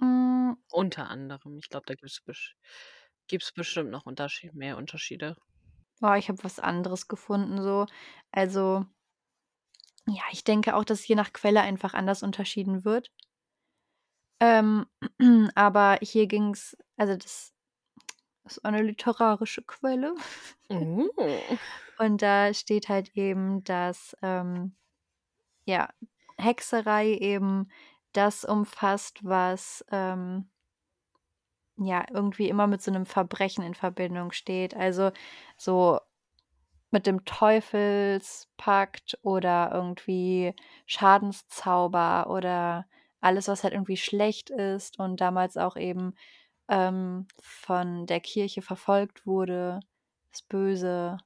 Mm, 0.00 0.52
Unter 0.72 1.08
anderem. 1.08 1.56
Ich 1.58 1.68
glaube, 1.68 1.86
da 1.86 1.94
gibt 1.94 2.10
es 2.10 2.20
gibt's 3.28 3.52
bestimmt 3.52 3.90
noch 3.90 4.06
Unterschied 4.06 4.54
mehr 4.54 4.76
Unterschiede. 4.76 5.36
oh, 6.02 6.14
ich 6.14 6.28
habe 6.28 6.42
was 6.44 6.58
anderes 6.58 7.08
gefunden, 7.08 7.62
so. 7.62 7.86
Also, 8.32 8.86
ja, 10.06 10.22
ich 10.32 10.44
denke 10.44 10.74
auch, 10.74 10.84
dass 10.84 11.06
je 11.06 11.14
nach 11.14 11.32
Quelle 11.32 11.60
einfach 11.60 11.94
anders 11.94 12.22
unterschieden 12.22 12.84
wird. 12.84 13.12
Ähm, 14.40 14.86
aber 15.54 15.98
hier 16.02 16.26
ging 16.26 16.50
es, 16.50 16.76
also 16.96 17.16
das 17.16 17.52
ist 18.44 18.64
eine 18.64 18.82
literarische 18.82 19.62
Quelle. 19.62 20.14
Oh. 20.68 21.08
Und 21.98 22.22
da 22.22 22.52
steht 22.52 22.88
halt 22.88 23.16
eben, 23.16 23.62
dass 23.62 24.16
ähm, 24.22 24.74
ja, 25.64 25.88
Hexerei 26.36 27.10
eben 27.12 27.68
das 28.12 28.44
umfasst, 28.44 29.20
was 29.22 29.84
ähm, 29.92 30.50
ja 31.76 32.04
irgendwie 32.10 32.48
immer 32.48 32.66
mit 32.66 32.82
so 32.82 32.90
einem 32.90 33.06
Verbrechen 33.06 33.62
in 33.64 33.74
Verbindung 33.74 34.32
steht. 34.32 34.74
Also 34.74 35.12
so 35.56 36.00
mit 36.92 37.06
dem 37.06 37.24
Teufelspakt 37.24 39.18
oder 39.22 39.70
irgendwie 39.72 40.54
Schadenszauber 40.86 42.28
oder 42.30 42.86
alles, 43.20 43.48
was 43.48 43.64
halt 43.64 43.72
irgendwie 43.72 43.96
schlecht 43.96 44.50
ist 44.50 44.98
und 44.98 45.20
damals 45.20 45.56
auch 45.56 45.76
eben 45.76 46.14
ähm, 46.68 47.26
von 47.40 48.06
der 48.06 48.20
Kirche 48.20 48.62
verfolgt 48.62 49.26
wurde, 49.26 49.80
das 50.32 50.42
Böse 50.42 51.18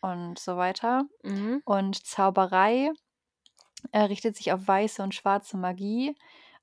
und 0.00 0.38
so 0.38 0.56
weiter. 0.56 1.04
Mhm. 1.22 1.62
Und 1.64 2.06
Zauberei 2.06 2.90
äh, 3.92 4.00
richtet 4.02 4.36
sich 4.36 4.52
auf 4.52 4.66
weiße 4.66 5.02
und 5.02 5.14
schwarze 5.14 5.56
Magie. 5.56 6.14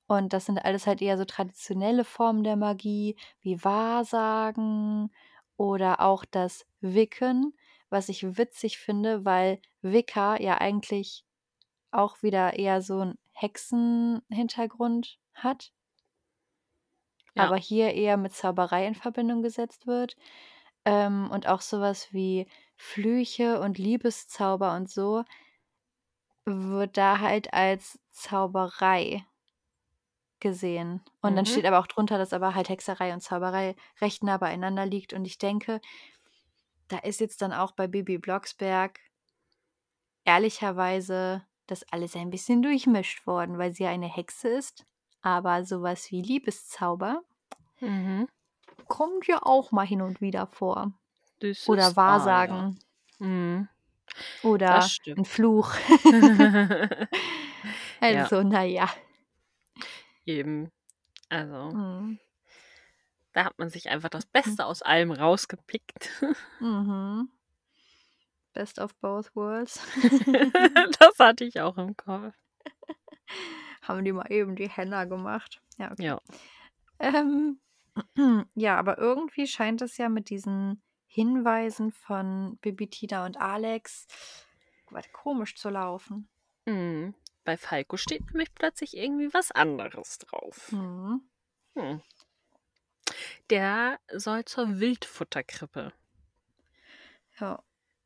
Und 0.06 0.32
das 0.32 0.46
sind 0.46 0.58
alles 0.58 0.86
halt 0.86 1.00
eher 1.00 1.16
so 1.16 1.24
traditionelle 1.24 2.04
Formen 2.04 2.44
der 2.44 2.56
Magie, 2.56 3.16
wie 3.40 3.64
Wahrsagen 3.64 5.10
oder 5.56 6.00
auch 6.00 6.24
das 6.24 6.66
Wicken, 6.80 7.54
was 7.94 8.10
ich 8.10 8.38
witzig 8.38 8.78
finde, 8.78 9.24
weil 9.26 9.60
Wicca 9.82 10.40
ja 10.42 10.58
eigentlich 10.60 11.24
auch 11.92 12.22
wieder 12.22 12.58
eher 12.58 12.82
so 12.82 13.00
einen 13.00 13.18
Hexenhintergrund 13.32 15.18
hat, 15.34 15.72
Ja. 17.34 17.44
aber 17.44 17.56
hier 17.56 17.92
eher 17.94 18.16
mit 18.16 18.32
Zauberei 18.34 18.86
in 18.86 18.94
Verbindung 18.94 19.42
gesetzt 19.42 19.86
wird. 19.86 20.16
Ähm, 20.84 21.30
und 21.32 21.48
auch 21.48 21.60
sowas 21.62 22.12
wie 22.12 22.46
Flüche 22.76 23.60
und 23.60 23.78
Liebeszauber 23.78 24.74
und 24.76 24.90
so 24.90 25.24
wird 26.46 26.96
da 26.96 27.20
halt 27.20 27.52
als 27.52 27.98
Zauberei 28.10 29.26
gesehen. 30.40 31.02
Und 31.22 31.36
dann 31.36 31.46
Mhm. 31.46 31.46
steht 31.46 31.64
aber 31.64 31.78
auch 31.78 31.86
drunter, 31.86 32.18
dass 32.18 32.32
aber 32.32 32.54
halt 32.54 32.68
Hexerei 32.68 33.12
und 33.14 33.20
Zauberei 33.20 33.74
recht 34.00 34.22
nah 34.22 34.36
beieinander 34.36 34.84
liegt. 34.86 35.12
Und 35.12 35.24
ich 35.24 35.38
denke, 35.38 35.80
da 36.88 36.98
ist 36.98 37.20
jetzt 37.20 37.42
dann 37.42 37.52
auch 37.52 37.72
bei 37.72 37.86
Bibi 37.86 38.18
Blocksberg 38.18 39.00
ehrlicherweise 40.24 41.42
das 41.66 41.84
alles 41.90 42.14
ein 42.16 42.30
bisschen 42.30 42.62
durchmischt 42.62 43.26
worden, 43.26 43.58
weil 43.58 43.72
sie 43.72 43.84
ja 43.84 43.90
eine 43.90 44.06
Hexe 44.08 44.48
ist. 44.48 44.86
Aber 45.22 45.64
sowas 45.64 46.10
wie 46.10 46.20
Liebeszauber 46.22 47.22
Mhm. 47.80 48.26
kommt 48.88 49.26
ja 49.26 49.40
auch 49.42 49.72
mal 49.72 49.86
hin 49.86 50.02
und 50.02 50.20
wieder 50.20 50.46
vor. 50.46 50.92
Das 51.40 51.68
Oder 51.68 51.82
ja. 51.84 51.96
Wahrsagen. 51.96 52.78
Mhm. 53.18 53.68
Oder 54.42 54.92
ein. 55.06 55.24
Fluch. 55.24 55.72
Also, 58.00 58.42
naja. 58.42 58.88
Eben. 60.26 60.70
Also, 61.30 61.76
Mhm. 61.76 62.18
Da 63.34 63.44
hat 63.44 63.58
man 63.58 63.68
sich 63.68 63.90
einfach 63.90 64.08
das 64.08 64.24
Beste 64.24 64.64
aus 64.64 64.82
allem 64.82 65.12
rausgepickt. 65.12 66.10
Mhm. 66.60 67.28
Best 68.54 68.78
of 68.78 68.94
both 68.96 69.34
worlds. 69.36 69.80
Das 70.98 71.18
hatte 71.18 71.44
ich 71.44 71.60
auch 71.60 71.76
im 71.76 71.96
Kopf. 71.96 72.34
Haben 73.82 74.04
die 74.04 74.12
mal 74.12 74.30
eben 74.30 74.56
die 74.56 74.68
Henna 74.68 75.04
gemacht. 75.04 75.60
Ja, 75.76 75.92
okay. 75.92 76.04
Ja. 76.04 76.20
Ähm, 77.00 77.60
ja, 78.54 78.78
aber 78.78 78.98
irgendwie 78.98 79.46
scheint 79.46 79.82
es 79.82 79.98
ja 79.98 80.08
mit 80.08 80.30
diesen 80.30 80.82
Hinweisen 81.06 81.92
von 81.92 82.56
Bibi, 82.58 82.88
Tina 82.88 83.26
und 83.26 83.36
Alex 83.36 84.06
was 84.94 85.12
komisch 85.12 85.56
zu 85.56 85.68
laufen. 85.68 86.28
Mhm. 86.66 87.14
Bei 87.44 87.56
Falco 87.56 87.96
steht 87.96 88.24
nämlich 88.32 88.54
plötzlich 88.54 88.96
irgendwie 88.96 89.32
was 89.34 89.50
anderes 89.50 90.18
drauf. 90.18 90.72
Mhm. 90.72 91.28
Hm. 91.74 92.00
Der 93.50 93.98
soll 94.12 94.44
zur 94.44 94.80
Wildfutterkrippe. 94.80 95.92
Ja. 97.40 97.62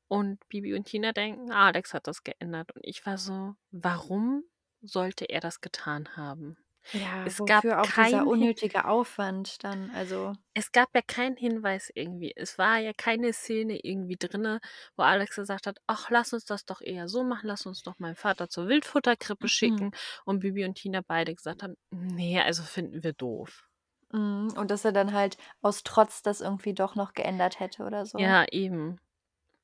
Und 0.09 0.47
Bibi 0.49 0.75
und 0.75 0.85
Tina 0.87 1.13
denken, 1.13 1.53
Alex 1.53 1.93
hat 1.93 2.07
das 2.07 2.25
geändert. 2.25 2.73
Und 2.75 2.83
ich 2.85 3.05
war 3.05 3.19
so, 3.19 3.55
warum 3.71 4.45
sollte 4.81 5.27
er 5.27 5.41
das 5.41 5.61
getan 5.61 6.17
haben? 6.17 6.57
Ja, 6.93 7.27
Es 7.27 7.45
gab 7.45 7.65
auch 7.67 7.83
keinen 7.83 8.07
dieser 8.07 8.27
unnötige 8.27 8.87
Aufwand 8.87 9.63
dann, 9.65 9.91
also 9.91 10.33
Es 10.55 10.73
gab 10.73 10.89
ja 10.95 11.03
keinen 11.03 11.37
Hinweis 11.37 11.91
irgendwie. 11.95 12.33
Es 12.35 12.57
war 12.59 12.79
ja 12.79 12.93
keine 12.97 13.33
Szene 13.35 13.79
irgendwie 13.83 14.17
drinne, 14.17 14.61
wo 14.97 15.03
Alex 15.03 15.37
gesagt 15.37 15.67
hat, 15.67 15.79
ach, 15.87 16.11
lass 16.11 16.33
uns 16.33 16.45
das 16.47 16.65
doch 16.65 16.81
eher 16.81 17.09
so 17.09 17.23
machen, 17.25 17.47
lass 17.47 17.67
uns 17.67 17.83
doch 17.83 17.99
meinen 17.99 18.17
Vater 18.17 18.49
zur 18.49 18.69
Wildfutterkrippe 18.69 19.47
Mhm. 19.47 19.49
schicken. 19.49 19.91
Und 20.25 20.41
Bibi 20.41 20.65
und 20.65 20.77
Tina 20.77 21.03
beide 21.07 21.35
gesagt 21.35 21.63
haben, 21.63 21.77
nee, 21.91 22.41
also 22.41 22.63
finden 22.63 23.03
wir 23.03 23.13
doof. 23.13 23.68
Mhm, 24.13 24.53
und 24.57 24.71
dass 24.71 24.85
er 24.85 24.93
dann 24.93 25.13
halt 25.13 25.37
aus 25.63 25.83
Trotz 25.83 26.23
das 26.23 26.41
irgendwie 26.41 26.75
doch 26.75 26.95
noch 26.95 27.15
geändert 27.15 27.61
hätte 27.61 27.85
oder 27.85 28.07
so. 28.07 28.19
Ja, 28.19 28.45
eben. 28.51 28.99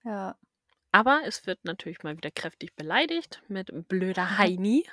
Ja. 0.04 0.36
Aber 0.92 1.22
es 1.24 1.46
wird 1.46 1.64
natürlich 1.64 2.02
mal 2.02 2.16
wieder 2.16 2.30
kräftig 2.30 2.76
beleidigt 2.76 3.42
mit 3.48 3.70
blöder 3.88 4.38
Heini. 4.38 4.86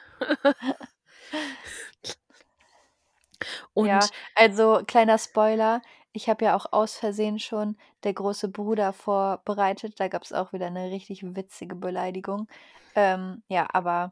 Und 3.74 3.88
Ja, 3.88 4.00
also 4.36 4.82
kleiner 4.86 5.18
Spoiler, 5.18 5.82
ich 6.14 6.28
habe 6.30 6.46
ja 6.46 6.56
auch 6.56 6.72
aus 6.72 6.98
Versehen 6.98 7.40
schon 7.40 7.78
der 8.04 8.14
große 8.14 8.50
Bruder 8.50 8.94
vorbereitet. 8.94 10.00
Da 10.00 10.08
gab 10.08 10.24
es 10.24 10.34
auch 10.34 10.54
wieder 10.54 10.68
eine 10.68 10.92
richtig 10.92 11.24
witzige 11.24 11.76
Beleidigung. 11.76 12.48
Ähm, 12.96 13.44
ja, 13.48 13.68
aber 13.72 14.12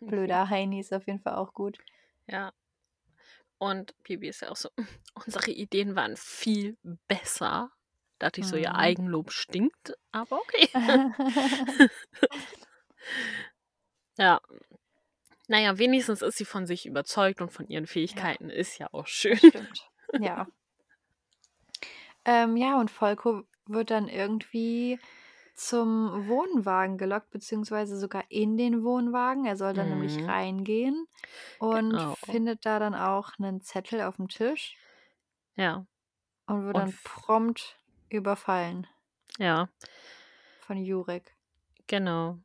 blöder 0.00 0.50
Heini 0.50 0.80
ist 0.80 0.92
auf 0.92 1.06
jeden 1.06 1.20
Fall 1.20 1.36
auch 1.36 1.54
gut. 1.54 1.78
ja. 2.26 2.52
Und 3.62 3.94
Bibi 4.02 4.26
ist 4.26 4.42
ja 4.42 4.50
auch 4.50 4.56
so, 4.56 4.70
unsere 5.24 5.52
Ideen 5.52 5.94
waren 5.94 6.16
viel 6.16 6.76
besser. 7.06 7.70
Dachte 8.18 8.40
ich 8.40 8.48
so, 8.48 8.56
ihr 8.56 8.70
Mhm. 8.70 8.76
Eigenlob 8.76 9.30
stinkt, 9.30 9.94
aber 10.10 10.40
okay. 10.40 10.68
Ja. 14.18 14.40
Naja, 15.46 15.78
wenigstens 15.78 16.22
ist 16.22 16.38
sie 16.38 16.44
von 16.44 16.66
sich 16.66 16.86
überzeugt 16.86 17.40
und 17.40 17.52
von 17.52 17.68
ihren 17.68 17.86
Fähigkeiten. 17.86 18.50
Ist 18.50 18.78
ja 18.78 18.88
auch 18.92 19.06
schön. 19.06 19.36
Stimmt. 19.36 19.88
Ja. 20.18 20.48
Ähm, 22.24 22.56
ja, 22.56 22.80
und 22.80 22.90
Volko 22.90 23.44
wird 23.66 23.90
dann 23.90 24.08
irgendwie 24.08 24.98
zum 25.66 26.28
Wohnwagen 26.28 26.98
gelockt, 26.98 27.30
beziehungsweise 27.30 27.98
sogar 27.98 28.24
in 28.30 28.56
den 28.56 28.84
Wohnwagen. 28.84 29.44
Er 29.46 29.56
soll 29.56 29.74
dann 29.74 29.88
nämlich 29.88 30.18
Mhm. 30.20 30.28
reingehen 30.28 31.06
und 31.58 32.00
Genau. 32.00 32.16
findet 32.24 32.66
da 32.66 32.78
dann 32.78 32.94
auch 32.94 33.32
einen 33.38 33.60
Zettel 33.62 34.02
auf 34.02 34.16
dem 34.16 34.28
Tisch 34.28 34.78
Ja, 35.56 35.86
und 36.46 36.66
wird 36.66 36.76
Und 36.76 36.78
dann 36.78 36.98
prompt 37.02 37.80
überfallen 38.08 38.86
ja, 39.38 39.68
von 40.58 40.78
Jurek. 40.78 41.36
genau. 41.86 42.38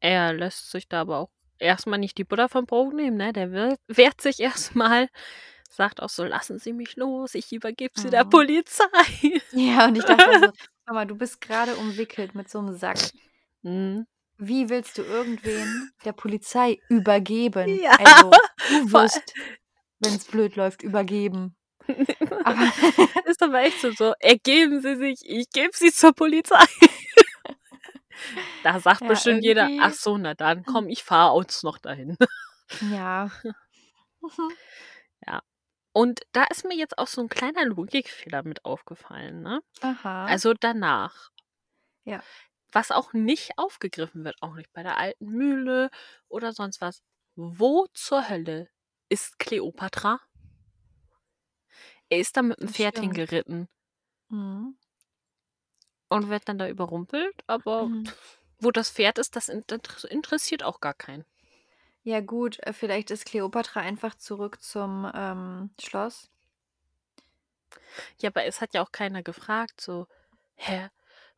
Er 0.00 0.32
lässt 0.34 0.70
sich 0.72 0.88
da 0.88 1.02
aber 1.02 1.18
auch 1.18 1.30
erstmal 1.60 1.98
nicht 1.98 2.18
die 2.18 2.24
Butter 2.24 2.48
vom 2.48 2.66
Brot 2.66 2.94
nehmen, 2.94 3.16
ne? 3.18 3.32
Der 3.32 3.52
wehrt, 3.88 4.22
sich 4.22 4.40
erstmal, 4.40 5.08
sagt 5.70 6.02
auch 6.02 6.10
so, 6.10 6.24
lassen 6.24 6.58
Sie 6.58 6.72
mich 6.72 6.96
los, 6.96 7.34
ich 7.36 7.52
übergebe 7.52 7.94
sie 7.98 8.10
der 8.10 8.24
Mhm. 8.24 8.30
Polizei. 8.30 8.86
Ja, 9.52 9.86
und 9.86 9.96
ich 9.96 10.04
dachte 10.04 10.30
auch 10.30 10.52
Mama, 10.86 11.04
du 11.04 11.16
bist 11.16 11.40
gerade 11.40 11.74
umwickelt 11.76 12.34
mit 12.34 12.48
so 12.48 12.58
einem 12.60 12.76
Sack. 12.76 12.98
Mhm. 13.62 14.06
Wie 14.38 14.68
willst 14.68 14.98
du 14.98 15.02
irgendwen 15.02 15.90
der 16.04 16.12
Polizei 16.12 16.78
übergeben? 16.88 17.80
Ja, 17.80 17.96
Also, 17.98 18.30
du 18.30 18.92
wirst, 18.92 19.34
wenn 19.98 20.14
es 20.14 20.24
blöd 20.24 20.56
läuft, 20.56 20.82
übergeben. 20.82 21.56
Aber 22.44 22.60
ist 23.26 23.42
aber 23.42 23.62
echt 23.62 23.80
so, 23.80 23.90
so, 23.92 24.12
ergeben 24.20 24.80
Sie 24.80 24.96
sich, 24.96 25.20
ich 25.24 25.48
gebe 25.50 25.70
Sie 25.74 25.90
zur 25.92 26.12
Polizei. 26.12 26.64
da 28.62 28.78
sagt 28.80 29.00
Ja, 29.02 29.08
bestimmt 29.08 29.42
jeder, 29.42 29.68
irgendwie- 29.68 29.80
ach 29.82 29.92
so, 29.94 30.18
na 30.18 30.34
dann, 30.34 30.64
komm, 30.64 30.88
ich 30.88 31.02
fahre 31.02 31.34
uns 31.34 31.62
noch 31.62 31.78
dahin. 31.78 32.16
ja. 32.92 33.30
Und 35.96 36.20
da 36.32 36.44
ist 36.44 36.66
mir 36.66 36.76
jetzt 36.76 36.98
auch 36.98 37.06
so 37.06 37.22
ein 37.22 37.30
kleiner 37.30 37.64
Logikfehler 37.64 38.42
mit 38.42 38.66
aufgefallen, 38.66 39.40
ne? 39.40 39.62
Aha. 39.80 40.26
Also 40.26 40.52
danach. 40.52 41.30
Ja. 42.04 42.22
Was 42.70 42.90
auch 42.90 43.14
nicht 43.14 43.52
aufgegriffen 43.56 44.22
wird, 44.22 44.36
auch 44.42 44.52
nicht 44.56 44.70
bei 44.74 44.82
der 44.82 44.98
alten 44.98 45.24
Mühle 45.24 45.88
oder 46.28 46.52
sonst 46.52 46.82
was. 46.82 47.02
Wo 47.34 47.86
zur 47.94 48.28
Hölle 48.28 48.68
ist 49.08 49.38
Kleopatra? 49.38 50.20
Er 52.10 52.18
ist 52.18 52.36
da 52.36 52.42
mit 52.42 52.60
dem 52.60 52.68
Pferd 52.68 52.98
stimmt. 52.98 53.14
hingeritten 53.16 53.68
Mhm. 54.28 54.76
und 56.10 56.28
wird 56.28 56.46
dann 56.46 56.58
da 56.58 56.68
überrumpelt, 56.68 57.42
aber 57.46 57.86
Mhm. 57.86 58.04
wo 58.58 58.70
das 58.70 58.90
Pferd 58.90 59.16
ist, 59.16 59.34
das 59.34 59.48
inter- 59.48 60.10
interessiert 60.10 60.62
auch 60.62 60.80
gar 60.82 60.92
keinen. 60.92 61.24
Ja, 62.06 62.20
gut, 62.20 62.58
äh, 62.62 62.72
vielleicht 62.72 63.10
ist 63.10 63.26
Kleopatra 63.26 63.80
einfach 63.80 64.14
zurück 64.14 64.62
zum 64.62 65.10
ähm, 65.14 65.70
Schloss. 65.78 66.30
Ja, 68.18 68.30
aber 68.30 68.44
es 68.44 68.60
hat 68.60 68.74
ja 68.74 68.82
auch 68.82 68.92
keiner 68.92 69.22
gefragt, 69.22 69.80
so, 69.80 70.06
hä, 70.56 70.88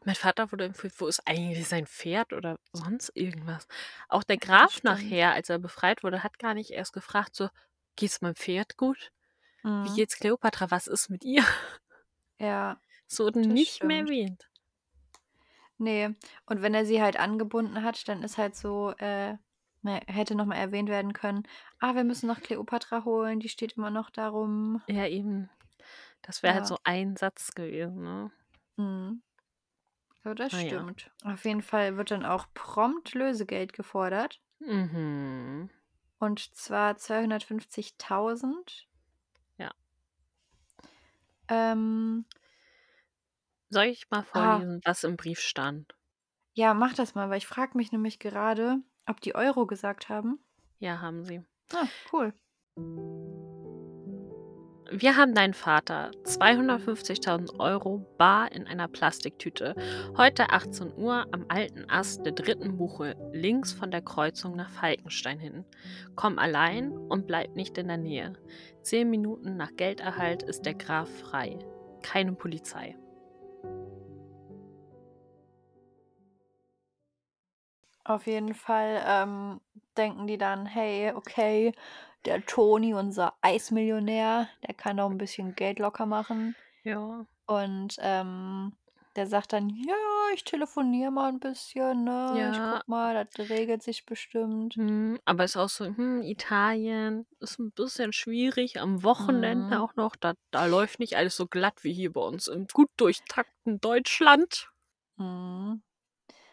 mein 0.04 0.14
Vater 0.14 0.52
wurde 0.52 0.64
entführt, 0.64 0.94
wo 0.98 1.06
ist 1.06 1.26
eigentlich 1.26 1.68
sein 1.68 1.86
Pferd 1.86 2.32
oder 2.32 2.58
sonst 2.72 3.10
irgendwas? 3.14 3.66
Auch 4.08 4.22
der 4.22 4.36
Graf 4.38 4.82
nachher, 4.82 5.32
als 5.32 5.48
er 5.50 5.58
befreit 5.58 6.02
wurde, 6.02 6.22
hat 6.22 6.38
gar 6.38 6.54
nicht 6.54 6.70
erst 6.70 6.92
gefragt, 6.92 7.34
so, 7.34 7.48
geht's 7.96 8.20
meinem 8.20 8.36
Pferd 8.36 8.76
gut? 8.76 9.10
Wie 9.82 9.90
Mhm. 9.90 9.94
geht's 9.94 10.18
Kleopatra? 10.18 10.70
Was 10.70 10.88
ist 10.88 11.10
mit 11.10 11.24
ihr? 11.24 11.44
Ja, 12.38 12.80
Es 13.08 13.18
wurde 13.18 13.40
nicht 13.40 13.82
mehr 13.82 13.98
stimmt. 13.98 14.02
erwähnt. 14.02 14.48
nee. 15.78 16.10
Und 16.46 16.62
wenn 16.62 16.74
er 16.74 16.84
sie 16.86 17.02
halt 17.02 17.18
angebunden 17.18 17.82
hat, 17.82 18.08
dann 18.08 18.22
ist 18.22 18.38
halt 18.38 18.56
so, 18.56 18.92
äh, 18.98 19.36
hätte 19.84 20.34
nochmal 20.34 20.58
erwähnt 20.58 20.88
werden 20.88 21.12
können, 21.12 21.44
ah, 21.80 21.94
wir 21.94 22.04
müssen 22.04 22.26
noch 22.28 22.40
Kleopatra 22.40 23.04
holen, 23.04 23.40
die 23.40 23.48
steht 23.48 23.74
immer 23.76 23.90
noch 23.90 24.10
darum. 24.10 24.82
Ja, 24.88 25.06
eben. 25.06 25.50
Das 26.22 26.42
wäre 26.42 26.54
halt 26.54 26.64
Ja. 26.64 26.66
so 26.66 26.78
ein 26.84 27.16
Satz 27.16 27.52
gewesen, 27.54 28.02
ne? 28.02 28.32
Mhm. 28.78 29.22
Ja, 30.24 30.32
das 30.32 30.52
Ah 30.52 30.60
ja. 30.60 30.84
stimmt. 30.86 31.10
Auf 31.24 31.44
jeden 31.44 31.60
Fall 31.62 31.96
wird 31.96 32.12
dann 32.12 32.24
auch 32.24 32.46
prompt 32.54 33.14
Lösegeld 33.14 33.72
gefordert. 33.72 34.40
Mhm. 34.60 35.68
Und 36.20 36.54
zwar 36.54 36.96
250.000. 36.96 38.86
Ja. 39.58 39.72
Ähm, 41.48 42.24
Soll 43.70 43.86
ich 43.86 44.10
mal 44.10 44.24
ah, 44.32 44.62
vorlesen, 44.62 44.82
was 44.84 45.04
im 45.04 45.16
Brief 45.16 45.40
stand? 45.40 45.96
ja, 46.54 46.74
mach 46.74 46.92
das 46.94 47.14
mal, 47.14 47.30
weil 47.30 47.38
ich 47.38 47.46
frage 47.46 47.76
mich 47.76 47.92
nämlich 47.92 48.18
gerade, 48.18 48.82
ob 49.08 49.20
die 49.20 49.34
Euro 49.34 49.66
gesagt 49.66 50.08
haben. 50.08 50.38
Ja, 50.78 51.00
haben 51.00 51.24
sie. 51.24 51.42
Ah, 51.72 51.88
cool. 52.12 52.32
Wir 54.90 55.18
haben 55.18 55.34
deinen 55.34 55.52
Vater 55.52 56.12
250.000 56.24 57.60
Euro 57.60 58.06
bar 58.16 58.50
in 58.52 58.66
einer 58.66 58.88
Plastiktüte. 58.88 59.74
Heute 60.16 60.48
18 60.48 60.96
Uhr 60.96 61.26
am 61.30 61.44
alten 61.48 61.90
Ast 61.90 62.24
der 62.24 62.32
dritten 62.32 62.78
Buche, 62.78 63.14
links 63.32 63.72
von 63.74 63.90
der 63.90 64.00
Kreuzung 64.00 64.56
nach 64.56 64.70
Falkenstein 64.70 65.38
hin. 65.38 65.66
Komm 66.16 66.38
allein 66.38 66.92
und 66.92 67.26
bleib 67.26 67.54
nicht 67.54 67.76
in 67.76 67.88
der 67.88 67.98
Nähe. 67.98 68.32
Zehn 68.80 69.10
Minuten 69.10 69.58
nach 69.58 69.76
Gelderhalt 69.76 70.42
ist 70.42 70.62
der 70.62 70.74
Graf 70.74 71.10
frei. 71.10 71.58
Keine 72.02 72.32
Polizei. 72.32 72.96
Auf 78.08 78.26
jeden 78.26 78.54
Fall 78.54 79.02
ähm, 79.06 79.60
denken 79.96 80.26
die 80.26 80.38
dann, 80.38 80.66
hey, 80.66 81.12
okay, 81.14 81.72
der 82.24 82.44
Toni, 82.46 82.94
unser 82.94 83.34
Eismillionär, 83.42 84.48
der 84.66 84.74
kann 84.74 84.98
auch 85.00 85.10
ein 85.10 85.18
bisschen 85.18 85.54
Geld 85.54 85.78
locker 85.78 86.06
machen. 86.06 86.56
Ja. 86.84 87.26
Und 87.46 87.96
ähm, 88.00 88.76
der 89.16 89.26
sagt 89.26 89.52
dann, 89.54 89.70
ja, 89.70 89.94
ich 90.34 90.44
telefoniere 90.44 91.10
mal 91.12 91.28
ein 91.30 91.40
bisschen, 91.40 92.04
ne? 92.04 92.48
Ich 92.50 92.62
Ja. 92.62 92.64
guck 92.64 92.88
mal, 92.88 93.14
das 93.26 93.50
regelt 93.50 93.82
sich 93.82 94.06
bestimmt. 94.06 94.78
Hm, 94.78 95.18
aber 95.24 95.44
ist 95.44 95.56
auch 95.56 95.68
so, 95.68 95.84
hm, 95.86 96.22
Italien 96.22 97.26
ist 97.40 97.58
ein 97.58 97.72
bisschen 97.72 98.12
schwierig 98.12 98.80
am 98.80 99.02
Wochenende 99.02 99.66
Mhm. 99.68 99.80
auch 99.80 99.94
noch. 99.96 100.14
Da, 100.16 100.34
da 100.50 100.66
läuft 100.66 101.00
nicht 101.00 101.16
alles 101.16 101.36
so 101.36 101.46
glatt 101.46 101.84
wie 101.84 101.92
hier 101.92 102.12
bei 102.12 102.20
uns 102.20 102.48
im 102.48 102.66
gut 102.68 102.90
durchtakten 102.96 103.80
Deutschland. 103.80 104.70
Mhm. 105.18 105.80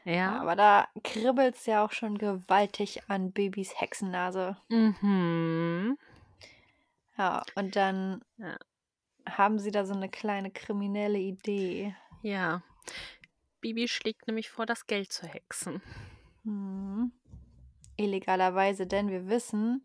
Ja, 0.05 0.39
aber 0.39 0.55
da 0.55 0.87
kribbelt 1.03 1.55
es 1.55 1.65
ja 1.65 1.83
auch 1.83 1.91
schon 1.91 2.17
gewaltig 2.17 3.01
an 3.09 3.31
Babys 3.31 3.79
Hexennase. 3.81 4.55
Mhm. 4.69 5.97
Ja, 7.17 7.43
und 7.55 7.75
dann 7.75 8.23
Ja. 8.37 8.57
haben 9.27 9.57
sie 9.59 9.71
da 9.71 9.85
so 9.85 9.93
eine 9.95 10.09
kleine 10.09 10.51
kriminelle 10.51 11.17
Idee. 11.17 11.95
Ja. 12.21 12.61
Bibi 13.61 13.87
schlägt 13.87 14.27
nämlich 14.27 14.49
vor, 14.51 14.65
das 14.67 14.85
Geld 14.85 15.11
zu 15.11 15.25
hexen. 15.27 15.81
Mhm. 16.43 17.11
Illegalerweise, 17.97 18.85
denn 18.85 19.09
wir 19.09 19.27
wissen, 19.27 19.81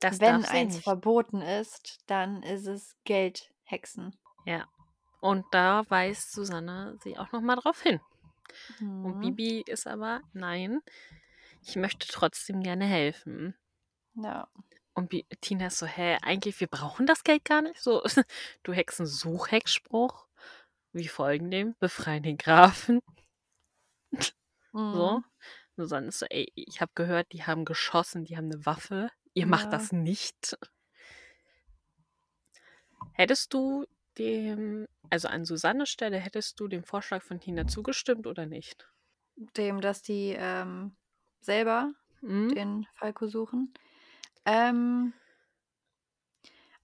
Das 0.00 0.20
wenn 0.20 0.44
eins 0.46 0.74
nicht. 0.76 0.84
verboten 0.84 1.42
ist, 1.42 1.98
dann 2.06 2.42
ist 2.42 2.66
es 2.66 2.96
Geldhexen. 3.04 4.16
Ja. 4.46 4.66
Und 5.20 5.44
da 5.50 5.84
weist 5.88 6.32
Susanne 6.32 6.96
sie 7.02 7.18
auch 7.18 7.32
noch 7.32 7.40
mal 7.42 7.56
drauf 7.56 7.82
hin. 7.82 8.00
Und 8.80 9.16
Mhm. 9.16 9.20
Bibi 9.20 9.62
ist 9.66 9.86
aber, 9.86 10.20
nein, 10.32 10.80
ich 11.62 11.76
möchte 11.76 12.06
trotzdem 12.08 12.62
gerne 12.62 12.86
helfen. 12.86 13.54
Ja. 14.14 14.48
Und 14.94 15.10
Bi 15.10 15.26
Tina 15.40 15.66
ist 15.66 15.78
so, 15.78 15.86
hä, 15.86 16.16
eigentlich, 16.22 16.60
wir 16.60 16.68
brauchen 16.68 17.06
das 17.06 17.22
Geld 17.24 17.44
gar 17.44 17.62
nicht. 17.62 17.80
So, 17.82 18.02
du 18.62 18.72
Hexensuchhexspruch, 18.72 20.26
wie 20.92 21.08
folgen 21.08 21.50
dem, 21.50 21.74
befreien 21.78 22.22
den 22.22 22.38
Grafen. 22.38 23.00
So. 24.72 25.18
Mhm. 25.20 25.24
Susanne 25.76 26.08
ist 26.08 26.18
so, 26.18 26.26
ey, 26.28 26.52
ich 26.54 26.80
habe 26.82 26.92
gehört, 26.94 27.32
die 27.32 27.44
haben 27.44 27.64
geschossen, 27.64 28.24
die 28.24 28.36
haben 28.36 28.50
eine 28.52 28.66
Waffe. 28.66 29.10
Ihr 29.32 29.46
macht 29.46 29.64
Ja. 29.66 29.70
das 29.70 29.90
nicht. 29.92 30.56
Hättest 33.12 33.54
du 33.54 33.86
dem, 34.18 34.86
also 35.10 35.28
an 35.28 35.44
Susannes 35.44 35.88
Stelle, 35.88 36.18
hättest 36.18 36.58
du 36.60 36.68
dem 36.68 36.84
Vorschlag 36.84 37.22
von 37.22 37.40
Tina 37.40 37.66
zugestimmt 37.66 38.26
oder 38.26 38.46
nicht? 38.46 38.88
Dem, 39.56 39.80
dass 39.80 40.02
die 40.02 40.34
ähm, 40.38 40.96
selber 41.40 41.92
Hm? 42.20 42.48
den 42.54 42.86
Falco 42.92 43.28
suchen. 43.28 43.72
Ähm, 44.46 45.12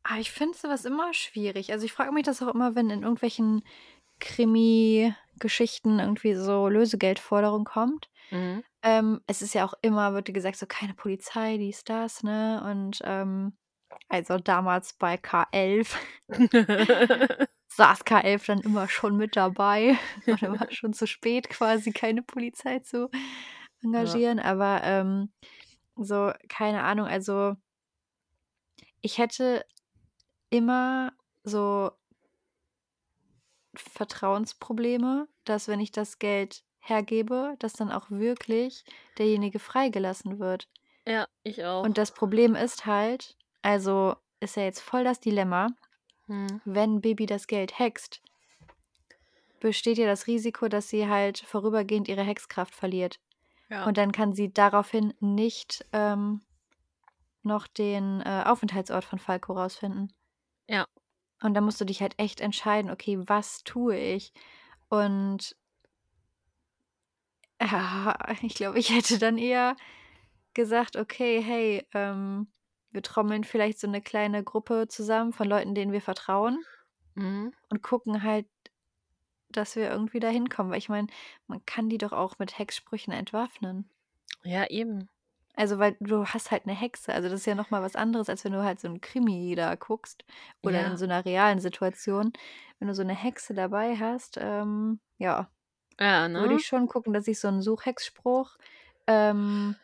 aber 0.02 0.20
ich 0.20 0.30
finde 0.32 0.58
sowas 0.58 0.84
immer 0.84 1.14
schwierig. 1.14 1.72
Also 1.72 1.86
ich 1.86 1.92
frage 1.92 2.12
mich 2.12 2.24
das 2.24 2.42
auch 2.42 2.52
immer, 2.54 2.74
wenn 2.74 2.90
in 2.90 3.02
irgendwelchen 3.02 3.62
Krimi-Geschichten 4.20 5.98
irgendwie 5.98 6.34
so 6.34 6.68
Lösegeldforderung 6.68 7.64
kommt. 7.64 8.10
Mhm. 8.30 8.62
Ähm, 8.82 9.20
es 9.26 9.42
ist 9.42 9.54
ja 9.54 9.64
auch 9.64 9.74
immer, 9.82 10.14
wird 10.14 10.32
gesagt, 10.34 10.56
so 10.56 10.66
keine 10.66 10.94
Polizei, 10.94 11.56
dies, 11.58 11.84
das, 11.84 12.22
ne? 12.24 12.62
Und 12.68 13.00
ähm, 13.04 13.56
also 14.08 14.38
damals 14.38 14.94
bei 14.94 15.14
K11 15.14 15.94
saß 17.76 18.04
K11 18.04 18.46
dann 18.46 18.60
immer 18.60 18.88
schon 18.88 19.16
mit 19.16 19.36
dabei 19.36 19.96
und 20.26 20.42
immer 20.42 20.70
schon 20.70 20.92
zu 20.92 21.06
spät 21.06 21.48
quasi 21.48 21.92
keine 21.92 22.22
Polizei 22.22 22.80
zu 22.80 23.10
engagieren. 23.82 24.38
Aber 24.38 24.82
ähm, 24.82 25.32
so, 25.96 26.32
keine 26.48 26.82
Ahnung, 26.82 27.06
also 27.06 27.56
ich 29.00 29.18
hätte 29.18 29.64
immer 30.50 31.12
so 31.44 31.90
Vertrauensprobleme, 33.74 35.28
dass 35.44 35.66
wenn 35.66 35.80
ich 35.80 35.92
das 35.92 36.18
Geld 36.18 36.62
hergebe, 36.78 37.54
dass 37.58 37.72
dann 37.72 37.90
auch 37.90 38.10
wirklich 38.10 38.84
derjenige 39.16 39.58
freigelassen 39.58 40.38
wird. 40.38 40.68
ja, 41.06 41.26
ich 41.42 41.64
auch. 41.64 41.84
Und 41.84 41.96
das 41.96 42.12
Problem 42.12 42.54
ist 42.54 42.86
halt, 42.86 43.36
also 43.62 44.16
ist 44.40 44.56
ja 44.56 44.64
jetzt 44.64 44.80
voll 44.80 45.04
das 45.04 45.20
Dilemma, 45.20 45.68
Hm. 46.26 46.60
wenn 46.64 47.00
Baby 47.00 47.26
das 47.26 47.46
Geld 47.46 47.78
hext, 47.78 48.22
besteht 49.60 49.98
ja 49.98 50.06
das 50.06 50.26
Risiko, 50.26 50.68
dass 50.68 50.88
sie 50.88 51.08
halt 51.08 51.38
vorübergehend 51.38 52.08
ihre 52.08 52.22
Hexkraft 52.22 52.74
verliert. 52.74 53.20
Ja. 53.68 53.84
Und 53.86 53.96
dann 53.96 54.12
kann 54.12 54.32
sie 54.32 54.52
daraufhin 54.52 55.14
nicht 55.20 55.84
ähm, 55.92 56.42
noch 57.42 57.66
den 57.66 58.20
äh, 58.20 58.44
Aufenthaltsort 58.44 59.04
von 59.04 59.18
Falco 59.18 59.52
rausfinden. 59.52 60.12
Ja. 60.68 60.86
Und 61.42 61.54
da 61.54 61.60
musst 61.60 61.80
du 61.80 61.84
dich 61.84 62.00
halt 62.00 62.14
echt 62.18 62.40
entscheiden, 62.40 62.90
okay, 62.90 63.18
was 63.26 63.64
tue 63.64 63.96
ich? 63.96 64.32
Und 64.88 65.56
ja, 67.60 68.16
ich 68.42 68.54
glaube, 68.54 68.78
ich 68.78 68.90
hätte 68.90 69.18
dann 69.18 69.38
eher 69.38 69.76
gesagt, 70.54 70.96
okay, 70.96 71.42
hey, 71.42 71.86
ähm, 71.94 72.48
wir 72.92 73.02
trommeln 73.02 73.44
vielleicht 73.44 73.78
so 73.80 73.86
eine 73.88 74.02
kleine 74.02 74.44
Gruppe 74.44 74.88
zusammen 74.88 75.32
von 75.32 75.48
Leuten, 75.48 75.74
denen 75.74 75.92
wir 75.92 76.02
vertrauen 76.02 76.64
Mhm. 77.16 77.52
und 77.70 77.82
gucken 77.82 78.22
halt, 78.22 78.46
dass 79.50 79.76
wir 79.76 79.90
irgendwie 79.90 80.20
da 80.20 80.28
hinkommen. 80.28 80.72
Weil 80.72 80.78
ich 80.78 80.88
meine, 80.88 81.08
man 81.46 81.64
kann 81.66 81.88
die 81.88 81.98
doch 81.98 82.12
auch 82.12 82.38
mit 82.38 82.58
Hexsprüchen 82.58 83.12
entwaffnen. 83.12 83.90
Ja, 84.44 84.66
eben. 84.70 85.08
Also, 85.56 85.78
weil 85.78 85.96
du 86.00 86.24
hast 86.26 86.50
halt 86.50 86.62
eine 86.64 86.74
Hexe. 86.74 87.12
Also, 87.12 87.28
das 87.28 87.40
ist 87.40 87.46
ja 87.46 87.54
noch 87.54 87.70
mal 87.70 87.82
was 87.82 87.94
anderes, 87.96 88.28
als 88.30 88.44
wenn 88.44 88.52
du 88.52 88.62
halt 88.64 88.80
so 88.80 88.88
'n 88.88 89.00
Krimi 89.02 89.54
da 89.54 89.74
guckst 89.74 90.24
oder 90.62 90.82
Ja. 90.82 90.86
in 90.86 90.96
so 90.96 91.04
einer 91.04 91.24
realen 91.24 91.60
Situation. 91.60 92.32
Wenn 92.78 92.88
du 92.88 92.94
so 92.94 93.02
eine 93.02 93.14
Hexe 93.14 93.52
dabei 93.54 93.96
hast, 93.96 94.38
ähm, 94.40 95.00
ja, 95.18 95.50
Ja, 95.98 96.28
würde 96.34 96.54
ne? 96.54 96.56
ich 96.56 96.66
schon 96.66 96.88
gucken, 96.88 97.12
dass 97.14 97.28
ich 97.28 97.40
so 97.40 97.48
'n 97.48 97.62
Suchhexspruch 97.62 98.56
ähm 99.08 99.76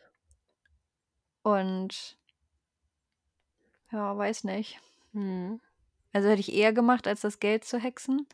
und 1.45 2.18
ja, 3.91 4.17
weiß 4.17 4.43
nicht. 4.43 4.79
Mhm. 5.13 5.59
Also, 6.13 6.29
hätte 6.29 6.41
ich 6.41 6.53
eher 6.53 6.73
gemacht, 6.73 7.07
als 7.07 7.21
das 7.21 7.39
Geld 7.39 7.65
zu 7.65 7.77
hexen 7.77 8.27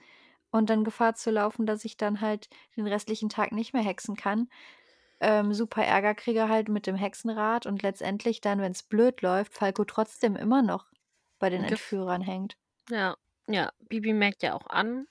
und 0.52 0.70
dann 0.70 0.84
Gefahr 0.84 1.16
zu 1.16 1.32
laufen, 1.32 1.66
dass 1.66 1.86
ich 1.86 1.98
dann 1.98 2.22
halt 2.22 2.50
den 2.78 2.88
restlichen 2.88 3.30
Tag 3.30 3.52
nicht 3.52 3.74
mehr 3.74 3.84
hexen 3.84 4.16
kann. 4.16 4.50
Ähm, 5.20 5.54
super 5.54 5.84
Ärger 5.84 6.14
kriege 6.14 6.50
halt 6.50 6.70
mit 6.70 6.88
dem 6.88 6.96
Hexenrad 6.96 7.66
und 7.66 7.82
letztendlich 7.84 8.42
dann, 8.42 8.60
wenn's 8.60 8.84
blöd 8.84 9.22
läuft, 9.22 9.54
Falco 9.54 9.86
trotzdem 9.86 10.36
immer 10.36 10.62
noch 10.62 10.88
bei 11.40 11.50
den 11.50 11.64
Entführern 11.64 12.22
hängt. 12.22 12.58
Ja. 12.90 13.16
Ja, 13.48 13.72
Bibi 13.90 14.14
merkt 14.14 14.42
ja 14.42 14.54
auch 14.54 14.66
an, 14.68 15.08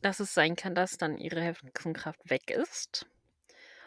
dass 0.00 0.20
es 0.20 0.32
sein 0.32 0.56
kann, 0.56 0.74
dass 0.74 0.96
dann 0.96 1.18
ihre 1.18 1.42
Hexenkraft 1.42 2.30
weg 2.30 2.50
ist. 2.50 3.06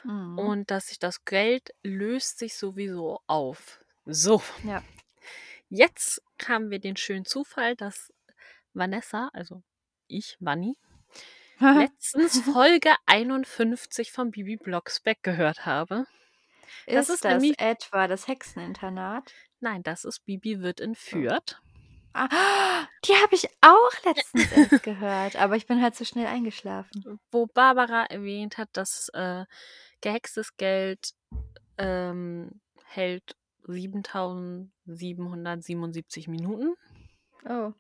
Mhm. 0.03 0.37
Und 0.37 0.71
dass 0.71 0.87
sich 0.87 0.99
das 0.99 1.25
Geld 1.25 1.73
löst 1.81 2.37
sich 2.37 2.55
sowieso 2.55 3.19
auf. 3.27 3.79
So. 4.05 4.41
Ja. 4.63 4.83
Jetzt 5.73 6.21
haben 6.45 6.69
wir 6.69 6.79
den 6.79 6.97
schönen 6.97 7.23
Zufall, 7.23 7.77
dass 7.77 8.11
Vanessa, 8.73 9.29
also 9.31 9.63
ich, 10.07 10.35
Vanni, 10.41 10.77
letztens 11.59 12.41
Folge 12.41 12.93
51 13.05 14.11
von 14.11 14.31
Bibi 14.31 14.57
Blocksberg 14.57 15.23
gehört 15.23 15.65
habe. 15.65 16.07
Das 16.87 17.07
Ist 17.07 17.15
ist 17.15 17.25
das 17.25 17.41
nämlich 17.41 17.57
etwa 17.57 18.09
das 18.09 18.27
Hexeninternat? 18.27 19.31
nein, 19.61 19.81
das 19.81 20.03
ist 20.03 20.25
Bibi 20.25 20.59
wird 20.59 20.81
entführt. 20.81 21.61
Ah, 22.11 22.27
die 23.05 23.13
habe 23.13 23.33
ich 23.35 23.47
auch 23.61 24.03
letztens 24.03 24.51
erst 24.51 24.83
gehört, 24.83 25.37
aber 25.37 25.55
ich 25.55 25.67
bin 25.67 25.81
halt 25.81 25.95
zu 25.95 26.03
schnell 26.03 26.27
eingeschlafen. 26.27 27.17
Wo 27.31 27.45
Barbara 27.45 28.03
erwähnt 28.07 28.57
hat, 28.57 28.67
dass 28.73 29.07
äh, 29.13 29.45
gehextes 30.01 30.57
Geld 30.57 31.13
ähm, 31.77 32.59
hält 32.83 33.37
7777 34.95 36.27
Minuten 36.27 36.75
Oh. 37.47 37.73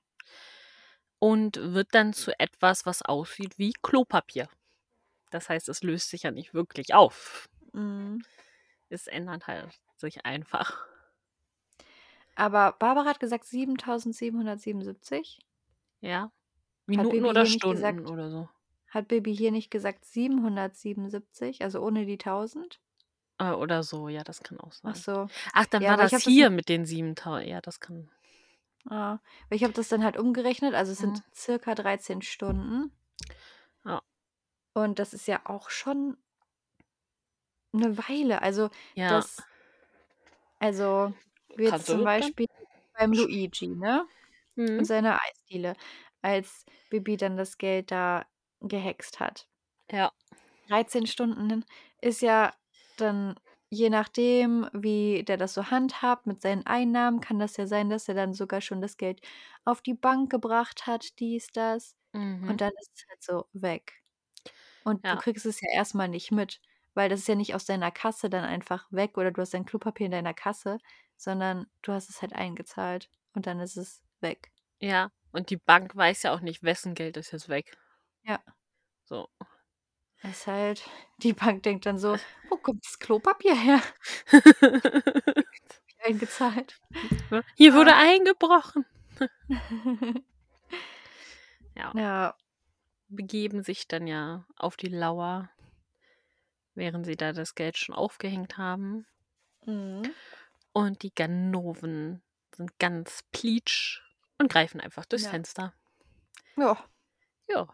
und 1.19 1.57
wird 1.57 1.89
dann 1.91 2.13
zu 2.13 2.37
etwas, 2.39 2.85
was 2.85 3.01
aussieht 3.01 3.57
wie 3.57 3.73
Klopapier. 3.81 4.49
Das 5.29 5.49
heißt, 5.49 5.69
es 5.69 5.83
löst 5.83 6.09
sich 6.09 6.23
ja 6.23 6.31
nicht 6.31 6.53
wirklich 6.53 6.93
auf. 6.93 7.47
Mhm. 7.73 8.23
Es 8.89 9.07
ändert 9.07 9.47
halt 9.47 9.79
sich 9.97 10.25
einfach. 10.25 10.85
Aber 12.35 12.73
Barbara 12.79 13.05
hat 13.05 13.19
gesagt 13.19 13.45
7777. 13.45 15.39
Ja. 16.01 16.31
Minuten 16.87 17.25
oder 17.25 17.45
Stunden 17.45 17.75
gesagt? 17.75 18.09
oder 18.09 18.29
so. 18.29 18.49
Hat 18.89 19.07
Baby 19.07 19.35
hier 19.35 19.51
nicht 19.51 19.71
gesagt 19.71 20.03
777, 20.05 21.61
also 21.61 21.81
ohne 21.81 22.05
die 22.05 22.17
1000? 22.17 22.79
Äh, 23.41 23.51
oder 23.51 23.83
so, 23.83 24.07
ja, 24.09 24.23
das 24.23 24.41
kann 24.43 24.59
auch 24.59 24.71
sein. 24.73 24.91
Ach 24.91 24.95
so. 24.95 25.29
Ach, 25.53 25.65
dann 25.65 25.87
Ja, 25.87 25.95
war 25.97 25.97
ich 26.01 26.13
das 26.13 26.15
habe 26.15 26.23
das 26.23 26.35
hier 26.35 26.49
mit 26.49 26.69
den 26.69 26.85
7000. 26.85 27.49
Ja, 27.49 27.61
das 27.61 27.79
kann. 27.79 28.09
Ah, 28.89 29.19
weil 29.49 29.55
ich 29.57 29.63
habe 29.63 29.73
das 29.73 29.87
dann 29.89 30.03
halt 30.03 30.17
umgerechnet, 30.17 30.73
also 30.75 30.91
es 30.91 30.99
sind 30.99 31.19
Mhm. 31.19 31.23
circa 31.33 31.73
13 31.75 32.21
Stunden. 32.21 32.91
Ja. 33.85 34.01
Und 34.73 34.99
das 34.99 35.13
ist 35.13 35.27
ja 35.27 35.41
auch 35.45 35.69
schon 35.69 36.17
eine 37.73 37.97
Weile. 37.97 38.41
Also 38.41 38.69
Ja. 38.95 39.25
das, 39.25 39.47
also 40.59 41.13
wie 41.55 41.65
jetzt 41.65 41.69
Kannst 41.69 41.87
zum 41.87 42.03
du 42.03 42.07
dann? 42.17 42.33
Beispiel 42.33 42.45
beim 42.93 43.13
Luigi, 43.13 43.67
ne? 43.67 44.07
Und 44.77 44.85
Mhm. 44.85 44.87
seiner 44.87 45.19
Eisdiele, 45.23 45.75
als 46.21 46.65
Bibi 46.89 47.17
dann 47.17 47.37
das 47.37 47.57
Geld 47.57 47.91
da 47.91 48.27
gehext 48.61 49.19
hat. 49.19 49.47
Ja. 49.91 50.11
13 50.67 51.05
Stunden 51.07 51.63
ist 52.01 52.21
ja 52.21 52.53
dann, 53.01 53.35
je 53.69 53.89
nachdem, 53.89 54.69
wie 54.73 55.23
der 55.23 55.37
das 55.37 55.53
so 55.53 55.71
handhabt 55.71 56.27
mit 56.27 56.41
seinen 56.41 56.65
Einnahmen, 56.65 57.21
kann 57.21 57.39
das 57.39 57.57
ja 57.57 57.67
sein, 57.67 57.89
dass 57.89 58.07
er 58.07 58.15
dann 58.15 58.33
sogar 58.33 58.61
schon 58.61 58.81
das 58.81 58.97
Geld 58.97 59.21
auf 59.65 59.81
die 59.81 59.93
Bank 59.95 60.31
gebracht 60.31 60.87
hat, 60.87 61.19
dies, 61.19 61.47
das. 61.53 61.95
Mhm. 62.13 62.47
Und 62.47 62.61
dann 62.61 62.71
ist 62.81 62.91
es 62.95 63.05
halt 63.09 63.23
so 63.23 63.45
weg. 63.53 64.03
Und 64.83 65.03
du 65.11 65.17
Ja. 65.17 65.17
kriegst 65.17 65.45
es 65.45 65.61
ja 65.61 65.69
erstmal 65.73 66.09
nicht 66.09 66.31
mit, 66.31 66.61
weil 66.93 67.09
das 67.09 67.21
ist 67.21 67.27
ja 67.27 67.35
nicht 67.35 67.55
aus 67.55 67.65
deiner 67.65 67.91
Kasse 67.91 68.29
dann 68.29 68.43
einfach 68.45 68.87
weg 68.91 69.17
oder 69.17 69.31
du 69.31 69.41
hast 69.41 69.53
dein 69.53 69.65
Klopapier 69.65 70.07
in 70.07 70.11
deiner 70.11 70.33
Kasse, 70.33 70.79
sondern 71.17 71.67
du 71.83 71.93
hast 71.93 72.09
es 72.09 72.21
halt 72.21 72.33
eingezahlt. 72.33 73.09
und 73.33 73.47
dann 73.47 73.59
ist 73.61 73.77
es 73.77 74.03
weg. 74.21 74.51
Ja, 74.81 75.11
und 75.31 75.49
die 75.49 75.55
Bank 75.57 75.95
weiß 75.95 76.23
ja 76.23 76.33
auch 76.33 76.41
nicht, 76.41 76.61
wessen 76.63 76.93
Geld 76.95 77.15
ist 77.17 77.31
jetzt 77.31 77.47
weg. 77.49 77.77
Ja. 78.23 78.41
So. 79.05 79.27
Es 80.23 80.31
ist 80.41 80.47
halt, 80.47 80.83
die 81.17 81.33
Bank 81.33 81.63
denkt 81.63 81.85
dann 81.85 81.97
so, 81.97 82.15
wo 82.49 82.57
kommt 82.57 82.85
das 82.85 82.99
Klopapier 82.99 83.55
her? 83.55 83.81
Eingezahlt. 86.03 86.79
Hier 87.55 87.73
wurde 87.73 87.95
eingebrochen. 87.95 88.85
Ja. 91.75 91.91
Ja, 91.95 92.35
Begeben 93.09 93.61
sich 93.63 93.87
dann 93.87 94.07
ja 94.07 94.45
auf 94.57 94.77
die 94.77 94.87
Lauer, 94.87 95.49
während 96.75 97.05
sie 97.05 97.15
da 97.15 97.33
das 97.33 97.55
Geld 97.55 97.77
schon 97.77 97.95
aufgehängt 97.95 98.57
haben. 98.57 99.05
mhm. 99.65 100.13
Und 100.73 101.03
die 101.03 101.13
Ganoven 101.13 102.21
sind 102.55 102.79
ganz 102.79 103.23
pleatsch 103.31 104.01
und 104.37 104.49
greifen 104.51 104.79
einfach 104.81 105.05
durchs 105.05 105.25
Ja. 105.25 105.31
Fenster. 105.31 105.73
ja. 106.57 106.77
Ja. 107.47 107.67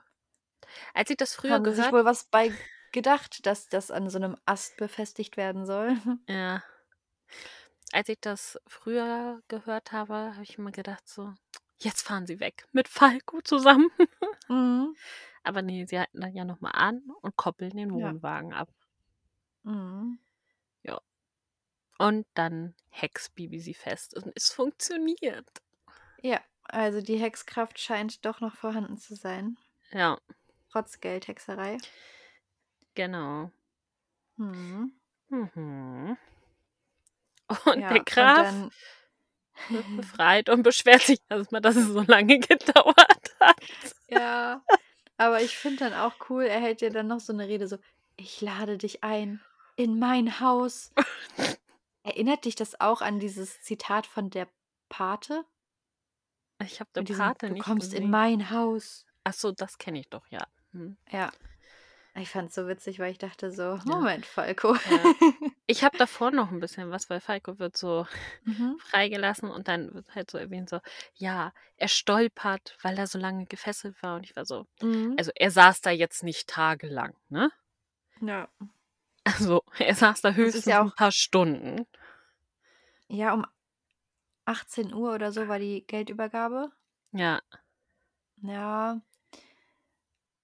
Als 0.93 1.09
ich 1.09 1.17
das 1.17 1.35
früher 1.35 1.53
haben 1.53 1.65
sie 1.65 1.71
sich 1.71 1.79
gehört 1.79 1.93
wohl 1.93 2.05
was 2.05 2.25
bei 2.25 2.51
gedacht, 2.91 3.45
dass 3.45 3.67
das 3.69 3.91
an 3.91 4.09
so 4.09 4.17
einem 4.17 4.37
Ast 4.45 4.77
befestigt 4.77 5.37
werden 5.37 5.65
soll. 5.65 5.97
Ja. 6.27 6.63
Als 7.93 8.09
ich 8.09 8.19
das 8.19 8.59
früher 8.67 9.41
gehört 9.47 9.91
habe, 9.91 10.13
habe 10.33 10.43
ich 10.43 10.57
immer 10.57 10.71
gedacht 10.71 11.07
so, 11.07 11.33
jetzt 11.77 12.01
fahren 12.01 12.27
sie 12.27 12.39
weg 12.39 12.65
mit 12.71 12.87
Falco 12.87 13.41
zusammen. 13.41 13.89
Mhm. 14.49 14.95
Aber 15.43 15.61
nee, 15.61 15.85
sie 15.85 15.99
halten 15.99 16.21
dann 16.21 16.33
ja 16.33 16.45
nochmal 16.45 16.71
an 16.73 17.01
und 17.21 17.35
koppeln 17.35 17.75
den 17.75 17.93
Ja. 17.97 18.11
Wohnwagen 18.11 18.53
ab. 18.53 18.69
Mhm. 19.63 20.19
Und 21.99 22.27
dann 22.35 22.75
hext 22.89 23.35
Bibi 23.35 23.59
sie 23.59 23.73
fest 23.73 24.15
und 24.15 24.31
es 24.35 24.51
funktioniert. 24.51 25.47
Ja, 26.21 26.41
also 26.63 27.01
die 27.01 27.17
Hexkraft 27.17 27.79
scheint 27.79 28.25
doch 28.25 28.39
noch 28.39 28.55
vorhanden 28.55 28.97
zu 28.97 29.15
sein. 29.15 29.57
Ja, 29.91 30.17
Trotz 30.71 30.99
Geldhexerei. 31.01 31.81
genau. 32.95 33.51
Mhm. 34.37 34.93
Mhm. 35.29 36.17
Und 37.65 37.79
ja, 37.81 37.89
der 37.89 38.01
Graf 38.01 38.47
Und 38.49 38.71
wird 39.69 39.95
befreit 39.95 40.49
und 40.49 40.63
beschwert 40.63 41.01
sich 41.01 41.19
erstmal, 41.29 41.61
dass 41.61 41.75
es 41.75 41.87
so 41.87 42.01
lange 42.01 42.39
gedauert 42.41 43.35
hat. 43.39 43.61
ja, 44.09 44.63
aber 45.17 45.41
ich 45.41 45.57
finde 45.57 45.89
dann 45.89 45.93
auch 45.93 46.29
cool, 46.29 46.43
er 46.45 46.59
hält 46.61 46.81
ja 46.81 46.89
dann 46.89 47.07
noch 47.07 47.19
so 47.19 47.33
eine 47.33 47.47
Rede 47.47 47.67
so, 47.67 47.77
ich 48.17 48.41
lade 48.41 48.77
dich 48.77 49.03
ein 49.03 49.41
in 49.75 49.99
mein 49.99 50.39
Haus. 50.39 50.93
Erinnert 52.03 52.45
dich 52.45 52.55
das 52.55 52.79
auch 52.81 53.01
an 53.01 53.19
dieses 53.19 53.61
Zitat 53.61 54.07
von 54.07 54.29
der 54.29 54.47
Pate? 54.89 55.45
Ich 56.63 56.79
habe 56.79 56.89
der 56.95 57.03
Mit 57.03 57.09
diesem, 57.09 57.19
Pate 57.25 57.47
du 57.47 57.53
nicht 57.53 57.63
kommst 57.63 57.93
in 57.93 58.09
gesehen. 58.09 58.11
mein 58.11 58.49
Haus. 58.51 59.05
Ach 59.23 59.33
so, 59.33 59.51
das 59.51 59.77
kenne 59.77 59.99
ich 59.99 60.09
doch, 60.09 60.25
ja. 60.29 60.47
Hm. 60.77 60.97
Ja. 61.11 61.31
Ich 62.15 62.29
fand 62.31 62.49
es 62.49 62.55
so 62.55 62.67
witzig, 62.67 62.97
weil 62.97 63.11
ich 63.11 63.19
dachte 63.19 63.51
so, 63.51 63.79
Moment, 63.85 64.25
Falco. 64.25 64.73
Ja. 64.73 64.79
Ich 65.69 65.83
habe 65.83 65.97
davor 65.97 66.31
noch 66.31 66.49
ein 66.49 66.61
bisschen 66.61 66.91
was, 66.91 67.09
weil 67.09 67.19
Falco 67.19 67.59
wird 67.59 67.75
so 67.75 68.07
mhm. 68.45 68.77
freigelassen 68.89 69.49
und 69.51 69.67
dann 69.67 69.93
wird 69.93 70.15
halt 70.15 70.31
so 70.31 70.37
erwähnt, 70.37 70.69
so, 70.69 70.79
ja, 71.15 71.51
er 71.75 71.89
stolpert, 71.89 72.77
weil 72.83 72.97
er 72.97 73.05
so 73.05 73.19
lange 73.19 73.45
gefesselt 73.47 74.01
war. 74.01 74.15
Und 74.15 74.23
ich 74.23 74.33
war 74.37 74.45
so, 74.45 74.65
Mhm. 74.81 75.15
also 75.17 75.31
er 75.35 75.51
saß 75.51 75.81
da 75.81 75.89
jetzt 75.91 76.23
nicht 76.23 76.47
tagelang, 76.47 77.13
ne? 77.27 77.51
Ja. 78.21 78.47
Also 79.25 79.61
er 79.77 79.93
saß 79.93 80.21
da 80.21 80.29
ist 80.29 80.35
höchstens 80.37 80.65
ja 80.65 80.79
ein 80.81 80.87
auch- 80.91 80.95
paar 80.95 81.11
Stunden. 81.11 81.85
Ja, 83.09 83.33
um 83.33 83.45
18 84.45 84.93
Uhr 84.93 85.13
oder 85.15 85.33
so 85.33 85.49
war 85.49 85.59
die 85.59 85.85
Geldübergabe. 85.85 86.71
Ja, 87.11 87.41
Ja. 88.41 89.01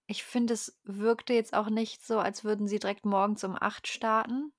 Ich 0.08 0.24
finde, 0.24 0.54
es 0.54 0.80
wirkte 0.84 1.34
jetzt 1.34 1.54
auch 1.54 1.70
nicht 1.70 2.06
so, 2.06 2.20
als 2.20 2.44
würden 2.44 2.68
sie 2.68 2.80
direkt 2.80 3.06
morgens 3.06 3.44
um 3.44 3.56
8 3.60 3.88
starten, 3.88 4.54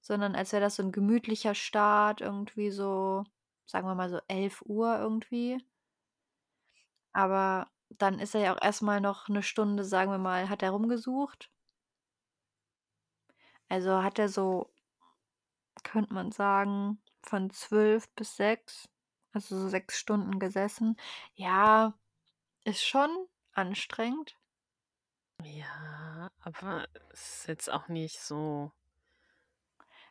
sondern 0.00 0.34
als 0.34 0.52
wäre 0.52 0.62
das 0.62 0.76
so 0.76 0.82
ein 0.82 0.92
gemütlicher 0.92 1.54
Start, 1.54 2.20
irgendwie 2.20 2.70
so, 2.70 3.24
sagen 3.66 3.86
wir 3.86 3.94
mal 3.94 4.10
so 4.10 4.20
11 4.28 4.62
Uhr 4.62 4.98
irgendwie. 4.98 5.64
Aber 7.12 7.70
dann 7.90 8.18
ist 8.18 8.34
er 8.34 8.40
ja 8.42 8.54
auch 8.54 8.62
erstmal 8.62 9.00
noch 9.00 9.28
eine 9.28 9.42
Stunde, 9.42 9.84
sagen 9.84 10.10
wir 10.10 10.18
mal, 10.18 10.48
hat 10.48 10.62
er 10.62 10.70
rumgesucht. 10.70 11.50
Also 13.68 14.02
hat 14.02 14.18
er 14.18 14.28
so, 14.28 14.70
könnte 15.82 16.12
man 16.14 16.32
sagen, 16.32 17.02
von 17.22 17.50
12 17.50 18.08
bis 18.14 18.36
6, 18.36 18.88
also 19.32 19.58
so 19.58 19.68
sechs 19.68 19.98
Stunden 19.98 20.38
gesessen. 20.38 20.96
Ja, 21.34 21.98
ist 22.64 22.84
schon 22.84 23.10
anstrengend. 23.52 24.36
Ja, 25.44 26.30
aber 26.40 26.86
es 27.12 27.40
ist 27.40 27.48
jetzt 27.48 27.70
auch 27.72 27.88
nicht 27.88 28.20
so. 28.20 28.72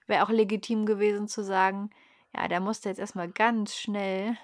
Wäre 0.08 0.24
auch 0.24 0.30
legitim 0.30 0.86
gewesen 0.86 1.28
zu 1.28 1.44
sagen, 1.44 1.90
ja, 2.36 2.48
der 2.48 2.60
musste 2.60 2.90
jetzt 2.90 3.00
erstmal 3.00 3.30
ganz 3.32 3.76
schnell 3.76 4.38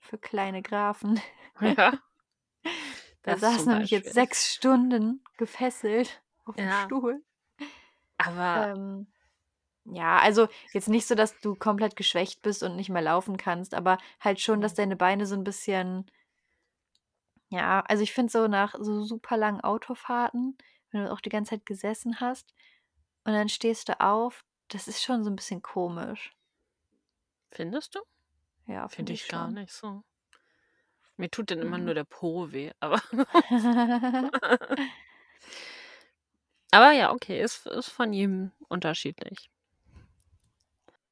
für 0.00 0.18
kleine 0.18 0.62
Grafen. 0.62 1.20
Ja. 1.60 1.92
Das 3.22 3.40
saß 3.40 3.66
nämlich 3.66 3.90
jetzt 3.90 4.12
sechs 4.12 4.52
Stunden 4.54 5.22
gefesselt 5.38 6.22
auf 6.44 6.56
dem 6.56 6.68
Ja. 6.68 6.70
Stuhl. 6.70 7.22
Aber 8.18 8.54
Ähm, 8.54 9.06
ja, 9.86 10.18
also 10.20 10.48
jetzt 10.72 10.88
nicht 10.88 11.06
so, 11.06 11.14
dass 11.16 11.40
du 11.40 11.56
komplett 11.56 11.96
geschwächt 11.96 12.42
bist 12.42 12.62
und 12.62 12.76
nicht 12.76 12.90
mehr 12.90 13.02
laufen 13.02 13.36
kannst, 13.38 13.74
aber 13.74 13.98
halt 14.20 14.40
schon, 14.40 14.60
dass 14.60 14.74
Mhm. 14.74 14.76
deine 14.76 14.96
Beine 14.96 15.26
so 15.26 15.36
ein 15.36 15.44
bisschen, 15.44 16.10
ja, 17.50 17.80
also 17.88 18.02
ich 18.02 18.12
finde 18.14 18.32
so 18.32 18.48
nach 18.48 18.74
so 18.80 19.02
super 19.04 19.36
langen 19.36 19.60
Autofahrten, 19.62 20.56
wenn 20.92 21.04
du 21.04 21.12
auch 21.12 21.20
die 21.20 21.28
ganze 21.30 21.50
Zeit 21.52 21.66
gesessen 21.66 22.20
hast 22.20 22.54
und 23.24 23.32
dann 23.34 23.48
stehst 23.50 23.88
du 23.90 24.00
auf, 24.00 24.44
das 24.68 24.88
ist 24.88 25.02
schon 25.04 25.24
so 25.24 25.30
ein 25.30 25.36
bisschen 25.36 25.62
komisch. 25.62 26.32
findest 27.52 27.94
du? 27.94 28.00
Ja, 28.66 28.88
Finde 28.88 29.14
ich 29.14 29.28
gar 29.28 29.48
schon. 29.48 29.52
nicht 29.52 29.72
so. 29.72 30.04
Mir 31.16 31.30
tut 31.30 31.52
dann 31.52 31.62
immer 31.62 31.78
Mhm. 31.78 31.78
nur 31.78 31.94
der 31.94 32.02
Po 32.02 32.50
weh, 32.50 32.72
aber. 32.80 33.00
aber 36.72 36.92
ja, 36.92 37.12
okay, 37.12 37.40
ist, 37.42 37.66
ist 37.66 37.88
von 37.90 38.12
jedem 38.12 38.52
unterschiedlich. 38.68 39.50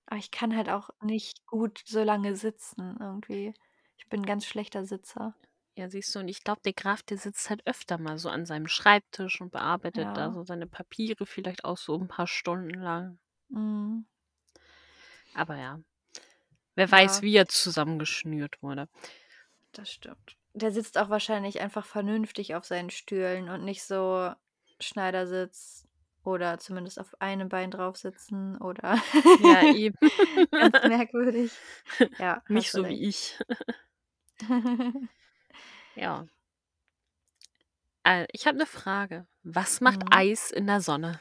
Aber 0.06 0.18
ich 0.18 0.30
kann 0.30 0.56
halt 0.56 0.68
auch 0.70 0.90
nicht 1.02 1.46
gut 1.46 1.82
so 1.86 2.02
lange 2.02 2.34
sitzen 2.36 2.96
irgendwie. 3.00 3.54
Ich 3.96 4.08
bin 4.08 4.22
'n 4.22 4.26
ganz 4.26 4.44
schlechter 4.46 4.84
Sitzer. 4.84 5.34
Ja, 5.78 5.88
siehst 5.88 6.12
du, 6.12 6.18
und 6.18 6.26
ich 6.26 6.42
glaube, 6.42 6.60
der 6.64 6.72
Graf, 6.72 7.04
der 7.04 7.18
sitzt 7.18 7.48
halt 7.50 7.64
öfter 7.64 7.98
mal 7.98 8.18
so 8.18 8.28
an 8.28 8.44
seinem 8.46 8.66
Schreibtisch 8.66 9.40
und 9.40 9.52
bearbeitet 9.52 10.08
da 10.16 10.22
Ja. 10.26 10.32
so 10.32 10.42
seine 10.42 10.66
Papiere, 10.66 11.24
vielleicht 11.24 11.64
auch 11.64 11.76
so 11.78 11.94
ein 11.96 12.08
paar 12.08 12.26
Stunden 12.26 12.70
lang. 12.80 13.20
Mhm. 13.48 14.04
Aber 15.34 15.54
ja, 15.56 15.78
wer 16.74 16.90
weiß, 16.90 17.18
Ja. 17.18 17.22
wie 17.22 17.36
er 17.36 17.46
zusammengeschnürt 17.46 18.60
wurde. 18.60 18.88
Das 19.70 19.88
stimmt. 19.92 20.36
Der 20.52 20.72
sitzt 20.72 20.98
auch 20.98 21.10
wahrscheinlich 21.10 21.60
einfach 21.60 21.86
vernünftig 21.86 22.56
auf 22.56 22.64
seinen 22.64 22.90
Stühlen 22.90 23.48
und 23.48 23.64
nicht 23.64 23.84
so 23.84 24.32
Schneidersitz 24.80 25.86
oder 26.24 26.58
zumindest 26.58 26.98
auf 26.98 27.20
einem 27.20 27.48
Bein 27.48 27.70
drauf 27.70 27.96
sitzen 27.98 28.56
oder 28.58 28.98
Ja, 29.38 29.62
eben. 29.76 29.96
ganz 30.50 30.82
merkwürdig. 30.82 31.52
Ja, 32.18 32.42
Nicht 32.48 32.66
hast 32.66 32.74
du 32.74 32.78
so 32.78 32.82
recht. 32.82 32.98
wie 32.98 33.06
ich. 33.06 33.38
Ja. 35.98 36.28
Äh, 38.04 38.26
ich 38.32 38.46
habe 38.46 38.56
eine 38.56 38.66
Frage. 38.66 39.26
Was 39.42 39.80
macht 39.80 40.00
Mhm. 40.04 40.08
Eis 40.12 40.50
in 40.50 40.66
der 40.66 40.80
Sonne? 40.80 41.20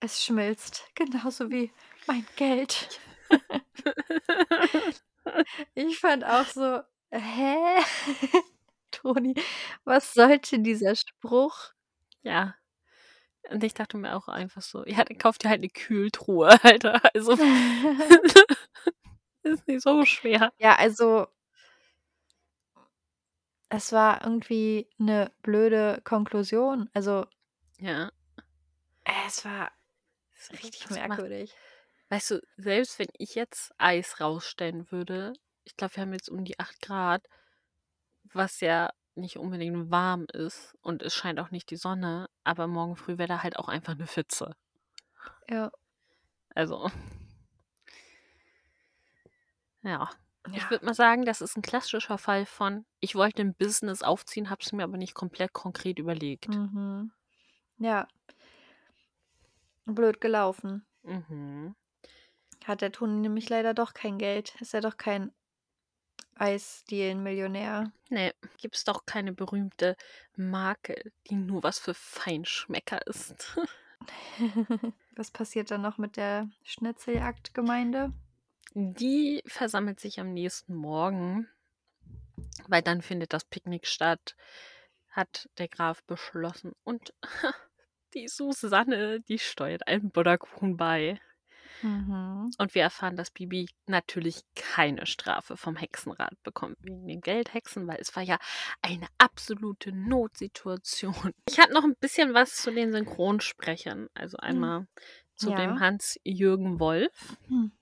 Es 0.00 0.24
schmilzt, 0.24 0.84
genauso 0.94 1.50
wie 1.50 1.72
mein 2.06 2.26
Geld. 2.36 3.00
Ich 5.74 5.98
fand 6.00 6.24
auch 6.24 6.46
so: 6.46 6.80
„Hä? 7.12 7.56
Toni, 8.90 9.34
was 9.84 10.14
sollte 10.14 10.58
dieser 10.60 10.94
Spruch?“ 10.96 11.72
Ja. 12.22 12.54
Und 13.50 13.64
ich 13.64 13.74
dachte 13.74 13.96
mir 13.96 14.14
auch 14.16 14.28
einfach 14.28 14.62
so, 14.62 14.84
ja, 14.86 15.04
dann 15.04 15.18
kauft 15.18 15.44
ihr 15.44 15.50
halt 15.50 15.60
eine 15.60 15.70
Kühltruhe, 15.70 16.50
Alter. 16.64 17.00
Also 17.14 17.32
ist 19.42 19.66
nicht 19.66 19.82
so 19.82 20.04
schwer. 20.04 20.52
Ja, 20.58 20.74
also 20.76 21.26
es 23.70 23.92
war 23.92 24.22
irgendwie 24.24 24.88
'ne 24.98 25.32
blöde 25.42 26.00
Konklusion. 26.04 26.90
Also 26.94 27.26
Ja. 27.80 28.10
es 29.04 29.44
war 29.44 29.72
richtig 30.52 30.90
macht 30.90 30.94
merkwürdig. 30.94 31.60
weißt 32.10 32.32
du, 32.32 32.42
selbst 32.56 32.98
wenn 32.98 33.08
ich 33.18 33.34
jetzt 33.34 33.72
Eis 33.78 34.20
rausstellen 34.20 34.90
würde, 34.92 35.34
ich 35.64 35.76
glaube, 35.76 35.96
wir 35.96 36.02
haben 36.02 36.12
jetzt 36.14 36.30
um 36.30 36.44
die 36.44 36.58
8 36.60 36.80
Grad, 36.82 37.26
was 38.32 38.60
ja 38.60 38.90
nicht 39.16 39.36
unbedingt 39.38 39.90
warm 39.90 40.26
ist 40.32 40.76
und 40.82 41.02
es 41.02 41.14
scheint 41.14 41.40
auch 41.40 41.50
nicht 41.50 41.70
die 41.70 41.76
Sonne, 41.76 42.28
aber 42.44 42.66
morgen 42.68 42.96
früh 42.96 43.18
wäre 43.18 43.28
da 43.28 43.42
halt 43.42 43.56
auch 43.58 43.68
einfach 43.68 43.96
'ne 43.96 44.06
Pfütze. 44.06 44.54
Ja. 45.48 45.70
Also 46.56 46.90
ja. 49.84 50.08
Ich 50.54 50.70
würde 50.70 50.84
mal 50.86 50.94
sagen, 50.94 51.24
das 51.24 51.40
ist 51.40 51.56
ein 51.56 51.62
klassischer 51.62 52.18
Fall 52.18 52.46
von: 52.46 52.86
Ich 53.00 53.14
wollte 53.14 53.42
'n 53.42 53.54
Business 53.54 54.02
aufziehen, 54.02 54.50
habe 54.50 54.62
es 54.62 54.72
mir 54.72 54.84
aber 54.84 54.96
nicht 54.96 55.14
komplett 55.14 55.52
konkret 55.52 55.98
überlegt. 55.98 56.48
Mhm. 56.48 57.10
Ja. 57.78 58.08
Blöd 59.86 60.20
gelaufen. 60.20 60.84
Mhm. 61.04 61.74
Hat 62.64 62.82
der 62.82 62.92
Toni 62.92 63.20
nämlich 63.20 63.48
leider 63.48 63.74
doch 63.74 63.94
kein 63.94 64.18
Geld. 64.18 64.54
Ist 64.60 64.72
ja 64.72 64.80
doch 64.80 64.96
kein 64.96 65.32
Eisdielen-Millionär. 66.36 67.92
Ne, 68.10 68.32
gibt's 68.56 68.84
doch 68.84 69.04
keine 69.04 69.32
berühmte 69.34 69.94
Marke, 70.36 71.12
die 71.28 71.34
nur 71.34 71.62
was 71.62 71.78
für 71.78 71.92
Feinschmecker 71.94 73.06
ist. 73.06 73.56
Was 75.16 75.30
passiert 75.30 75.70
dann 75.70 75.82
noch 75.82 75.98
mit 75.98 76.16
der 76.16 76.48
Schnitzeljagdgemeinde? 76.64 78.12
Die 78.80 79.42
versammelt 79.44 79.98
sich 79.98 80.20
am 80.20 80.32
nächsten 80.32 80.72
Morgen, 80.72 81.48
weil 82.68 82.80
dann 82.80 83.02
findet 83.02 83.32
das 83.32 83.44
Picknick 83.44 83.88
statt, 83.88 84.36
hat 85.08 85.48
der 85.58 85.66
Graf 85.66 86.04
beschlossen. 86.04 86.70
Und 86.84 87.12
die 88.14 88.28
Susanne, 88.28 89.20
die 89.22 89.40
steuert 89.40 89.88
einen 89.88 90.12
Butterkuchen 90.12 90.76
bei. 90.76 91.20
Mhm. 91.82 92.52
Und 92.56 92.74
wir 92.76 92.82
erfahren, 92.82 93.16
dass 93.16 93.32
Bibi 93.32 93.68
natürlich 93.86 94.42
keine 94.54 95.06
Strafe 95.06 95.56
vom 95.56 95.74
Hexenrat 95.74 96.40
bekommt 96.44 96.76
wegen 96.80 97.08
den 97.08 97.20
Geldhexen, 97.20 97.84
weil 97.88 97.98
es 98.00 98.14
war 98.14 98.22
ja 98.22 98.38
eine 98.80 99.08
absolute 99.18 99.90
Notsituation. 99.90 101.32
Ich 101.48 101.58
hatte 101.58 101.74
noch 101.74 101.82
ein 101.84 101.96
bisschen 101.96 102.32
was 102.32 102.54
zu 102.54 102.70
den 102.70 102.92
Synchronsprechern. 102.92 104.06
Also 104.14 104.36
einmal 104.36 104.86
zu 105.34 105.50
dem 105.50 105.74
Ja. 105.74 105.80
Hans-Jürgen 105.80 106.78
Wolf. 106.78 107.36
Mhm. 107.48 107.72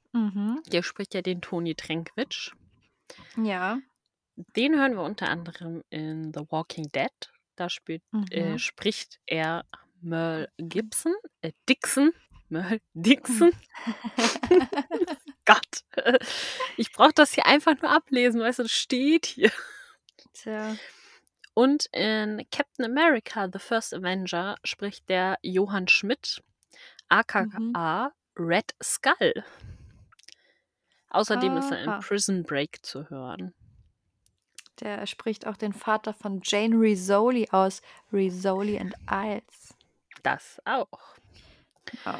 Der 0.73 0.83
spricht 0.83 1.14
ja 1.14 1.23
den 1.23 1.41
Toni 1.41 1.75
Trenkwitsch. 1.75 2.53
Ja. 3.37 3.79
Den 4.57 4.75
hören 4.79 4.95
wir 4.95 5.03
unter 5.03 5.29
anderem 5.29 5.83
in 5.91 6.33
The 6.35 6.43
Walking 6.51 6.89
Dead. 6.95 7.11
Da 7.57 7.69
spielt, 7.71 8.03
äh, 8.31 8.51
Mhm. 8.53 8.59
spricht 8.59 9.19
er 9.27 9.64
Merle 10.01 10.49
Gibson, 10.59 11.14
äh, 11.41 11.53
Dixon. 11.69 12.12
Merle 12.49 12.81
Dixon. 12.95 13.53
Gott. 15.47 15.85
Ich 16.77 16.93
brauche 16.93 17.12
das 17.14 17.33
hier 17.35 17.47
einfach 17.47 17.81
nur 17.81 17.91
ablesen, 17.91 18.41
weißt 18.41 18.59
du, 18.59 18.62
das 18.64 18.73
steht 18.73 19.27
hier. 19.27 19.51
Tja. 20.35 20.77
Und 21.55 21.87
in 21.93 22.43
Captain 22.51 22.85
America, 22.85 23.49
The 23.51 23.59
First 23.59 23.95
Avenger, 23.95 24.57
spricht 24.64 25.09
der 25.09 25.39
Johann 25.43 25.89
Schmidt, 25.89 26.43
aka 27.09 28.12
Red 28.37 28.75
Skull. 28.83 29.33
Außerdem 31.17 31.57
ist 31.57 31.71
er 31.71 31.83
in. 31.83 32.01
Prison 32.01 32.43
Break 32.43 32.85
zu 32.85 33.09
hören. 33.09 33.55
Der 34.81 35.07
spricht 35.07 35.47
auch 35.47 35.57
den 35.57 35.73
Vater 35.73 36.12
von 36.12 36.41
Jane 36.45 36.77
Rizzoli 36.77 37.49
aus 37.51 37.81
Rizzoli 38.12 38.79
and 38.79 38.95
Isles. 39.11 39.75
Das 40.23 40.61
auch. 40.64 41.17
Ja. 42.05 42.19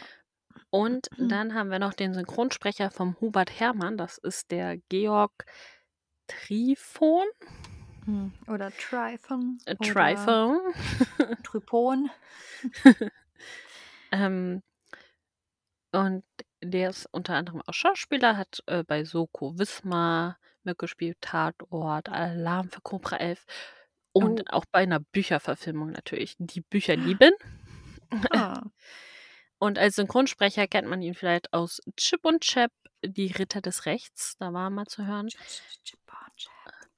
Und 0.71 1.09
dann 1.19 1.55
haben 1.55 1.71
wir 1.71 1.79
noch 1.79 1.95
den 1.95 2.15
Synchronsprecher 2.15 2.91
vom 2.91 3.17
Hubert 3.21 3.61
Hermann, 3.61 3.97
das 3.97 4.19
ist 4.19 4.51
der 4.51 4.79
Georg 4.89 5.45
Trifon. 6.27 7.27
Hm. 8.05 8.33
Oder 8.47 8.71
Tryphon. 8.71 9.59
Äh, 9.67 9.77
Trifon. 9.77 10.61
Trypon. 11.43 12.11
ähm, 14.13 14.63
und 15.93 16.25
der 16.71 16.91
ist 16.91 17.07
unter 17.13 17.35
anderem 17.35 17.63
auch 17.67 17.75
Schauspieler, 17.75 18.37
hat 18.37 18.63
äh, 18.67 18.85
bei 18.85 19.05
Soko 19.05 19.59
Wismar 19.59 20.39
mitgespielt, 20.65 21.19
Tatort, 21.21 22.09
Alarm 22.09 22.71
für 22.71 22.81
Cobra 22.81 23.17
11 23.17 23.45
und 24.13 24.41
Oh. 24.41 24.45
auch 24.49 24.65
bei 24.73 24.81
einer 24.81 25.01
Bücherverfilmung 25.01 25.91
natürlich. 25.93 26.37
Die 26.39 26.61
Bücher 26.63 26.97
lieben. 26.97 27.33
Ah. 28.31 28.63
Und 29.59 29.79
als 29.79 29.97
Synchronsprecher 29.97 30.67
kennt 30.67 30.87
man 30.89 31.01
ihn 31.01 31.15
vielleicht 31.15 31.53
aus 31.55 31.81
Chip 31.97 32.25
und 32.27 32.43
Chap, 32.43 32.71
die 33.03 33.33
Ritter 33.33 33.63
des 33.63 33.87
Rechts, 33.87 34.37
da 34.39 34.53
war 34.53 34.67
er 34.67 34.71
mal 34.71 34.87
zu 34.87 35.07
hören. 35.07 35.33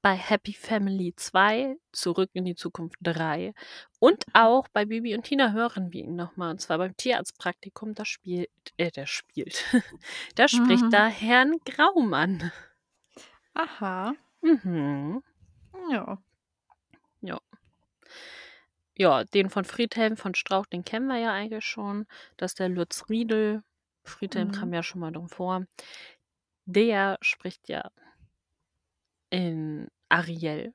Bei 0.02 0.14
Happy 0.14 0.52
Family 0.52 1.12
2, 1.16 1.76
Zurück 1.92 2.30
in 2.32 2.44
die 2.44 2.54
Zukunft 2.54 2.96
3 3.02 3.52
und 3.98 4.24
auch 4.32 4.68
bei 4.68 4.84
Bibi 4.84 5.14
und 5.16 5.24
Tina 5.24 5.52
hören 5.52 5.92
wir 5.92 6.04
ihn 6.04 6.14
nochmal. 6.14 6.50
Und 6.52 6.60
zwar 6.60 6.78
beim 6.78 6.96
Tierarztpraktikum, 6.96 7.94
da 7.94 8.04
spielt, 8.04 8.50
äh, 8.76 8.90
der 8.92 9.06
spielt, 9.06 9.64
da 10.36 10.46
spricht 10.48 10.84
Mhm. 10.84 10.90
da 10.90 11.08
Herrn 11.08 11.56
Graumann. 11.64 12.52
Aha. 13.54 14.14
Mhm. 14.40 15.22
Ja. 15.90 16.18
Ja, 18.96 19.22
den 19.24 19.48
von 19.50 19.64
Friedhelm 19.64 20.16
von 20.16 20.34
Strauch, 20.34 20.66
den 20.66 20.84
kennen 20.84 21.06
wir 21.06 21.18
ja 21.18 21.32
eigentlich 21.32 21.64
schon. 21.64 22.06
Das 22.36 22.52
ist 22.52 22.58
der 22.58 22.68
Lutz 22.68 23.08
Riedel. 23.08 23.62
Friedhelm 24.04 24.48
Mhm. 24.48 24.52
kam 24.52 24.72
ja 24.74 24.82
schon 24.82 25.00
mal 25.00 25.12
drin 25.12 25.28
vor. 25.28 25.66
Der 26.66 27.18
spricht 27.22 27.68
ja 27.68 27.90
in 29.30 29.88
Ariel 30.08 30.72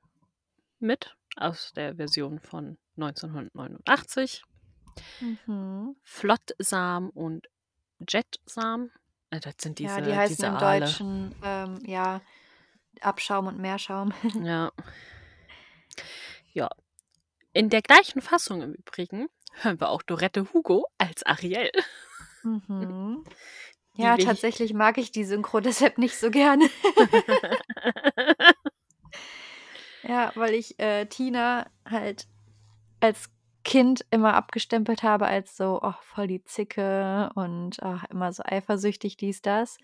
mit, 0.78 1.16
aus 1.36 1.72
der 1.74 1.96
Version 1.96 2.40
von 2.40 2.78
1989. 2.96 4.42
Mhm. 5.20 5.96
Flottsam 6.02 7.10
und 7.10 7.48
Jetsam. 8.08 8.90
Äh, 9.30 9.40
das 9.40 9.54
sind 9.60 9.78
diese, 9.78 9.96
ja, 9.96 10.00
die 10.00 10.14
heißen 10.14 10.44
im 10.44 10.54
Aale. 10.56 10.80
Deutschen 10.80 11.34
ähm, 11.42 11.80
ja 11.84 12.20
Abschaum 13.00 13.46
und 13.46 13.58
Meerschaum. 13.58 14.12
Ja. 14.42 14.72
Ja. 16.52 16.70
In 17.52 17.70
der 17.70 17.82
gleichen 17.82 18.20
Fassung 18.20 18.62
im 18.62 18.74
Übrigen 18.74 19.28
hören 19.60 19.80
wir 19.80 19.88
auch 19.88 20.02
Dorette 20.02 20.52
Hugo 20.52 20.86
als 20.98 21.24
Ariel. 21.24 21.70
Mhm. 22.42 23.24
Ja, 23.96 24.16
tatsächlich 24.16 24.74
mag 24.74 24.98
ich 24.98 25.12
die 25.12 25.22
Synchro 25.22 25.60
deshalb 25.60 25.98
nicht 25.98 26.18
so 26.18 26.28
gerne. 26.32 26.68
Ja, 30.06 30.32
weil 30.34 30.54
ich 30.54 30.78
äh, 30.78 31.06
Tina 31.06 31.66
halt 31.88 32.26
als 33.00 33.30
Kind 33.64 34.04
immer 34.10 34.34
abgestempelt 34.34 35.02
habe 35.02 35.26
als 35.26 35.56
so, 35.56 35.80
oh, 35.82 35.94
voll 36.02 36.26
die 36.26 36.44
Zicke 36.44 37.30
und 37.34 37.82
ach, 37.82 38.04
immer 38.10 38.32
so 38.32 38.42
eifersüchtig, 38.44 39.16
dies, 39.16 39.40
das. 39.40 39.78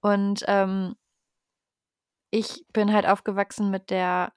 Und 0.00 0.44
ähm, 0.48 0.96
ich 2.30 2.64
bin 2.72 2.92
halt 2.92 3.06
aufgewachsen 3.06 3.70
mit 3.70 3.90
der 3.90 4.32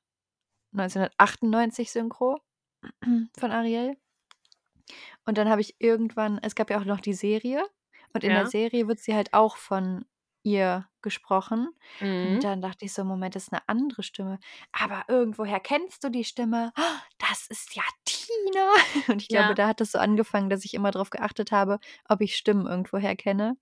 1998 0.73 1.91
Synchro 1.91 2.39
von 3.37 3.51
Ariel. 3.51 3.97
Und 5.25 5.39
dann 5.39 5.49
habe 5.49 5.61
ich 5.61 5.75
irgendwann, 5.79 6.37
es 6.43 6.53
gab 6.53 6.69
ja 6.69 6.79
auch 6.79 6.85
noch 6.85 6.99
die 6.99 7.13
Serie. 7.13 7.65
Und 8.13 8.23
in 8.23 8.31
Ja. 8.31 8.41
der 8.41 8.47
Serie 8.47 8.87
wird 8.87 8.99
sie 8.99 9.15
halt 9.15 9.33
auch 9.33 9.57
von 9.57 10.05
ihr 10.45 10.87
gesprochen. 11.01 11.69
Mhm. 11.99 12.27
Und 12.35 12.43
dann 12.43 12.61
dachte 12.61 12.85
ich 12.85 12.93
so, 12.93 13.03
Moment, 13.03 13.35
das 13.35 13.43
ist 13.47 13.53
eine 13.53 13.67
andere 13.67 14.03
Stimme. 14.03 14.39
Aber 14.71 15.03
irgendwoher 15.07 15.59
kennst 15.59 16.03
du 16.03 16.09
die 16.09 16.23
Stimme. 16.23 16.71
Ah, 16.75 17.01
Das 17.17 17.47
ist 17.47 17.75
ja 17.75 17.83
Tina. 18.05 18.69
Und 19.09 19.21
ich 19.21 19.29
Ja. 19.29 19.41
glaube, 19.41 19.55
da 19.55 19.67
hat 19.67 19.81
es 19.81 19.91
so 19.91 19.99
angefangen, 19.99 20.49
dass 20.49 20.63
ich 20.63 20.73
immer 20.73 20.91
darauf 20.91 21.09
geachtet 21.09 21.51
habe, 21.51 21.79
ob 22.07 22.21
ich 22.21 22.37
Stimmen 22.37 22.67
irgendwoher 22.67 23.15
kenne. 23.15 23.57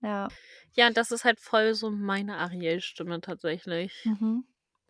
Ja. 0.00 0.28
Ja, 0.74 0.90
das 0.90 1.10
ist 1.10 1.24
halt 1.24 1.40
voll 1.40 1.74
so 1.74 1.90
meine 1.90 2.36
Ariel-Stimme 2.38 3.20
tatsächlich. 3.20 3.94
Mhm. 4.04 4.44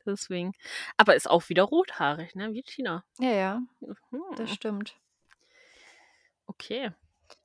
Deswegen. 0.05 0.53
Aber 0.97 1.15
ist 1.15 1.31
auch 1.31 1.49
wieder 1.49 1.63
rothaarig, 1.65 2.35
ne? 2.35 2.53
Wie 2.55 2.63
Tina. 2.63 3.05
Ja, 3.21 3.31
ja, 3.31 3.63
Mhm. 3.81 4.23
das 4.37 4.51
stimmt. 4.53 4.97
Okay. 6.47 6.91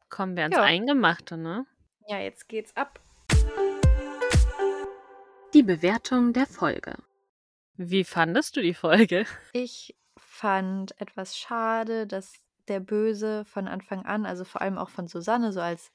Kommen 0.09 0.35
wir 0.35 0.43
ans 0.43 0.55
Ja. 0.55 0.63
Eingemachte, 0.63 1.37
ne? 1.37 1.65
Ja, 2.07 2.19
jetzt 2.19 2.47
geht's 2.47 2.75
ab. 2.75 2.99
Die 5.53 5.63
Bewertung 5.63 6.33
der 6.33 6.45
Folge. 6.45 6.95
Wie 7.77 8.03
fandest 8.03 8.57
du 8.57 8.61
die 8.61 8.73
Folge? 8.73 9.25
Ich 9.53 9.95
fand 10.17 10.99
etwas 10.99 11.37
schade, 11.37 12.05
dass 12.05 12.33
der 12.67 12.81
Böse 12.81 13.45
von 13.45 13.67
Anfang 13.67 14.05
an, 14.05 14.25
also 14.25 14.43
vor 14.43 14.61
allem 14.61 14.77
auch 14.77 14.89
von 14.89 15.07
Susanne, 15.07 15.53
so 15.53 15.61
als 15.61 15.91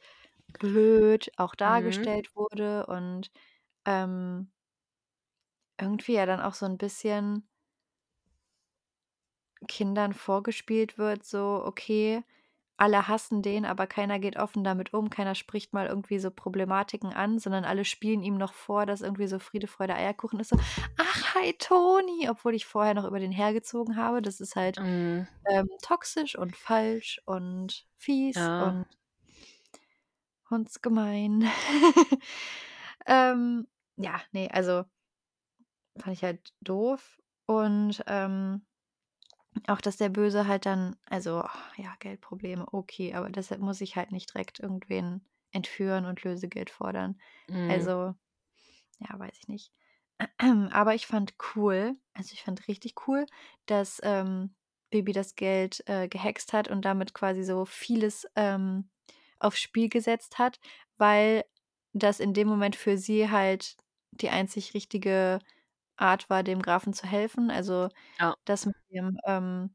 blöd 0.58 1.30
auch 1.36 1.54
dargestellt 1.54 2.34
wurde 2.34 2.86
und 2.86 3.30
ähm, 3.84 4.50
irgendwie 5.78 6.14
ja 6.14 6.24
dann 6.24 6.40
auch 6.40 6.54
so 6.54 6.64
ein 6.64 6.78
bisschen 6.78 7.46
Kindern 9.68 10.14
vorgespielt 10.14 10.96
wird, 10.96 11.24
so, 11.24 11.62
okay, 11.64 12.22
alle 12.76 13.08
hassen 13.08 13.42
den, 13.42 13.64
aber 13.64 13.86
keiner 13.86 14.18
geht 14.18 14.36
offen 14.36 14.64
damit 14.64 14.92
um, 14.94 15.10
keiner 15.10 15.34
spricht 15.34 15.72
mal 15.72 15.86
irgendwie 15.86 16.18
so 16.18 16.30
Problematiken 16.30 17.12
an, 17.12 17.38
sondern 17.38 17.64
alle 17.64 17.84
spielen 17.84 18.22
ihm 18.22 18.36
noch 18.38 18.52
vor, 18.54 18.86
dass 18.86 19.00
irgendwie 19.02 19.26
so 19.28 19.38
Friede, 19.38 19.66
Freude, 19.68 19.94
Eierkuchen 19.94 20.40
ist. 20.40 20.50
So, 20.50 20.56
ach, 20.98 21.34
hi 21.34 21.54
Toni, 21.58 22.28
obwohl 22.30 22.54
ich 22.54 22.66
vorher 22.66 22.94
noch 22.94 23.04
über 23.06 23.20
den 23.20 23.32
hergezogen 23.32 23.96
habe. 23.96 24.22
Das 24.22 24.40
ist 24.40 24.56
halt 24.56 24.78
Mhm. 24.78 25.26
ähm, 25.50 25.68
toxisch 25.82 26.36
und 26.38 26.56
falsch 26.56 27.20
und 27.26 27.86
fies 27.96 28.50
Ja. 28.50 28.58
und 28.58 28.86
hundsgemein. 30.50 31.42
ähm, 33.06 33.66
ja, 33.96 34.20
ne, 34.32 34.48
also 34.52 34.84
fand 35.98 36.14
ich 36.16 36.24
halt 36.24 36.52
doof 36.60 37.20
und, 37.46 38.02
ähm, 38.06 38.66
auch, 39.66 39.80
dass 39.80 39.96
der 39.96 40.08
Böse 40.08 40.46
halt 40.46 40.66
dann 40.66 40.96
also, 41.06 41.44
ja, 41.76 41.94
Geldprobleme, 42.00 42.66
okay, 42.72 43.14
aber 43.14 43.30
deshalb 43.30 43.60
muss 43.60 43.80
ich 43.80 43.96
halt 43.96 44.12
nicht 44.12 44.32
direkt 44.34 44.60
irgendwen 44.60 45.26
entführen 45.52 46.06
und 46.06 46.22
Lösegeld 46.24 46.70
fordern. 46.70 47.20
Mhm. 47.48 47.68
Also, 47.68 48.14
ja, 49.00 49.18
weiß 49.18 49.36
ich 49.38 49.48
nicht. 49.48 49.72
Aber 50.72 50.94
ich 50.94 51.06
fand 51.06 51.34
cool 51.56 51.96
also, 52.14 52.32
ich 52.34 52.42
fand 52.42 52.68
richtig 52.68 53.08
cool, 53.08 53.26
dass, 53.66 54.00
ähm, 54.04 54.54
Bibi 54.90 55.12
das 55.12 55.34
Geld, 55.36 55.82
äh, 55.88 56.08
gehext 56.08 56.52
hat 56.52 56.68
und 56.68 56.84
damit 56.84 57.14
quasi 57.14 57.42
so 57.44 57.64
vieles, 57.64 58.26
ähm, 58.36 58.90
aufs 59.38 59.60
Spiel 59.60 59.88
gesetzt 59.88 60.38
hat, 60.38 60.60
weil 60.98 61.44
das 61.94 62.20
in 62.20 62.34
dem 62.34 62.48
Moment 62.48 62.76
für 62.76 62.98
sie 62.98 63.30
halt 63.30 63.76
die 64.12 64.28
einzig 64.30 64.74
richtige 64.74 65.38
Art 66.02 66.30
war, 66.30 66.42
dem 66.44 66.62
Grafen 66.62 66.94
zu 66.94 67.06
helfen. 67.08 67.50
Also, 67.50 67.88
Ja. 68.18 68.36
das 68.46 68.66
mit 68.66 68.76
dem, 68.92 69.18
ähm, 69.26 69.74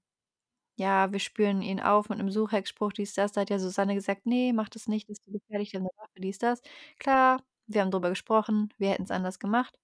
ja, 0.77 1.11
wir 1.13 1.19
spüren 1.19 1.61
ihn 1.63 1.81
auf 1.81 2.09
mit 2.09 2.19
'nem 2.19 2.31
Suchhexspruch, 2.31 2.93
dies, 2.93 3.13
das. 3.15 3.33
Da 3.33 3.41
hat 3.41 3.49
ja 3.51 3.59
Susanne 3.59 3.95
gesagt: 3.95 4.25
„Ne, 4.27 4.53
mach 4.53 4.69
das 4.69 4.87
nicht, 4.89 5.09
das 5.09 5.19
ist 5.19 5.25
gefährlich, 5.33 5.71
der 5.71 5.81
hat 5.81 5.85
'ne 5.87 5.91
Waffe“, 5.97 6.21
dies, 6.21 6.39
das. 6.39 6.61
Klar, 6.99 7.43
wir 7.67 7.81
haben 7.81 7.91
drüber 7.91 8.09
gesprochen, 8.09 8.73
wir 8.79 8.89
hätten's 8.91 9.11
anders 9.11 9.39
gemacht, 9.39 9.79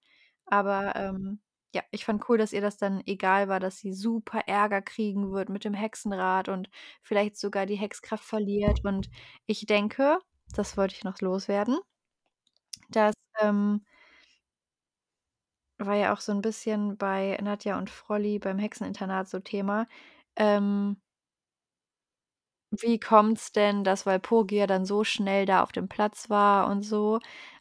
aber, 0.46 0.94
ähm, 0.96 1.40
ja, 1.74 1.82
ich 1.92 2.04
fand 2.06 2.28
cool, 2.30 2.38
dass 2.38 2.52
ihr 2.54 2.62
das 2.62 2.78
dann 2.78 3.02
egal 3.06 3.48
war, 3.48 3.60
dass 3.60 3.78
sie 3.78 3.92
super 3.94 4.40
Ärger 4.48 4.82
kriegen 4.82 5.32
wird 5.32 5.48
mit 5.50 5.64
dem 5.64 5.74
Hexenrat 5.74 6.48
und 6.50 6.70
vielleicht 7.02 7.36
sogar 7.38 7.66
die 7.66 7.76
Hexkraft 7.76 8.24
verliert 8.24 8.80
und 8.84 9.08
ich 9.46 9.66
denke, 9.66 10.18
das 10.54 10.76
wollte 10.78 10.94
ich 10.96 11.04
noch 11.04 11.20
loswerden 11.20 11.78
dass, 12.90 13.14
ähm 13.40 13.84
war 15.78 15.94
ja 15.96 16.12
auch 16.14 16.20
so 16.20 16.32
'n 16.32 16.40
bisschen 16.42 16.96
bei 16.96 17.38
Nadja 17.42 17.78
und 17.78 17.90
Frolli 17.90 18.38
beim 18.38 18.58
Hexeninternat 18.58 19.28
so 19.28 19.40
Thema, 19.40 19.86
ähm 20.36 20.96
wie 22.72 22.98
kommt's 22.98 23.52
denn, 23.52 23.84
dass 23.84 24.06
Walpurgia 24.06 24.66
dann 24.66 24.84
so 24.84 25.04
schnell 25.04 25.46
da 25.46 25.62
auf 25.62 25.72
dem 25.72 25.88
Platz 25.88 26.30
war 26.30 26.68
und 26.70 26.82
so? 26.82 27.20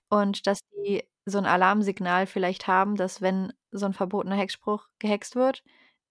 Und 0.09 0.47
dass 0.47 0.59
die 0.85 1.03
so 1.25 1.37
'n 1.39 1.45
Alarmsignal 1.45 2.25
vielleicht 2.27 2.67
haben, 2.67 2.95
dass 2.95 3.21
wenn 3.21 3.53
so 3.71 3.85
'n 3.85 3.93
verbotener 3.93 4.35
Hexspruch 4.35 4.87
gehext 4.99 5.35
wird, 5.35 5.63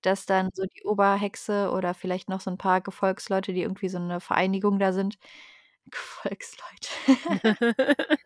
dass 0.03 0.27
dann 0.27 0.51
so 0.55 0.65
die 0.67 0.85
Oberhexe 0.85 1.71
oder 1.71 1.95
vielleicht 1.95 2.29
noch 2.29 2.41
so 2.41 2.51
'n 2.51 2.59
paar 2.59 2.81
Gefolgsleute, 2.81 3.53
die 3.53 3.63
irgendwie 3.63 3.89
so 3.89 3.99
'ne 3.99 4.21
Vereinigung 4.21 4.79
da 4.79 4.93
sind 4.93 5.19
Gefolgsleute. 5.91 6.89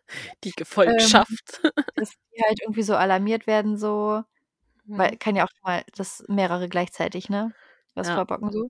Die 0.45 0.55
Ähm, 0.87 1.25
Gefolgschaft. 1.33 1.61
dass 1.97 2.11
die 2.35 2.43
halt 2.45 2.61
irgendwie 2.63 2.83
so 2.85 2.97
alarmiert 2.97 3.47
werden 3.49 3.77
so, 3.79 4.23
weil 4.95 5.11
Mhm. 5.11 5.19
kann 5.19 5.37
ja 5.37 5.45
auch 5.47 5.51
mal 5.65 5.85
dass 5.97 6.25
mehrere 6.29 6.69
gleichzeitig, 6.69 7.31
ne, 7.31 7.55
was 7.95 8.09
Ja. 8.09 8.11
vorbocken 8.11 8.53
so. 8.53 8.69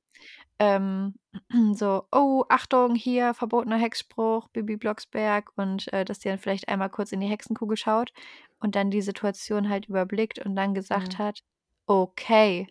Ähm, 0.60 1.16
so: 1.74 2.08
„Oh, 2.12 2.44
Achtung, 2.50 2.94
hier 2.96 3.34
verbotener 3.34 3.78
Hexspruch, 3.78 4.48
Bibi 4.50 4.76
Blocksberg“ 4.78 5.52
und, 5.56 5.92
äh, 5.92 6.04
dass 6.06 6.20
die 6.20 6.28
dann 6.30 6.38
vielleicht 6.40 6.68
einmal 6.68 6.90
kurz 6.90 7.12
in 7.12 7.20
die 7.20 7.28
Hexenkugel 7.28 7.76
schaut 7.78 8.12
und 8.60 8.76
dann 8.76 8.90
die 8.92 9.02
Situation 9.02 9.68
halt 9.70 9.88
überblickt 9.88 10.40
und 10.46 10.56
dann 10.56 10.74
gesagt 10.74 11.18
Mhm. 11.18 11.20
hat: 11.20 11.40
„Okay, 11.86 12.68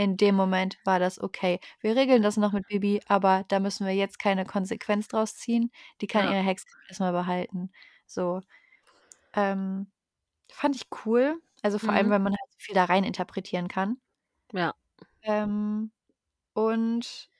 in 0.00 0.16
dem 0.16 0.34
Moment 0.36 0.78
war 0.84 0.98
das 1.00 1.20
okay. 1.20 1.60
Wir 1.80 1.96
regeln 1.96 2.22
das 2.22 2.36
noch 2.38 2.52
mit 2.52 2.66
Bibi, 2.68 3.02
aber 3.08 3.44
da 3.48 3.60
müssen 3.60 3.86
wir 3.86 3.94
jetzt 3.94 4.18
keine 4.18 4.46
Konsequenz 4.46 5.08
draus 5.08 5.36
ziehen. 5.36 5.70
Die 6.00 6.06
kann 6.08 6.24
Ja. 6.24 6.28
ihre 6.28 6.40
Hexkraft 6.42 6.84
erst 6.88 7.00
mal 7.00 7.12
behalten.“ 7.12 7.70
So, 8.06 8.40
ähm, 9.34 9.92
fand 10.52 10.76
ich 10.76 10.88
cool, 11.06 11.40
also, 11.62 11.78
vor 11.78 11.94
allem, 11.94 12.08
Mhm. 12.08 12.10
weil 12.10 12.20
man 12.20 12.32
halt 12.34 12.52
so 12.52 12.58
viel 12.60 12.74
da 12.76 12.84
rein 12.86 13.04
interpretieren 13.04 13.68
kann. 13.68 14.00
Ja. 14.52 14.74
Ähm, 15.22 15.92
und 16.54 17.30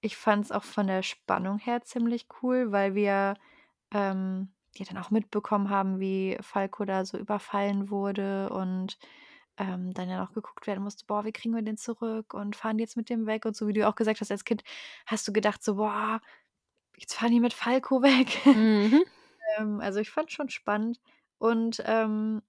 ich 0.00 0.16
fand's 0.16 0.52
auch 0.52 0.62
von 0.64 0.86
der 0.86 1.02
Spannung 1.02 1.58
her 1.58 1.82
ziemlich 1.82 2.26
cool, 2.42 2.70
weil 2.72 2.94
wir, 2.94 3.34
ähm, 3.92 4.54
ja 4.76 4.84
dann 4.86 4.98
auch 4.98 5.10
mitbekommen 5.10 5.70
haben, 5.70 5.98
wie 6.00 6.38
Falco 6.42 6.84
da 6.84 7.04
so 7.04 7.18
überfallen 7.18 7.90
wurde 7.90 8.50
und, 8.50 8.98
ähm, 9.58 9.92
dann 9.94 10.08
ja 10.08 10.18
noch 10.20 10.32
geguckt 10.34 10.66
werden 10.66 10.84
musste: 10.84 11.04
„Boah, 11.06 11.24
wie 11.24 11.32
kriegen 11.32 11.54
wir 11.54 11.62
den 11.62 11.76
zurück 11.78 12.34
und 12.34 12.56
fahren 12.56 12.78
die 12.78 12.84
jetzt 12.84 12.96
mit 12.96 13.10
dem 13.10 13.26
weg?“ 13.26 13.44
Und 13.46 13.56
so 13.56 13.68
wie 13.68 13.72
du 13.74 13.86
auch 13.88 13.96
gesagt 13.96 14.20
hast, 14.20 14.30
als 14.30 14.44
Kind 14.44 14.64
hast 15.06 15.26
du 15.28 15.32
gedacht 15.32 15.62
so: 15.64 15.76
„Boah, 15.76 16.20
jetzt 16.98 17.14
fahren 17.16 17.32
die 17.32 17.40
mit 17.40 17.54
Falco 17.54 18.02
weg.“ 18.02 18.40
Mhm. 18.54 19.04
Ähm, 19.58 19.80
also, 19.80 20.00
ich 20.00 20.10
fand's 20.10 20.32
schon 20.32 20.48
spannend 20.50 21.00
und, 21.38 21.82
ähm, 21.86 22.42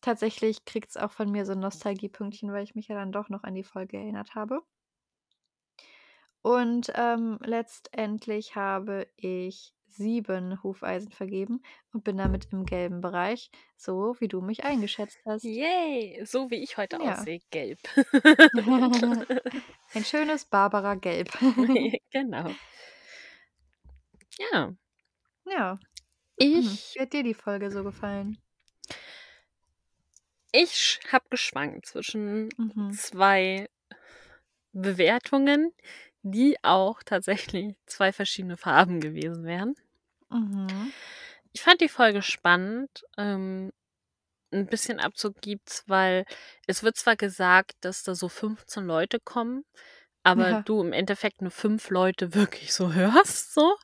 tatsächlich 0.00 0.64
kriegt's 0.64 0.96
auch 0.96 1.12
von 1.12 1.30
mir 1.30 1.46
so 1.46 1.52
'n 1.52 1.60
Nostalgiepünktchen, 1.60 2.52
weil 2.52 2.64
ich 2.64 2.74
mich 2.74 2.88
ja 2.88 2.96
dann 2.96 3.12
doch 3.12 3.28
noch 3.28 3.44
an 3.44 3.54
die 3.54 3.64
Folge 3.64 3.98
erinnert 3.98 4.34
habe. 4.34 4.62
Und, 6.42 6.92
ähm, 6.96 7.38
letztendlich 7.44 8.56
habe 8.56 9.08
ich 9.16 9.74
7 9.94 10.62
Hufeisen 10.62 11.12
vergeben 11.12 11.62
und 11.92 12.04
bin 12.04 12.16
damit 12.18 12.48
im 12.52 12.64
gelben 12.66 13.00
Bereich, 13.00 13.50
so 13.76 14.16
wie 14.20 14.28
du 14.28 14.40
mich 14.40 14.64
eingeschätzt 14.64 15.20
hast. 15.26 15.50
Yay, 15.56 16.24
so 16.24 16.50
wie 16.50 16.62
ich 16.62 16.76
heute 16.76 17.00
Ja. 17.00 17.00
aussehe, 17.00 17.40
gelb. 17.50 17.80
Ein 19.94 20.04
schönes 20.04 20.44
Barbara-Gelb. 20.46 21.30
Genau. 22.12 22.56
Ja. 24.38 24.74
Ja. 25.46 25.78
Ich 26.38 26.94
Wie 26.94 27.00
hat 27.00 27.12
dir 27.14 27.22
die 27.22 27.34
Folge 27.34 27.70
so 27.70 27.84
gefallen? 27.84 28.38
Ich 30.54 31.00
habe 31.10 31.24
geschwankt 31.30 31.86
zwischen 31.86 32.50
Mhm. 32.58 32.98
2 32.98 33.68
Bewertungen, 34.74 35.72
die 36.22 36.56
auch 36.62 37.02
tatsächlich 37.04 37.74
2 37.86 38.12
verschiedene 38.12 38.56
Farben 38.56 39.00
gewesen 39.00 39.44
wären. 39.44 39.74
Mhm. 40.30 40.94
Ich 41.52 41.62
fand 41.62 41.80
die 41.80 41.88
Folge 41.88 42.22
spannend. 42.22 43.04
Ähm, 43.18 43.72
'n 44.52 44.66
bisschen 44.68 45.00
Abzug 45.00 45.40
gibt's, 45.42 45.84
weil 45.88 46.24
es 46.66 46.82
wird 46.84 46.96
zwar 46.96 47.16
gesagt, 47.16 47.74
dass 47.82 48.02
da 48.04 48.14
so 48.16 48.28
15 48.30 48.86
Leute 48.86 49.20
kommen, 49.20 49.64
aber 50.24 50.54
Ja. 50.54 50.64
du 50.64 50.80
im 50.82 50.92
Endeffekt 50.92 51.42
nur 51.42 51.50
5 51.50 51.90
Leute 51.90 52.34
wirklich 52.34 52.72
so 52.72 52.92
hörst 52.94 53.54
so 53.54 53.76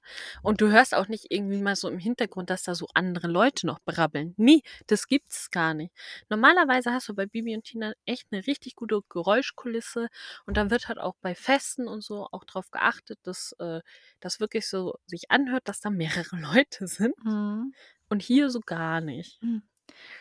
und 0.43 0.61
du 0.61 0.71
hörst 0.71 0.95
auch 0.95 1.09
nicht 1.09 1.27
irgendwie 1.31 1.61
mal 1.61 1.77
so 1.77 1.89
im 1.89 1.99
Hintergrund, 1.99 2.51
dass 2.51 2.63
da 2.65 2.75
so 2.75 2.87
andere 2.95 3.29
Leute 3.29 3.67
noch 3.67 3.81
brabbeln. 3.85 4.35
Ne, 4.37 4.63
das 4.87 5.07
gibt's 5.09 5.51
gar 5.51 5.75
nicht. 5.75 5.93
Normalerweise 6.29 6.93
hast 6.93 7.09
du 7.09 7.15
bei 7.15 7.27
Bibi 7.27 7.55
und 7.57 7.65
Tina 7.65 7.93
echt 8.07 8.31
'ne 8.33 8.47
richtig 8.47 8.77
gute 8.77 9.01
Geräuschkulisse 9.09 10.09
und 10.47 10.57
dann 10.57 10.71
wird 10.71 10.89
halt 10.89 10.99
auch 10.99 11.15
bei 11.21 11.35
Festen 11.35 11.89
und 11.89 12.03
so 12.03 12.27
auch 12.33 12.45
drauf 12.45 12.71
geachtet, 12.71 13.19
dass, 13.25 13.53
äh, 13.59 13.81
das 14.21 14.41
wirklich 14.41 14.69
so 14.69 14.95
sich 15.07 15.31
anhört, 15.31 15.69
dass 15.69 15.81
da 15.81 15.91
mehrere 15.91 16.37
Leute 16.67 16.87
sind 16.87 17.15
Mhm. 17.25 17.73
und 18.11 18.23
hier 18.23 18.51
so 18.51 18.61
gar 18.61 19.01
nicht. 19.01 19.41
Hm. 19.43 19.68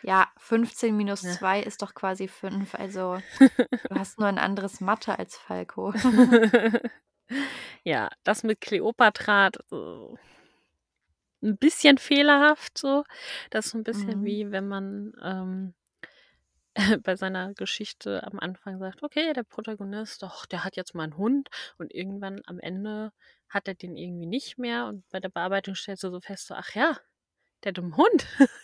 Ja, 0.04 0.32
15 0.38 0.96
minus 0.98 1.24
Ja. 1.24 1.38
2 1.38 1.62
ist 1.62 1.82
doch 1.82 1.94
quasi 1.94 2.28
5. 2.28 2.76
Also, 2.76 3.22
du 3.90 3.96
hast 3.98 4.20
nur 4.20 4.30
'n 4.30 4.40
anderes 4.40 4.82
Mathe 4.82 5.18
als 5.20 5.38
Falco. 5.38 5.94
Ja, 7.84 8.10
das 8.24 8.44
mit 8.44 8.62
Kleopatra, 8.62 9.50
äh 9.72 10.18
'n 11.44 11.58
bisschen 11.58 11.98
fehlerhaft 11.98 12.78
so. 12.78 13.04
Das 13.52 13.66
ist 13.68 13.72
so 13.72 13.78
'n 13.78 13.84
bisschen 13.84 14.24
Mhm. 14.24 14.24
wie 14.24 14.52
wenn 14.52 14.68
man, 14.68 15.14
ähm, 15.22 15.74
bei 17.04 17.16
seiner 17.16 17.54
Geschichte 17.56 18.24
am 18.24 18.40
Anfang 18.40 18.80
sagt: 18.80 19.04
„Okay, 19.04 19.34
der 19.34 19.44
Protagonist, 19.44 20.24
ach, 20.24 20.46
der 20.48 20.64
hat 20.64 20.76
jetzt 20.78 20.96
mal 20.96 21.06
'n 21.08 21.18
Hund“ 21.18 21.50
und 21.78 21.94
irgendwann 21.94 22.42
am 22.46 22.60
Ende 22.60 23.12
hat 23.50 23.68
er 23.68 23.76
den 23.76 23.98
irgendwie 23.98 24.28
nicht 24.28 24.58
mehr 24.58 24.88
und 24.88 25.08
bei 25.10 25.20
der 25.20 25.30
Bearbeitung 25.30 25.76
stellst 25.76 26.04
du 26.04 26.12
so 26.12 26.22
fest, 26.22 26.48
so: 26.48 26.56
„Ach 26.56 26.74
ja, 26.76 26.98
der 27.64 27.74
'n 27.78 27.96
Hund. 27.98 28.28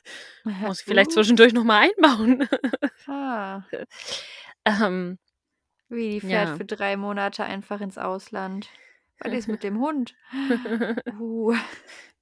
Muss 0.66 0.80
ich 0.82 0.86
vielleicht 0.86 1.12
zwischendurch 1.12 1.54
Ups. 1.54 1.54
noch 1.54 1.64
mal 1.66 1.90
einbauen.“ 1.90 2.48
Ah. 3.08 3.64
Ähm 4.66 5.18
Wie, 5.92 6.12
die 6.12 6.22
fährt 6.22 6.50
ja. 6.50 6.50
für 6.50 6.66
3 6.66 6.96
Monate 6.98 7.44
einfach 7.44 7.82
ins 7.82 7.98
Ausland. 7.98 8.70
Was 9.20 9.32
ist 9.34 9.48
mit 9.48 9.64
dem 9.64 9.80
Hund? 9.80 10.16
Uh. 11.10 11.56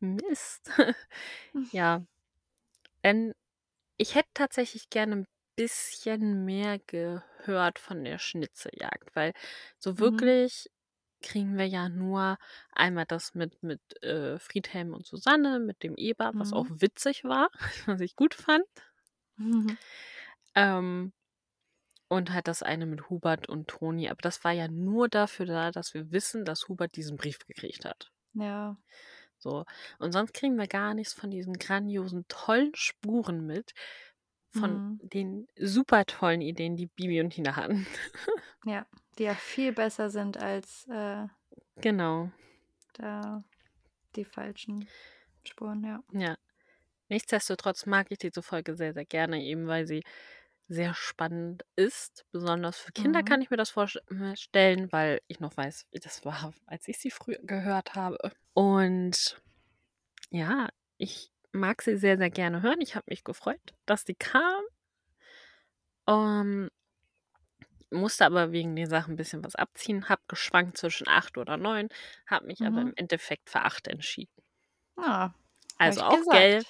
Mist. 0.01 0.71
Ja. 1.73 2.03
Ähm, 3.03 3.33
ich 3.97 4.15
hätte 4.15 4.29
tatsächlich 4.35 4.89
gerne 4.89 5.15
'n 5.17 5.27
bisschen 5.57 6.45
mehr 6.45 6.79
gehört 6.87 7.79
von 7.79 8.03
der 8.05 8.19
Schnitzeljagd, 8.19 9.15
weil 9.15 9.33
so 9.79 9.99
Mhm. 9.99 10.23
wirklich 10.23 10.69
kriegen 11.21 11.57
wir 11.57 11.67
ja 11.67 11.89
nur 11.89 12.37
einmal 12.73 13.05
das 13.07 13.33
mit 13.35 13.61
mit, 13.63 13.81
äh, 14.03 14.39
Friedhelm 14.39 14.93
und 14.93 15.05
Susanne, 15.05 15.59
mit 15.59 15.83
dem 15.83 15.95
Eber, 15.97 16.33
was 16.37 16.53
auch 16.53 16.67
Mhm. 16.67 16.77
witzig 16.79 17.23
war, 17.23 17.49
was 17.87 18.01
ich 18.01 18.15
gut 18.15 18.33
fand. 18.35 18.65
Mhm. 19.37 19.77
Ähm, 20.55 21.11
und 22.09 22.31
halt 22.31 22.47
das 22.47 22.63
eine 22.63 22.85
mit 22.85 23.09
Hubert 23.09 23.49
und 23.49 23.67
Toni, 23.69 24.09
aber 24.09 24.21
das 24.21 24.43
war 24.43 24.51
ja 24.53 24.67
nur 24.67 25.09
dafür 25.09 25.47
da, 25.47 25.71
dass 25.71 25.93
wir 25.95 26.11
wissen, 26.11 26.45
dass 26.45 26.67
Hubert 26.69 26.95
diesen 26.95 27.17
Brief 27.17 27.39
gekriegt 27.47 27.85
hat. 27.85 28.11
Ja. 28.33 28.77
So, 29.37 29.65
und 29.99 30.11
sonst 30.11 30.33
kriegen 30.33 30.57
wir 30.57 30.67
gar 30.67 30.93
nichts 30.93 31.13
von 31.13 31.31
diesen 31.31 31.53
grandiosen, 31.55 32.25
tollen 32.27 32.73
Spuren 32.75 33.45
mit, 33.45 33.73
von 34.51 34.83
Mhm. 34.83 35.01
den 35.01 35.47
super 35.57 36.05
tollen 36.05 36.41
Ideen, 36.41 36.75
die 36.75 36.87
Bibi 36.87 37.21
und 37.21 37.31
Tina 37.31 37.55
hatten. 37.55 37.87
Ja, 38.63 38.85
die 39.17 39.23
ja 39.23 39.35
viel 39.35 39.73
besser 39.73 40.09
sind 40.09 40.37
als 40.37 40.87
äh, 40.87 41.27
Genau. 41.81 42.31
da 42.93 43.43
die 44.15 44.25
falschen 44.25 44.87
Spuren, 45.43 45.83
ja. 45.83 46.03
Ja. 46.13 46.35
Nichtsdestotrotz 47.09 47.85
mag 47.87 48.07
ich 48.11 48.19
diese 48.19 48.43
Folge 48.43 48.75
sehr, 48.75 48.93
sehr 48.93 49.05
gerne, 49.05 49.43
eben 49.43 49.67
weil 49.67 49.87
sie 49.87 50.03
sehr 50.69 50.93
spannend 50.95 51.63
ist. 51.75 52.25
Besonders 52.31 52.77
für 52.79 52.91
Kinder 52.93 53.23
Mhm. 53.23 53.23
kann 53.23 53.41
ich 53.41 53.49
mir 53.51 53.57
das 53.57 53.71
vorstellen, 53.71 54.91
weil 54.91 55.21
ich 55.27 55.39
noch 55.39 55.57
weiß, 55.57 55.87
wie 55.91 55.99
das 55.99 56.25
war, 56.25 56.53
als 56.67 56.87
ich 56.87 56.99
sie 56.99 57.11
früher 57.11 57.39
gehört 57.43 57.95
habe. 57.95 58.31
Und 58.53 59.41
ja, 60.31 60.69
ich 60.97 61.31
mag 61.53 61.81
sie 61.83 61.97
sehr, 61.97 62.17
sehr 62.17 62.31
gerne 62.31 62.61
hören. 62.63 62.81
Ich 62.81 62.95
habe 62.95 63.05
mich 63.09 63.23
gefreut, 63.23 63.61
dass 63.85 64.05
die 64.05 64.15
kam. 64.15 64.63
Ähm, 66.07 66.69
musste 67.91 68.25
aber 68.25 68.51
wegen 68.51 68.75
den 68.75 68.89
Sachen 68.89 69.13
ein 69.13 69.17
bisschen 69.17 69.43
was 69.43 69.55
abziehen, 69.55 70.09
habe 70.09 70.21
geschwankt 70.27 70.77
zwischen 70.77 71.07
acht 71.07 71.37
oder 71.37 71.57
neun, 71.57 71.89
habe 72.27 72.47
mich 72.47 72.65
aber 72.65 72.81
im 72.81 72.91
Mhm. 72.91 72.95
Endeffekt 72.95 73.49
für 73.49 73.61
acht 73.61 73.87
entschieden. 73.87 74.43
Ah, 74.97 75.33
hab 75.83 75.95
Also 75.95 75.99
ich 75.99 76.03
auch 76.03 76.07
gesagt. 76.07 76.29
gelb 76.29 76.65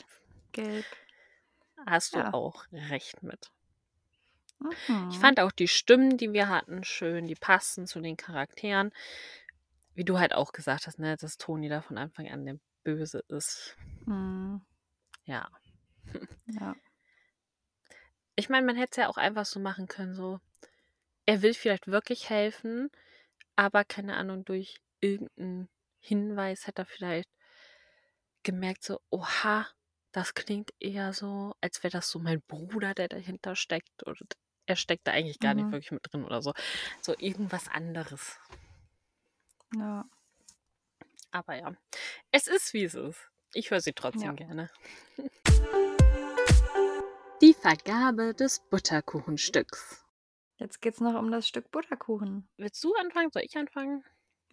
Gelb. 0.53 0.97
hast 1.85 2.15
du 2.15 2.21
Ja. 2.21 2.33
auch 2.33 2.65
recht 2.71 3.21
mit. 3.21 3.51
Ich 5.09 5.19
Mhm. 5.19 5.19
fand 5.19 5.39
auch 5.39 5.51
die 5.51 5.67
Stimmen, 5.67 6.17
die 6.17 6.33
wir 6.33 6.49
hatten, 6.49 6.83
schön. 6.83 7.27
Die 7.27 7.35
passten 7.35 7.85
zu 7.87 7.99
den 8.01 8.17
Charakteren. 8.17 8.91
Wie 9.95 10.03
du 10.03 10.19
halt 10.19 10.33
auch 10.33 10.51
gesagt 10.51 10.85
hast, 10.85 10.99
ne, 10.99 11.15
dass 11.15 11.37
Toni 11.37 11.69
da 11.69 11.81
von 11.81 11.97
Anfang 11.97 12.27
an 12.29 12.45
der 12.45 12.57
Böse 12.83 13.23
ist. 13.29 13.77
Mhm. 14.07 14.61
Ja. 15.25 15.49
Ja. 16.45 16.75
Ich 18.35 18.49
meine, 18.49 18.65
man 18.65 18.75
hätte 18.75 18.91
es 18.91 18.97
ja 18.97 19.07
auch 19.09 19.15
einfach 19.15 19.45
so 19.45 19.59
machen 19.61 19.87
können, 19.87 20.13
so, 20.13 20.39
er 21.25 21.41
will 21.41 21.53
vielleicht 21.53 21.87
wirklich 21.87 22.29
helfen, 22.29 22.89
aber 23.55 23.83
keine 23.83 24.15
Ahnung, 24.15 24.45
durch 24.45 24.81
irgendeinen 24.99 25.69
Hinweis 25.99 26.67
hätte 26.67 26.83
er 26.83 26.85
vielleicht 26.85 27.29
gemerkt, 28.43 28.83
so, 28.83 28.99
oha, 29.09 29.67
das 30.11 30.33
klingt 30.33 30.71
eher 30.79 31.13
so, 31.13 31.53
als 31.61 31.83
wäre 31.83 31.91
das 31.91 32.09
so 32.09 32.19
mein 32.19 32.41
Bruder, 32.41 32.93
der 32.93 33.07
dahinter 33.07 33.55
steckt. 33.55 34.05
Oder 34.05 34.25
er 34.65 34.75
steckt 34.75 35.07
da 35.07 35.11
eigentlich 35.11 35.39
gar 35.39 35.53
nicht 35.53 35.67
Mhm. 35.67 35.71
wirklich 35.71 35.91
mit 35.91 36.01
drin 36.11 36.25
oder 36.25 36.41
so. 36.41 36.53
So 37.01 37.15
irgendwas 37.17 37.67
anderes. 37.67 38.39
Ja. 39.75 40.05
Aber 41.31 41.55
ja, 41.55 41.73
es 42.31 42.47
ist, 42.47 42.73
wie 42.73 42.83
es 42.83 42.93
ist. 42.93 43.29
Ich 43.53 43.71
höre 43.71 43.79
sie 43.79 43.93
trotzdem 43.93 44.31
Ja. 44.31 44.33
gerne. 44.33 44.69
Die 47.41 47.53
Vergabe 47.53 48.33
des 48.33 48.59
Butterkuchenstücks. 48.69 50.00
Jetzt 50.61 50.79
geht's 50.79 51.01
noch 51.01 51.15
um 51.15 51.31
das 51.31 51.47
Stück 51.47 51.71
Butterkuchen. 51.71 52.47
Willst 52.57 52.83
du 52.83 52.93
anfangen? 52.93 53.31
Soll 53.31 53.41
ich 53.41 53.57
anfangen? 53.57 54.03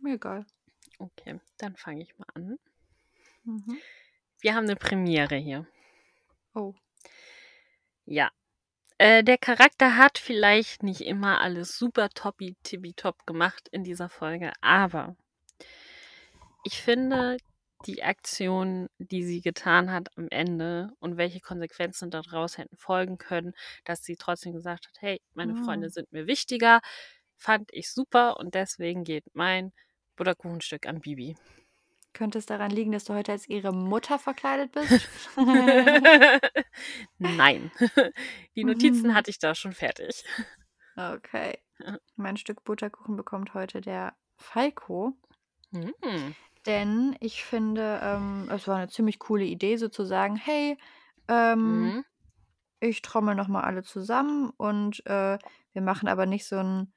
Mir 0.00 0.14
egal. 0.14 0.46
Okay, 0.98 1.38
dann 1.58 1.76
fange 1.76 2.00
ich 2.00 2.18
mal 2.18 2.26
an. 2.32 2.58
Mhm. 3.44 3.78
Wir 4.40 4.54
haben 4.54 4.64
eine 4.64 4.76
Premiere 4.76 5.36
hier. 5.36 5.66
Oh. 6.54 6.74
Ja. 8.06 8.30
Äh, 8.96 9.22
der 9.22 9.36
Charakter 9.36 9.98
hat 9.98 10.16
vielleicht 10.16 10.82
nicht 10.82 11.02
immer 11.02 11.42
alles 11.42 11.76
super 11.76 12.08
toppi 12.08 12.56
tippitopp 12.62 13.26
gemacht 13.26 13.68
in 13.70 13.84
dieser 13.84 14.08
Folge, 14.08 14.54
aber 14.62 15.14
ich 16.64 16.80
finde 16.80 17.36
die 17.86 18.02
Aktion, 18.02 18.88
die 18.98 19.22
sie 19.24 19.40
getan 19.40 19.90
hat 19.92 20.08
am 20.16 20.28
Ende 20.30 20.90
und 21.00 21.16
welche 21.16 21.40
Konsequenzen 21.40 22.10
daraus 22.10 22.58
hätten 22.58 22.76
folgen 22.76 23.18
können, 23.18 23.52
dass 23.84 24.02
sie 24.04 24.16
trotzdem 24.16 24.52
gesagt 24.52 24.86
hat, 24.88 24.96
hey, 25.00 25.20
meine 25.34 25.54
Freunde 25.56 25.86
Mhm. 25.88 25.92
sind 25.92 26.12
mir 26.12 26.26
wichtiger, 26.26 26.80
fand 27.36 27.68
ich 27.72 27.90
super 27.90 28.36
und 28.38 28.54
deswegen 28.54 29.04
geht 29.04 29.24
mein 29.32 29.72
Butterkuchenstück 30.16 30.86
an 30.86 31.00
Bibi. 31.00 31.36
Könnte 32.14 32.38
es 32.38 32.46
daran 32.46 32.70
liegen, 32.70 32.90
dass 32.90 33.04
du 33.04 33.14
heute 33.14 33.30
als 33.32 33.48
ihre 33.48 33.72
Mutter 33.72 34.18
verkleidet 34.18 34.72
bist? 34.72 35.08
Nein. 37.18 37.70
Die 38.56 38.64
Notizen 38.64 39.14
hatte 39.14 39.30
ich 39.30 39.38
da 39.38 39.54
schon 39.54 39.72
fertig. 39.72 40.24
okay. 40.96 41.58
Mein 42.16 42.36
Stück 42.36 42.64
Butterkuchen 42.64 43.16
bekommt 43.16 43.54
heute 43.54 43.80
der 43.80 44.16
Falco. 44.36 45.12
Hm. 45.70 46.34
Denn 46.68 47.16
ich 47.20 47.44
finde, 47.44 48.00
ähm, 48.04 48.48
es 48.52 48.68
war 48.68 48.78
eine 48.78 48.88
ziemlich 48.90 49.20
coole 49.20 49.44
Idee, 49.46 49.78
sozusagen, 49.78 50.36
hey, 50.36 50.78
ähm, 51.28 51.94
Mhm. 51.94 52.02
ich 52.80 53.02
trommel 53.02 53.34
nochmal 53.34 53.64
alle 53.64 53.82
zusammen 53.84 54.50
und 54.56 55.04
äh, 55.06 55.38
wir 55.72 55.82
machen 55.82 56.08
aber 56.08 56.26
nicht 56.26 56.46
so 56.46 56.56
ein 56.58 56.94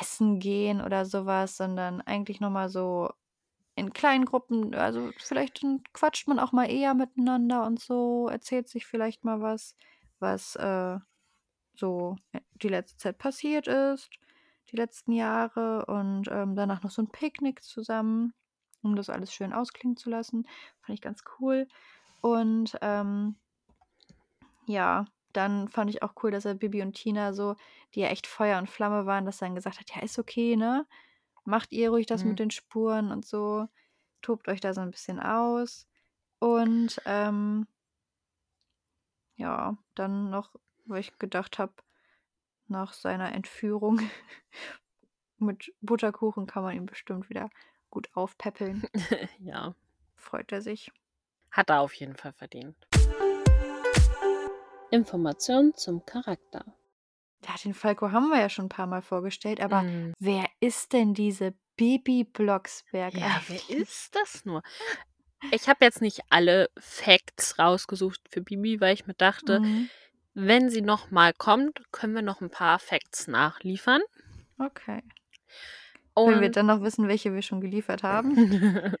Essen 0.00 0.38
gehen 0.40 0.80
oder 0.80 1.04
sowas, 1.04 1.56
sondern 1.56 2.00
eigentlich 2.00 2.40
nochmal 2.40 2.68
so 2.68 3.10
in 3.76 3.92
kleinen 3.92 4.26
Gruppen. 4.26 4.74
Also 4.74 5.12
vielleicht 5.18 5.62
dann 5.64 5.82
quatscht 5.94 6.28
man 6.28 6.38
auch 6.40 6.52
mal 6.52 6.70
eher 6.70 6.94
miteinander 6.94 7.66
und 7.66 7.80
so, 7.80 8.28
erzählt 8.28 8.68
sich 8.68 8.86
vielleicht 8.86 9.24
mal 9.24 9.40
was, 9.42 9.76
was 10.20 10.56
äh, 10.56 10.98
so 11.74 12.16
die 12.62 12.68
letzte 12.68 12.96
Zeit 12.98 13.18
passiert 13.18 13.68
ist, 13.68 14.10
die 14.70 14.76
letzten 14.76 15.12
Jahre 15.12 15.86
und 15.86 16.28
ähm, 16.30 16.56
danach 16.56 16.82
noch 16.82 16.90
so 16.90 17.02
ein 17.02 17.10
Picknick 17.10 17.62
zusammen, 17.62 18.34
um 18.82 18.96
das 18.96 19.10
alles 19.10 19.32
schön 19.32 19.52
ausklingen 19.52 19.96
zu 19.96 20.10
lassen. 20.10 20.46
Fand 20.80 20.98
ich 20.98 21.02
ganz 21.02 21.22
cool. 21.38 21.68
Und 22.20 22.76
ähm, 22.82 23.36
ja, 24.66 25.06
dann 25.32 25.68
fand 25.68 25.90
ich 25.90 26.02
auch 26.02 26.14
cool, 26.22 26.30
dass 26.30 26.44
er 26.44 26.54
Bibi 26.54 26.82
und 26.82 26.94
Tina 26.94 27.32
so, 27.32 27.56
die 27.94 28.00
ja 28.00 28.08
echt 28.08 28.26
Feuer 28.26 28.58
und 28.58 28.68
Flamme 28.70 29.06
waren, 29.06 29.24
dass 29.24 29.40
er 29.42 29.48
dann 29.48 29.54
gesagt 29.54 29.80
hat, 29.80 29.90
ja, 29.94 30.02
ist 30.02 30.18
okay, 30.18 30.56
ne? 30.56 30.86
Macht 31.44 31.72
ihr 31.72 31.90
ruhig 31.90 32.06
das 32.06 32.22
Mhm. 32.22 32.30
mit 32.30 32.38
den 32.38 32.50
Spuren 32.50 33.10
und 33.10 33.24
so. 33.26 33.68
Tobt 34.20 34.48
euch 34.48 34.60
da 34.60 34.74
so 34.74 34.80
ein 34.80 34.90
bisschen 34.90 35.18
aus. 35.18 35.88
Und 36.38 37.00
ähm, 37.06 37.66
ja, 39.36 39.76
dann 39.94 40.30
noch, 40.30 40.54
weil 40.84 41.00
ich 41.00 41.18
gedacht 41.18 41.58
habe, 41.58 41.72
nach 42.68 42.92
seiner 42.92 43.32
Entführung 43.32 44.00
mit 45.38 45.74
Butterkuchen 45.80 46.46
kann 46.46 46.62
man 46.62 46.76
ihn 46.76 46.86
bestimmt 46.86 47.28
wieder 47.28 47.50
gut 47.92 48.08
aufpäppeln. 48.14 48.88
ja, 49.38 49.76
Freut 50.16 50.50
er 50.50 50.62
sich. 50.62 50.90
hat 51.52 51.70
er 51.70 51.80
auf 51.80 51.94
jeden 51.94 52.16
Fall 52.16 52.32
verdient. 52.32 52.76
Informationen 54.90 55.74
zum 55.74 56.04
Charakter. 56.04 56.64
Ja, 57.46 57.54
den 57.64 57.74
Falco 57.74 58.10
haben 58.12 58.28
wir 58.28 58.38
ja 58.40 58.48
schon 58.48 58.66
ein 58.66 58.70
paar 58.70 58.86
Mal 58.86 59.02
vorgestellt, 59.02 59.60
aber 59.60 59.82
Mm, 59.82 60.12
wer 60.18 60.46
ist 60.60 60.92
denn 60.92 61.12
diese 61.14 61.54
Bibi 61.76 62.24
Blocksberg 62.24 63.14
ja, 63.14 63.26
eigentlich? 63.36 63.68
wer 63.68 63.78
ist 63.78 64.14
das 64.14 64.44
nur? 64.44 64.62
Ich 65.50 65.68
habe 65.68 65.84
jetzt 65.84 66.00
nicht 66.00 66.20
alle 66.30 66.70
Facts 66.78 67.58
rausgesucht 67.58 68.20
für 68.30 68.42
Bibi, 68.42 68.80
weil 68.80 68.94
ich 68.94 69.06
mir 69.06 69.14
dachte, 69.14 69.60
Mhm. 69.60 69.88
wenn 70.34 70.70
sie 70.70 70.82
noch 70.82 71.10
mal 71.10 71.32
kommt, 71.34 71.82
können 71.90 72.14
wir 72.14 72.22
noch 72.22 72.40
ein 72.40 72.50
paar 72.50 72.78
Facts 72.78 73.26
nachliefern. 73.26 74.02
Okay. 74.58 75.02
Wenn 76.16 76.40
wir 76.40 76.50
Und 76.50 76.56
dann 76.56 76.66
noch 76.66 76.82
wissen, 76.82 77.08
welche 77.08 77.32
wir 77.34 77.42
schon 77.42 77.60
geliefert 77.60 78.02
haben. 78.02 78.36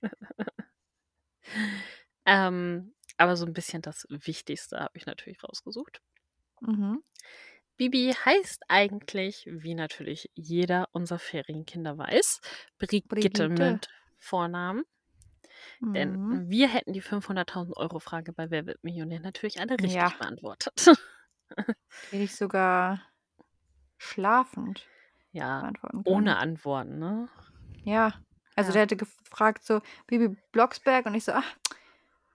ähm, 2.26 2.94
aber 3.16 3.36
so 3.36 3.46
ein 3.46 3.52
bisschen 3.52 3.82
das 3.82 4.06
Wichtigste 4.08 4.78
habe 4.78 4.96
ich 4.96 5.06
natürlich 5.06 5.42
rausgesucht. 5.44 6.00
Mhm. 6.60 7.02
Bibi 7.76 8.12
heißt 8.24 8.62
eigentlich, 8.68 9.46
wie 9.50 9.74
natürlich 9.74 10.30
jeder 10.34 10.88
unserer 10.92 11.18
Ferienkinder 11.18 11.98
weiß, 11.98 12.40
Brigitte, 12.78 13.08
Brigitte. 13.08 13.48
mit 13.48 13.88
Vornamen. 14.18 14.84
Denn 15.94 16.18
Mhm. 16.18 16.50
wir 16.50 16.68
hätten 16.68 16.92
die 16.92 17.02
500.000 17.02 17.76
Euro 17.76 17.98
Frage 17.98 18.32
bei 18.32 18.50
Wer 18.50 18.66
wird 18.66 18.82
Millionär 18.82 19.20
natürlich 19.20 19.60
alle 19.60 19.72
richtig 19.82 19.94
Ja. 19.94 20.08
beantwortet. 20.18 20.72
Die 22.12 22.22
ich 22.22 22.34
sogar 22.36 23.00
schlafend 23.98 24.86
ja, 25.32 25.60
beantworten 25.60 26.04
kann. 26.04 26.12
ohne 26.14 26.36
Antworten, 26.38 26.98
ne? 26.98 27.28
Ja. 27.84 28.14
Also 28.56 28.70
Ja. 28.70 28.72
der 28.74 28.82
hätte 28.82 28.96
gefragt 28.96 29.64
so, 29.64 29.80
Bibi 30.06 30.36
Blocksberg 30.52 31.06
und 31.06 31.14
ich 31.14 31.24
so, 31.24 31.32
ach, 31.32 31.56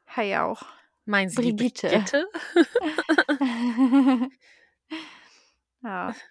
hey 0.06 0.36
auch. 0.38 0.64
Meinen 1.06 1.30
Sie 1.30 1.42
die 1.42 1.54
Brigitte. 1.54 1.88
Brigitte? 1.90 2.28
ja. 5.84 6.14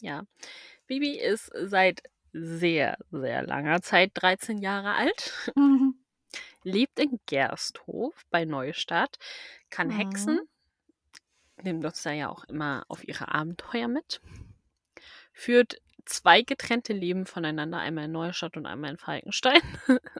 Ja. 0.00 0.24
Bibi 0.88 1.18
ist 1.18 1.50
seit 1.54 2.02
sehr, 2.32 2.98
sehr 3.10 3.42
langer 3.46 3.82
Zeit 3.82 4.12
13 4.14 4.58
Jahre 4.58 4.94
alt, 4.94 5.52
Mhm. 5.56 5.94
lebt 6.64 6.98
in 7.00 7.20
Gersthof 7.26 8.14
bei 8.30 8.44
Neustadt, 8.44 9.18
kann 9.70 9.90
hexen, 9.90 10.40
Mhm. 10.40 11.64
nimmt 11.64 11.84
uns 11.84 12.02
da 12.02 12.12
ja 12.12 12.28
auch 12.30 12.44
immer 12.44 12.84
auf 12.88 13.04
ihre 13.06 13.32
Abenteuer 13.34 13.88
mit, 13.88 14.20
führt 15.32 15.76
zwei 16.04 16.42
getrennte 16.42 16.92
Leben 16.92 17.26
voneinander, 17.26 17.78
einmal 17.78 18.04
in 18.04 18.12
Neustadt 18.12 18.56
und 18.56 18.66
einmal 18.66 18.90
in 18.90 18.98
Falkenstein. 18.98 19.60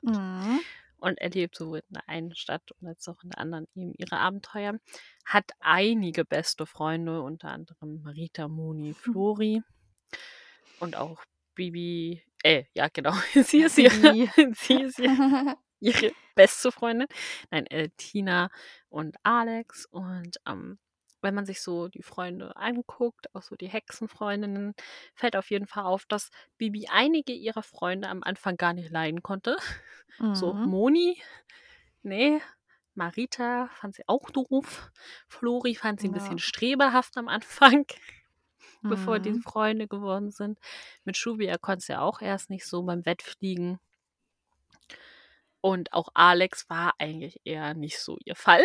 Mhm. 0.02 0.60
und 1.02 1.18
erlebt 1.18 1.56
sowohl 1.56 1.78
in 1.88 1.94
der 1.94 2.08
einen 2.08 2.34
Stadt 2.34 2.62
und 2.80 2.86
als 2.86 3.08
auch 3.08 3.22
in 3.24 3.30
der 3.30 3.38
anderen 3.38 3.66
eben 3.74 3.92
ihre 3.98 4.18
Abenteuer. 4.18 4.78
Hat 5.24 5.50
einige 5.58 6.24
beste 6.24 6.64
Freunde, 6.64 7.22
unter 7.22 7.48
anderem 7.48 8.02
Marita, 8.02 8.46
Moni, 8.46 8.94
Flori 8.94 9.62
und 10.78 10.96
auch 10.96 11.24
Bibi. 11.54 12.22
Äh, 12.44 12.64
ja, 12.74 12.88
genau. 12.88 13.12
Sie 13.34 13.62
ist 13.62 13.78
ihre, 13.78 14.30
sie 14.54 14.82
ist 14.82 14.98
ihre, 15.00 15.56
ihre 15.80 16.12
beste 16.36 16.70
Freundin. 16.70 17.08
Nein, 17.50 17.66
äh, 17.66 17.88
Tina 17.96 18.50
und 18.88 19.16
Alex. 19.24 19.86
Und 19.86 20.38
ähm, 20.46 20.78
wenn 21.22 21.34
man 21.34 21.46
sich 21.46 21.62
so 21.62 21.88
die 21.88 22.02
Freunde 22.02 22.56
anguckt, 22.56 23.34
auch 23.34 23.42
so 23.42 23.56
die 23.56 23.68
Hexenfreundinnen, 23.68 24.74
fällt 25.14 25.36
auf 25.36 25.50
jeden 25.50 25.66
Fall 25.66 25.84
auf, 25.84 26.04
dass 26.06 26.30
Bibi 26.58 26.88
einige 26.90 27.32
ihrer 27.32 27.62
Freunde 27.62 28.08
am 28.08 28.22
Anfang 28.22 28.56
gar 28.56 28.72
nicht 28.74 28.90
leiden 28.90 29.22
konnte. 29.22 29.56
So, 30.34 30.56
Mhm. 30.56 30.62
Moni, 30.62 31.20
nee. 32.02 32.40
Marita 32.94 33.68
fand 33.74 33.94
sie 33.96 34.04
auch 34.08 34.30
doof. 34.30 34.90
Flori 35.28 35.74
fand 35.74 36.00
sie 36.00 36.08
ein 36.08 36.12
bisschen 36.14 36.38
Ja. 36.38 36.40
streberhaft 36.40 37.16
am 37.18 37.28
Anfang, 37.28 37.86
bevor 38.88 39.20
die 39.20 39.34
Mhm. 39.34 39.42
Freunde 39.42 39.88
geworden 39.88 40.30
sind. 40.30 40.58
Mit 41.04 41.16
Schubia 41.16 41.58
konnte 41.58 41.84
sie 41.86 41.92
ja 41.92 42.00
auch 42.02 42.20
erst 42.22 42.50
nicht 42.50 42.66
so 42.66 42.82
beim 42.84 43.06
Wettfliegen. 43.06 43.80
Und 45.60 45.92
auch 45.92 46.08
Alex 46.14 46.68
war 46.68 46.94
eigentlich 46.98 47.40
eher 47.44 47.74
nicht 47.74 47.98
so 48.00 48.18
ihr 48.24 48.34
Fall. 48.36 48.64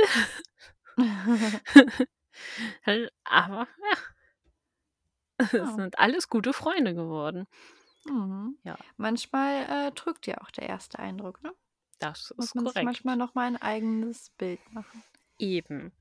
Aber 3.23 3.67
ja, 3.67 3.97
es 5.37 5.51
Ja. 5.51 5.65
sind 5.75 5.99
alles 5.99 6.29
gute 6.29 6.53
Freunde 6.53 6.93
geworden. 6.95 7.47
Mhm. 8.05 8.57
Ja. 8.63 8.77
Manchmal 8.97 9.87
äh, 9.87 9.91
drückt 9.91 10.27
ja 10.27 10.37
auch 10.41 10.51
der 10.51 10.69
erste 10.69 10.99
Eindruck, 10.99 11.43
ne? 11.43 11.53
Das 11.99 12.33
Muss 12.37 12.47
ist 12.47 12.55
man 12.55 12.65
sich 12.65 12.73
korrekt. 12.73 12.85
manchmal 12.85 13.17
noch 13.17 13.33
mal 13.35 13.47
ein 13.47 13.57
eigenes 13.61 14.29
Bild 14.37 14.59
machen. 14.71 15.03
Eben. 15.39 15.91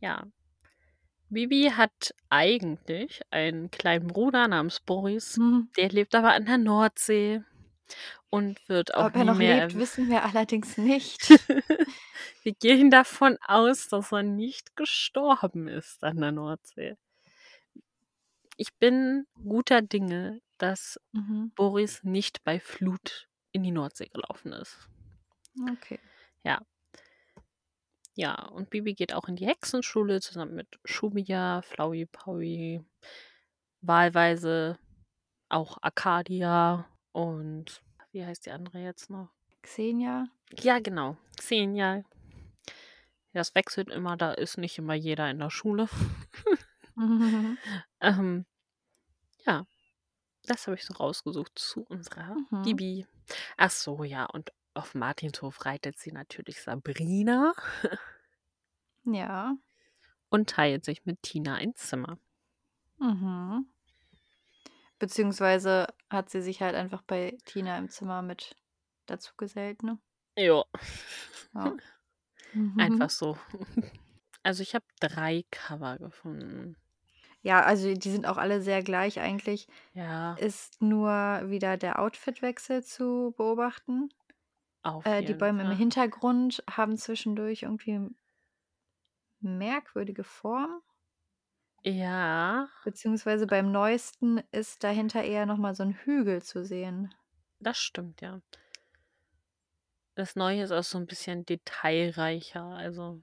Ja. 0.00 0.24
Bibi 1.28 1.72
hat 1.74 2.14
eigentlich 2.28 3.22
einen 3.30 3.70
kleinen 3.70 4.06
Bruder 4.06 4.46
namens 4.46 4.78
Boris. 4.80 5.36
Mhm. 5.38 5.70
Der 5.76 5.88
lebt 5.88 6.14
aber 6.14 6.32
an 6.34 6.44
der 6.44 6.58
Nordsee 6.58 7.42
und 8.30 8.68
wird 8.68 8.94
auch 8.94 9.06
Ob 9.06 9.14
er 9.14 9.20
nie 9.20 9.26
noch 9.26 9.36
mehr 9.36 9.66
lebt, 9.66 9.78
wissen 9.78 10.08
wir 10.08 10.24
allerdings 10.24 10.76
nicht. 10.76 11.28
Wir 12.42 12.54
gehen 12.54 12.90
davon 12.90 13.38
aus, 13.46 13.88
dass 13.88 14.12
er 14.12 14.22
nicht 14.22 14.76
gestorben 14.76 15.68
ist 15.68 16.04
an 16.04 16.18
der 16.20 16.32
Nordsee. 16.32 16.96
Ich 18.56 18.74
bin 18.76 19.26
guter 19.34 19.82
Dinge, 19.82 20.40
dass 20.58 21.00
Mhm. 21.12 21.52
Boris 21.54 22.04
nicht 22.04 22.44
bei 22.44 22.60
Flut 22.60 23.28
in 23.52 23.62
die 23.62 23.72
Nordsee 23.72 24.08
gelaufen 24.08 24.52
ist. 24.52 24.88
Okay. 25.70 25.98
Ja, 28.18 28.46
und 28.46 28.70
Bibi 28.70 28.94
geht 28.94 29.12
auch 29.12 29.28
in 29.28 29.36
die 29.36 29.46
Hexenschule 29.46 30.20
zusammen 30.20 30.54
mit 30.54 30.78
Schubia, 30.86 31.60
Flaui, 31.60 32.06
Paui, 32.06 32.82
wahlweise 33.82 34.78
auch 35.50 35.76
Arcadia 35.82 36.88
und 37.16 37.82
wie 38.12 38.24
heißt 38.26 38.44
die 38.44 38.50
andere 38.50 38.78
jetzt 38.78 39.08
noch? 39.08 39.30
Xenia? 39.62 40.28
Ja, 40.60 40.78
genau, 40.80 41.16
Xenia. 41.38 42.04
Das 43.32 43.54
wechselt 43.54 43.88
immer, 43.90 44.16
da 44.16 44.32
ist 44.32 44.58
nicht 44.58 44.76
immer 44.78 44.94
jeder 44.94 45.30
in 45.30 45.38
der 45.38 45.50
Schule. 45.50 45.88
Mhm. 46.96 47.58
ähm, 48.00 48.46
ja, 49.46 49.66
das 50.44 50.66
habe 50.66 50.76
ich 50.76 50.84
so 50.84 50.94
rausgesucht 50.94 51.52
zu 51.58 51.82
unserer 51.84 52.36
Mhm. 52.50 52.62
Bibi. 52.62 53.06
Ach 53.56 53.70
so, 53.70 54.04
ja, 54.04 54.26
und 54.26 54.52
auf 54.74 54.94
Martinshof 54.94 55.64
reitet 55.64 55.98
sie 55.98 56.12
natürlich 56.12 56.62
Sabrina 56.62 57.54
Ja. 59.04 59.56
und 60.28 60.50
teilt 60.50 60.84
sich 60.84 61.04
mit 61.04 61.22
Tina 61.22 61.54
ein 61.56 61.74
Zimmer. 61.74 62.18
Mhm. 63.00 63.66
Beziehungsweise 64.98 65.88
hat 66.10 66.30
sie 66.30 66.42
sich 66.42 66.62
halt 66.62 66.74
einfach 66.74 67.02
bei 67.02 67.36
Tina 67.44 67.78
im 67.78 67.88
Zimmer 67.90 68.22
mit 68.22 68.56
dazu 69.06 69.32
gesellt, 69.36 69.82
ne? 69.82 69.98
Ja, 70.36 70.62
Ja. 71.54 71.76
Mhm. 72.52 72.78
einfach 72.80 73.10
so. 73.10 73.36
Also 74.42 74.62
ich 74.62 74.74
habe 74.74 74.84
drei 75.00 75.44
Cover 75.50 75.98
gefunden. 75.98 76.76
Ja, 77.42 77.62
also 77.62 77.92
die 77.94 78.10
sind 78.10 78.26
auch 78.26 78.36
alle 78.38 78.60
sehr 78.60 78.82
gleich 78.82 79.20
eigentlich. 79.20 79.66
Ja, 79.94 80.36
Ist 80.38 80.82
nur 80.82 81.10
wieder 81.46 81.76
der 81.76 82.00
Outfitwechsel 82.00 82.84
zu 82.84 83.34
beobachten. 83.36 84.10
auf 84.82 85.04
Äh, 85.04 85.22
die 85.22 85.34
Bäume 85.34 85.62
im 85.62 85.68
Fall. 85.68 85.76
Hintergrund 85.78 86.62
haben 86.70 86.96
zwischendurch 86.96 87.62
irgendwie 87.62 88.10
merkwürdige 89.40 90.24
Form. 90.24 90.82
Ja, 91.86 92.68
Beziehungsweise 92.84 93.46
beim 93.46 93.70
neuesten 93.70 94.38
ist 94.50 94.82
dahinter 94.82 95.22
eher 95.22 95.44
nochmal 95.44 95.74
so 95.74 95.82
ein 95.82 95.92
Hügel 95.92 96.40
zu 96.42 96.64
sehen. 96.64 97.14
das 97.60 97.78
stimmt, 97.78 98.20
ja. 98.22 98.40
Das 100.16 100.34
Neue 100.34 100.64
ist 100.64 100.72
auch 100.72 100.82
so 100.82 100.98
ein 100.98 101.06
bisschen 101.06 101.46
detailreicher, 101.46 102.64
also 102.64 103.22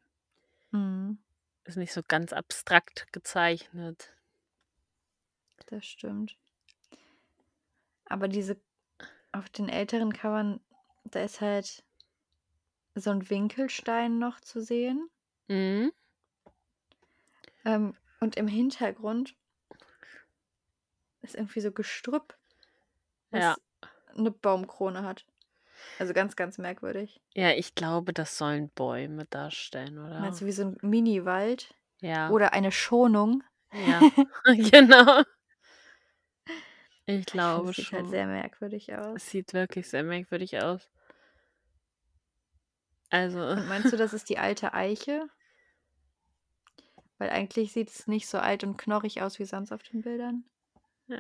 Mhm, 0.72 1.18
ist 1.66 1.76
nicht 1.76 1.92
so 1.92 2.02
ganz 2.08 2.32
abstrakt 2.32 3.12
gezeichnet. 3.12 4.14
das 5.66 5.86
stimmt. 5.86 6.38
Aber 8.06 8.30
diese 8.30 8.62
auf 9.34 9.50
den 9.50 9.70
älteren 9.70 10.14
Covern, 10.14 10.62
da 11.06 11.22
ist 11.24 11.42
halt 11.42 11.84
so 12.96 13.12
ein 13.12 13.30
Winkelstein 13.30 14.18
noch 14.18 14.40
zu 14.40 14.60
sehen. 14.60 15.08
Mhm. 15.50 15.92
Ähm, 17.66 17.94
und 18.24 18.38
im 18.38 18.48
Hintergrund 18.48 19.36
ist 21.22 21.36
irgendwie 21.36 21.60
so 21.60 21.72
Gestrüpp, 21.72 22.38
was 23.32 23.42
Ja. 23.44 23.56
eine 24.16 24.32
Baumkrone 24.32 25.04
hat. 25.04 25.26
Also 26.00 26.14
ganz, 26.14 26.36
ganz 26.36 26.58
merkwürdig. 26.58 27.22
Ja, 27.36 27.52
ich 27.52 27.76
glaube, 27.76 28.14
das 28.14 28.38
sollen 28.38 28.70
Bäume 28.70 29.26
darstellen, 29.26 29.98
Meinst 29.98 30.40
oder? 30.40 30.42
du 30.42 30.46
wie 30.46 30.52
so 30.54 30.64
ein 30.64 30.78
Mini-Wald? 30.82 31.76
Ja. 32.02 32.30
Oder 32.32 32.54
eine 32.54 32.72
Schonung? 32.72 33.44
Ja, 33.74 34.00
genau. 34.72 35.24
Ich 37.06 37.16
Ich 37.16 37.32
finde, 37.32 37.32
glaube 37.32 37.70
es 37.72 37.76
sieht 37.76 37.92
halt 37.92 38.06
schon. 38.06 38.10
sehr 38.12 38.28
merkwürdig 38.28 38.94
aus. 38.96 39.16
Es 39.16 39.30
sieht 39.30 39.54
wirklich 39.54 39.90
sehr 39.90 40.04
merkwürdig 40.04 40.62
aus. 40.62 40.90
Also, 43.12 43.40
Und 43.40 43.68
meinst 43.68 43.92
du, 43.94 43.98
das 43.98 44.14
ist 44.14 44.30
die 44.30 44.38
alte 44.38 44.74
Eiche? 44.74 45.30
Weil 47.18 47.30
eigentlich 47.30 47.74
sieht 47.74 47.90
es 47.90 48.08
nicht 48.08 48.28
so 48.28 48.38
alt 48.40 48.64
und 48.64 48.78
knorrig 48.78 49.22
aus 49.22 49.40
wie 49.40 49.46
sonst 49.46 49.72
auf 49.72 49.84
den 49.84 50.02
Bildern. 50.02 50.44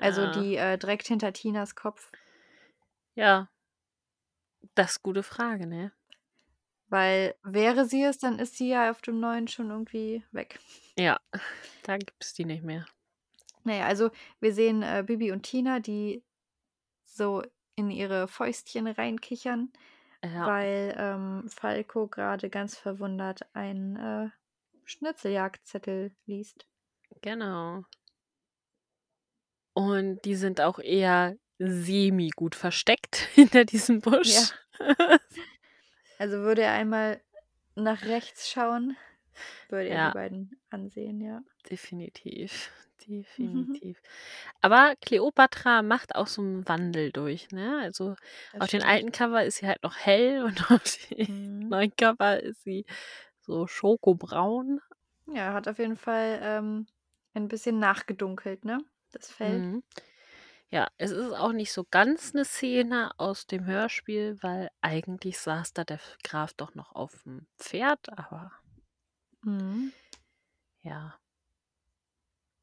Also 0.01 0.21
ja. 0.21 0.31
die 0.31 0.55
äh, 0.55 0.77
direkt 0.77 1.07
hinter 1.07 1.33
Tinas 1.33 1.75
Kopf. 1.75 2.11
Ja. 3.15 3.49
Das 4.75 4.91
ist 4.91 5.03
gute 5.03 5.23
Frage, 5.23 5.67
ne? 5.67 5.91
Weil 6.87 7.35
wäre 7.43 7.85
sie 7.85 8.03
es, 8.03 8.17
dann 8.19 8.39
ist 8.39 8.55
sie 8.55 8.69
ja 8.69 8.91
auf 8.91 9.01
dem 9.01 9.19
neuen 9.19 9.47
schon 9.47 9.69
irgendwie 9.69 10.23
weg. 10.31 10.59
Ja, 10.97 11.19
da 11.83 11.97
gibt 11.97 12.23
es 12.23 12.33
die 12.33 12.45
nicht 12.45 12.63
mehr. 12.63 12.85
Naja, 13.63 13.85
also 13.85 14.11
wir 14.39 14.53
sehen 14.53 14.83
äh, 14.83 15.03
Bibi 15.05 15.31
und 15.31 15.43
Tina, 15.43 15.79
die 15.79 16.23
so 17.05 17.43
in 17.75 17.89
ihre 17.89 18.27
Fäustchen 18.27 18.87
reinkichern, 18.87 19.71
Ja, 20.23 20.45
weil 20.45 20.95
ähm, 20.97 21.49
Falco 21.49 22.07
gerade 22.07 22.49
ganz 22.49 22.77
verwundert 22.77 23.47
einen 23.53 23.95
äh, 23.95 24.29
Schnitzeljagdzettel 24.85 26.11
liest. 26.25 26.65
genau. 27.21 27.83
Und 29.73 30.23
die 30.25 30.35
sind 30.35 30.61
auch 30.61 30.79
eher 30.79 31.35
semi 31.57 32.29
gut 32.29 32.55
versteckt 32.55 33.15
hinter 33.33 33.65
diesem 33.65 34.01
Busch. 34.01 34.51
Also 36.19 36.37
würde 36.39 36.61
er 36.61 36.73
einmal 36.73 37.21
nach 37.75 38.03
rechts 38.03 38.49
schauen, 38.51 38.95
würde 39.69 39.89
er 39.89 39.95
Ja. 39.95 40.07
die 40.09 40.13
beiden 40.13 40.61
ansehen, 40.69 41.21
ja. 41.21 41.41
Definitiv. 41.69 42.71
Definitiv. 43.07 43.99
Aber 44.61 44.95
Kleopatra 45.01 45.81
macht 45.81 46.15
auch 46.15 46.27
so 46.27 46.41
einen 46.41 46.65
Wandel 46.69 47.11
durch, 47.11 47.49
ne? 47.51 47.79
Also 47.81 48.15
Das 48.53 48.61
auf 48.61 48.69
den 48.69 48.79
stimmt. 48.81 48.85
alten 48.85 49.11
Cover 49.11 49.43
ist 49.43 49.57
sie 49.57 49.67
halt 49.67 49.83
noch 49.83 49.97
hell 49.97 50.43
und 50.45 50.71
auf 50.71 50.83
den 51.09 51.59
Mhm. 51.63 51.69
neuen 51.69 51.95
Cover 51.95 52.39
ist 52.39 52.63
sie 52.63 52.85
so 53.45 53.67
schokobraun. 53.67 54.79
Ja, 55.27 55.53
hat 55.53 55.67
auf 55.67 55.79
jeden 55.79 55.97
Fall 55.97 56.39
ähm, 56.41 56.85
ein 57.33 57.47
bisschen 57.47 57.79
nachgedunkelt, 57.79 58.65
ne? 58.65 58.79
Das 59.11 59.29
Fell. 59.31 59.65
Mhm. 59.65 59.83
Ja, 60.71 60.89
es 60.97 61.11
ist 61.11 61.33
auch 61.33 61.53
nicht 61.53 61.71
so 61.71 61.85
ganz 61.89 62.33
eine 62.33 62.45
Szene 62.45 63.11
aus 63.19 63.47
dem 63.47 63.65
Hörspiel, 63.65 64.37
weil 64.41 64.69
eigentlich 64.81 65.37
saß 65.39 65.73
da 65.73 65.83
der 65.83 65.99
Graf 66.23 66.53
doch 66.53 66.75
noch 66.75 66.93
auf 66.95 67.23
dem 67.23 67.47
Pferd, 67.59 68.09
aber 68.17 68.51
Mhm. 69.45 69.91
ja. 70.83 71.19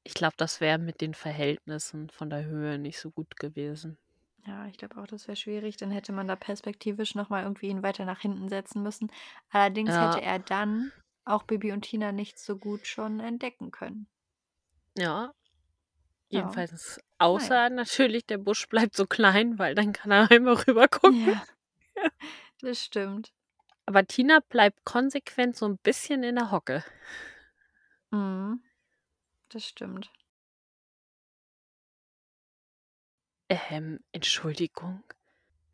Ich 0.03 0.13
glaube, 0.13 0.35
das 0.37 0.61
wäre 0.61 0.77
mit 0.77 1.01
den 1.01 1.15
Verhältnissen 1.15 2.11
von 2.11 2.29
der 2.29 2.45
Höhe 2.45 2.79
nicht 2.79 2.99
so 3.01 3.11
gut 3.11 3.37
gewesen. 3.39 3.97
Ja, 4.47 4.67
ich 4.67 4.79
glaube 4.79 5.01
auch, 5.01 5.07
das 5.07 5.29
wäre 5.29 5.37
schwierig. 5.37 5.77
Dann 5.77 5.91
hätte 5.91 6.13
man 6.13 6.27
da 6.27 6.37
perspektivisch 6.37 7.15
noch 7.15 7.29
mal 7.29 7.43
irgendwie 7.43 7.69
ihn 7.69 7.83
weiter 7.83 8.05
nach 8.05 8.21
hinten 8.21 8.49
setzen 8.49 8.83
müssen. 8.83 9.11
Allerdings 9.51 9.91
Ja. 9.91 10.15
hätte 10.15 10.25
er 10.25 10.39
dann 10.39 10.93
auch 11.25 11.43
Bibi 11.43 11.73
und 11.73 11.83
Tina 11.83 12.13
nicht 12.13 12.39
so 12.39 12.57
gut 12.57 12.87
schon 12.87 13.21
entdecken 13.21 13.71
können. 13.71 14.07
Ja. 14.97 15.33
Ja. 16.31 16.41
Jedenfalls 16.41 17.01
außer 17.19 17.71
natürlich, 17.71 18.25
der 18.27 18.39
Busch 18.39 18.67
bleibt 18.69 18.97
so 18.97 19.07
klein, 19.07 19.59
weil 19.59 19.75
dann 19.75 19.93
kann 19.93 20.11
er 20.11 20.31
einmal 20.31 20.55
rüber 20.55 20.89
gucken. 20.89 21.27
Ja. 21.27 21.45
Das 22.61 22.83
stimmt. 22.85 23.33
Aber 23.87 24.07
Tina 24.07 24.41
bleibt 24.49 24.85
konsequent 24.85 25.57
so 25.57 25.67
'n 25.67 25.79
bisschen 25.83 26.23
in 26.23 26.37
der 26.37 26.51
Hocke. 26.51 26.85
Mhm. 28.13 28.61
Das 29.51 29.65
stimmt. 29.67 30.11
Ähm, 33.51 33.99
Entschuldigung. 34.13 35.03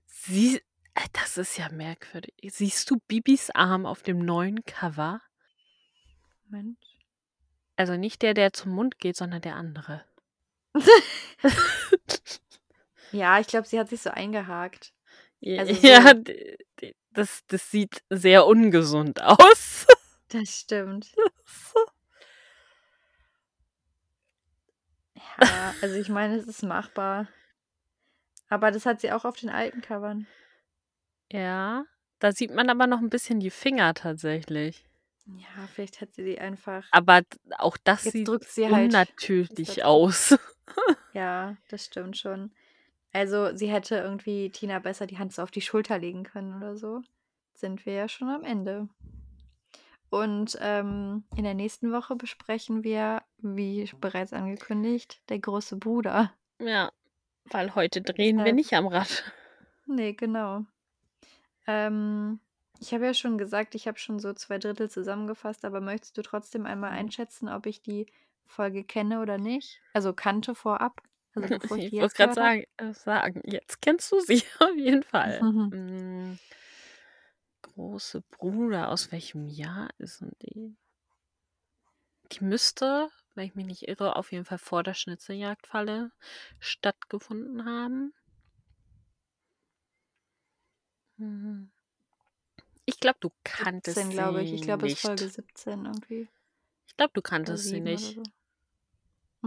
Sie 0.06 0.62
äh, 0.94 1.08
das 1.12 1.36
ist 1.36 1.58
ja 1.58 1.68
merkwürdig. 1.68 2.34
Siehst 2.42 2.90
du 2.90 2.96
Bibis 3.06 3.50
Arm 3.50 3.84
auf 3.84 4.02
dem 4.02 4.18
neuen 4.18 4.64
Cover? 4.64 5.20
Moment. 6.46 6.78
Also 7.76 7.96
nicht 7.96 8.22
der, 8.22 8.32
der 8.32 8.54
zum 8.54 8.72
Mund 8.72 8.98
geht, 8.98 9.16
sondern 9.16 9.42
der 9.42 9.56
andere. 9.56 10.04
Ja, 13.12 13.38
ich 13.38 13.46
glaube, 13.46 13.68
sie 13.68 13.78
hat 13.78 13.88
sich 13.88 14.02
so 14.02 14.10
eingehakt. 14.10 14.92
Also 15.44 15.72
ja, 15.86 16.08
so. 16.08 16.14
d 16.14 16.56
das 17.12 17.46
das 17.46 17.70
sieht 17.70 18.02
sehr 18.10 18.46
ungesund 18.46 19.22
aus. 19.22 19.86
Das 20.28 20.58
stimmt. 20.58 21.06
Ja, 25.40 25.72
also 25.80 25.94
ich 25.94 26.08
meine, 26.08 26.34
es 26.34 26.48
ist 26.48 26.64
machbar. 26.64 27.28
Aber 28.48 28.70
das 28.70 28.86
hat 28.86 29.00
sie 29.00 29.12
auch 29.12 29.24
auf 29.24 29.36
den 29.36 29.50
alten 29.50 29.80
Covern. 29.80 30.26
Ja, 31.32 31.84
da 32.20 32.32
sieht 32.32 32.54
man 32.54 32.70
aber 32.70 32.86
noch 32.86 33.00
'n 33.00 33.10
bisschen 33.10 33.40
die 33.40 33.50
Finger 33.50 33.94
tatsächlich. 33.94 34.84
Ja, 35.26 35.66
vielleicht 35.74 36.00
hat 36.00 36.14
sie 36.14 36.24
die 36.24 36.38
einfach 36.38 36.84
Aber 36.92 37.22
auch 37.58 37.76
das 37.82 38.04
Jetzt 38.04 38.12
sieht 38.12 38.28
drückt 38.28 38.48
sie 38.48 38.66
halt 38.70 38.86
unnatürlich 38.86 39.84
aus. 39.84 40.38
Ja, 41.14 41.56
das 41.68 41.84
stimmt 41.86 42.16
schon. 42.16 42.52
Also, 43.12 43.56
sie 43.56 43.68
hätte 43.70 43.96
irgendwie 43.96 44.50
Tina 44.50 44.78
besser 44.78 45.06
die 45.06 45.18
Hand 45.18 45.32
so 45.32 45.42
auf 45.42 45.50
die 45.50 45.62
Schulter 45.62 45.98
legen 45.98 46.24
können 46.24 46.54
oder 46.56 46.76
so. 46.76 47.00
Sind 47.54 47.86
wir 47.86 47.94
ja 47.94 48.08
schon 48.08 48.28
am 48.28 48.44
Ende. 48.44 48.88
Und, 50.10 50.56
ähm, 50.60 51.24
in 51.36 51.44
der 51.44 51.54
nächsten 51.54 51.92
Woche 51.92 52.16
besprechen 52.16 52.84
wir, 52.84 53.22
wie 53.38 53.90
bereits 54.00 54.32
angekündigt, 54.32 55.20
der 55.28 55.38
große 55.40 55.76
Bruder. 55.76 56.32
Ja, 56.60 56.90
weil 57.50 57.74
heute 57.74 58.02
drehen 58.02 58.44
wir 58.44 58.52
nicht 58.52 58.72
am 58.74 58.86
Rad. 58.88 59.24
Ne, 59.88 60.12
genau. 60.14 60.66
Ähm, 61.66 62.40
ich 62.80 62.92
habe 62.94 63.06
ja 63.06 63.14
schon 63.14 63.38
gesagt, 63.38 63.74
ich 63.74 63.88
habe 63.88 63.98
schon 63.98 64.18
so 64.18 64.32
2/3 64.32 64.88
zusammengefasst, 64.88 65.64
aber 65.64 65.80
möchtest 65.80 66.16
du 66.18 66.22
trotzdem 66.22 66.66
einmal 66.66 66.90
Mhm. 66.90 66.92
einschätzen, 66.92 67.48
ob 67.48 67.66
ich 67.66 67.82
die 67.82 68.06
Folge 68.46 68.84
kenne 68.84 69.20
oder 69.20 69.38
nicht? 69.38 69.82
Also, 69.92 70.12
kannte 70.12 70.54
vorab, 70.54 71.02
also 71.34 71.48
bevor 71.50 71.76
ich 71.78 71.92
Ich 71.92 72.00
wollte 72.00 72.28
habe? 72.28 72.32
sagen 72.32 72.64
äh, 72.78 72.92
sagen, 72.92 73.42
jetzt 73.44 73.80
kennst 73.82 74.10
du 74.12 74.20
sie 74.20 74.42
auf 74.60 74.76
jeden 74.76 75.02
Fall. 75.02 75.46
Hm. 75.70 76.36
Große 77.62 78.22
Bruder, 78.22 78.88
aus 78.90 79.12
welchem 79.12 79.46
Jahr 79.46 79.90
ist 79.98 80.22
'n 80.22 80.32
die? 80.40 80.74
Die 82.32 82.44
müsste, 82.44 83.10
wenn 83.36 83.46
ich 83.46 83.54
mich 83.54 83.66
nicht 83.66 83.88
irre, 83.88 84.16
auf 84.16 84.32
jeden 84.32 84.44
Fall 84.44 84.58
vor 84.58 84.82
der 84.82 84.94
Schnitzeljagdfalle 84.94 86.10
stattgefunden 86.58 87.64
haben. 87.64 88.12
Mhm. 91.18 91.70
Ich 92.84 93.00
glaube, 93.00 93.18
du 93.20 93.30
kanntest 93.44 93.96
17, 93.96 94.12
glaube 94.12 94.42
ich. 94.42 94.52
Ich 94.52 94.62
glaube, 94.62 94.86
es 94.86 94.94
ist 94.94 95.00
Folge 95.00 95.24
nicht. 95.24 95.34
17 95.34 95.84
irgendwie. 95.86 96.28
Ich 96.86 96.96
glaube, 96.96 97.12
du 97.14 97.22
kanntest 97.22 97.64
sie 97.64 97.70
7 97.70 97.82
oder 97.82 97.90
nicht. 97.92 98.14
so. 98.14 98.22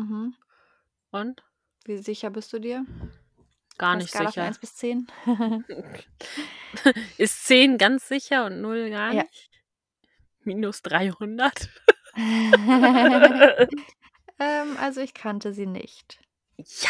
Mhm. 0.01 0.35
Und? 1.11 1.43
Wie 1.85 1.97
sicher 1.97 2.29
bist 2.29 2.51
du 2.53 2.59
dir? 2.59 2.85
Gar 3.77 3.95
nicht 3.95 4.09
Skala 4.09 4.25
von 4.25 4.33
sicher. 4.33 4.43
1 4.43 4.59
bis 4.59 4.75
10? 4.75 5.07
Ist 7.17 7.45
10 7.45 7.77
ganz 7.77 8.07
sicher 8.09 8.45
und 8.45 8.59
0 8.61 8.89
gar 8.89 9.13
Ja. 9.13 9.23
nicht? 9.23 9.49
Minus 10.43 10.81
300? 10.81 11.69
Ähm, 14.41 14.77
also, 14.80 15.02
ich 15.02 15.14
kannte 15.14 15.53
sie 15.53 15.65
nicht. 15.65 16.19
Ja! 16.57 16.90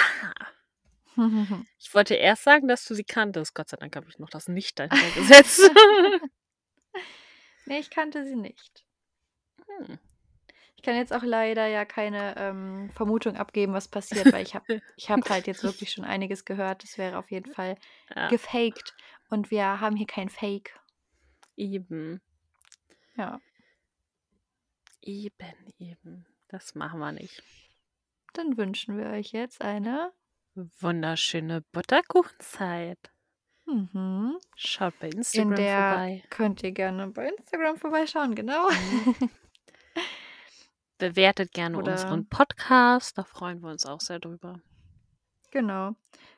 Ich 1.79 1.93
wollte 1.93 2.13
erst 2.13 2.43
sagen, 2.43 2.67
dass 2.69 2.85
du 2.85 2.93
sie 2.93 3.03
kanntest. 3.03 3.53
Gott 3.55 3.67
sei 3.69 3.77
Dank 3.77 3.93
habe 3.95 4.05
ich 4.07 4.19
noch 4.19 4.29
das 4.29 4.47
Nicht 4.47 4.79
dahinter 4.79 5.09
gesetzt. 5.19 5.59
Ne, 7.65 7.79
ich 7.79 7.89
kannte 7.89 8.25
sie 8.25 8.35
nicht. 8.37 8.85
Hm. 9.67 9.99
Ich 10.75 10.81
kann 10.81 10.95
jetzt 10.95 11.11
auch 11.13 11.23
leider 11.23 11.67
ja 11.67 11.85
keine, 11.85 12.35
ähm, 12.37 12.89
Vermutung 12.95 13.35
abgeben, 13.35 13.73
was 13.73 13.87
passiert, 13.89 14.31
weil 14.31 14.43
ich 14.43 14.55
habe 14.55 14.81
ich 14.95 15.09
habe 15.11 15.21
halt 15.29 15.45
jetzt 15.45 15.63
wirklich 15.63 15.91
schon 15.91 16.05
einiges 16.05 16.45
gehört. 16.45 16.83
Das 16.83 16.97
wäre 16.97 17.17
auf 17.17 17.29
jeden 17.31 17.51
Fall 17.53 17.77
Ja. 18.15 18.29
gefaked 18.29 18.95
und 19.29 19.51
wir 19.51 19.81
haben 19.81 19.95
hier 19.97 20.07
kein 20.07 20.29
Fake. 20.29 20.79
Eben. 21.57 22.21
Ja. 23.17 23.39
Eben, 25.01 25.73
eben. 25.77 26.25
Das 26.47 26.75
machen 26.75 26.99
wir 26.99 27.11
nicht. 27.11 27.43
Dann 28.33 28.57
wünschen 28.57 28.97
wir 28.97 29.07
euch 29.07 29.31
jetzt 29.31 29.61
eine 29.61 30.11
wunderschöne 30.55 31.61
Butterkuchenzeit. 31.71 33.11
Mhm. 33.65 34.37
Schaut 34.55 34.97
bei 34.99 35.07
In 35.09 35.17
Instagram 35.19 35.55
der 35.55 35.77
vorbei. 35.89 36.23
könnt 36.29 36.63
ihr 36.63 36.71
gerne 36.71 37.07
bei 37.07 37.29
Instagram 37.29 37.77
vorbeischauen, 37.77 38.35
genau. 38.35 38.69
Mhm. 38.69 39.29
Bewertet 40.97 41.53
gerne 41.53 41.77
Oder 41.77 41.93
unseren 41.93 42.27
Podcast, 42.27 43.17
da 43.17 43.23
freuen 43.23 43.61
wir 43.61 43.69
uns 43.69 43.85
auch 43.85 44.01
sehr 44.01 44.19
drüber. 44.19 44.61
Genau. 45.51 45.95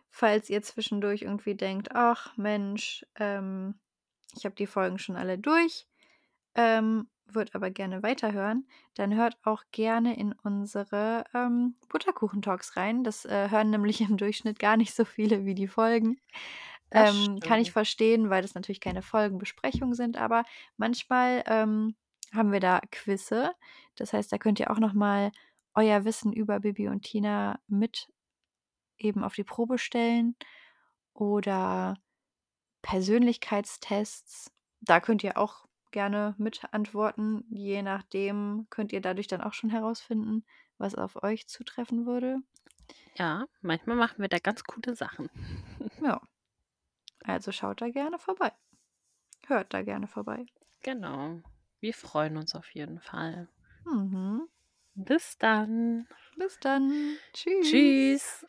Falls 0.09 0.49
ihr 0.49 0.61
zwischendurch 0.61 1.23
irgendwie 1.23 1.55
denkt: 1.55 1.89
„Ach 1.95 2.35
Mensch, 2.37 3.05
ähm, 3.15 3.79
ich 4.35 4.45
habe 4.45 4.55
die 4.55 4.67
Folgen 4.67 4.99
schon 4.99 5.15
alle 5.15 5.39
durch, 5.39 5.87
ähm, 6.55 7.09
würde 7.35 7.53
aber 7.55 7.71
gerne 7.71 8.03
weiterhören“, 8.03 8.67
dann 8.95 9.15
hört 9.15 9.37
auch 9.43 9.63
gerne 9.71 10.17
in 10.17 10.33
unsere, 10.33 11.25
ähm, 11.33 11.75
Butterkuchen-Talks 11.89 12.75
rein. 12.77 13.03
Das, 13.03 13.25
äh, 13.25 13.49
hören 13.49 13.69
nämlich 13.71 14.01
im 14.01 14.17
Durchschnitt 14.17 14.59
gar 14.59 14.77
nicht 14.77 14.93
so 14.95 15.05
viele 15.05 15.45
wie 15.45 15.55
die 15.55 15.67
Folgen. 15.67 16.19
Ähm, 16.91 17.39
kann 17.43 17.59
ich 17.59 17.71
verstehen, 17.71 18.29
weil 18.29 18.41
das 18.41 18.55
natürlich 18.55 18.81
keine 18.81 19.01
Folgenbesprechungen 19.01 19.93
sind, 19.95 20.17
aber 20.17 20.43
manchmal, 20.77 21.43
ähm, 21.47 21.95
haben 22.33 22.51
wir 22.51 22.59
da 22.59 22.81
Quizze. 22.91 23.53
Das 23.95 24.13
heißt, 24.13 24.31
da 24.31 24.37
könnt 24.37 24.59
ihr 24.59 24.71
auch 24.71 24.79
noch 24.79 24.93
mal 24.93 25.31
euer 25.75 26.05
Wissen 26.05 26.33
über 26.33 26.59
Bibi 26.59 26.87
und 26.89 27.03
Tina 27.03 27.59
mit 27.67 28.09
eben 28.97 29.23
auf 29.23 29.35
die 29.35 29.43
Probe 29.43 29.77
stellen 29.77 30.35
oder 31.13 31.95
Persönlichkeitstests. 32.81 34.51
Da 34.81 34.99
könnt 34.99 35.23
ihr 35.23 35.37
auch 35.37 35.65
gerne 35.91 36.35
mit 36.37 36.63
antworten. 36.71 37.45
Je 37.49 37.81
nachdem 37.81 38.67
könnt 38.69 38.93
ihr 38.93 39.01
dadurch 39.01 39.27
dann 39.27 39.41
auch 39.41 39.53
schon 39.53 39.69
herausfinden, 39.69 40.43
was 40.77 40.95
auf 40.95 41.21
euch 41.23 41.47
zutreffen 41.47 42.05
würde. 42.05 42.37
Ja, 43.15 43.45
manchmal 43.61 43.95
machen 43.95 44.19
wir 44.19 44.29
da 44.29 44.39
ganz 44.39 44.63
coole 44.63 44.95
Sachen. 44.95 45.29
Ja. 46.01 46.19
Also, 47.23 47.51
schaut 47.51 47.81
da 47.81 47.89
gerne 47.89 48.17
vorbei. 48.17 48.51
Hört 49.45 49.71
da 49.73 49.83
gerne 49.83 50.07
vorbei. 50.07 50.47
Genau. 50.81 51.41
Wir 51.79 51.93
freuen 51.93 52.37
uns 52.37 52.55
auf 52.55 52.69
jeden 52.71 52.99
Fall. 52.99 53.47
Mhm. 53.85 54.47
Bis 54.95 55.37
dann. 55.37 56.07
Bis 56.37 56.59
dann. 56.59 57.17
Tschüss. 57.33 57.69
Tschüss. 57.69 58.45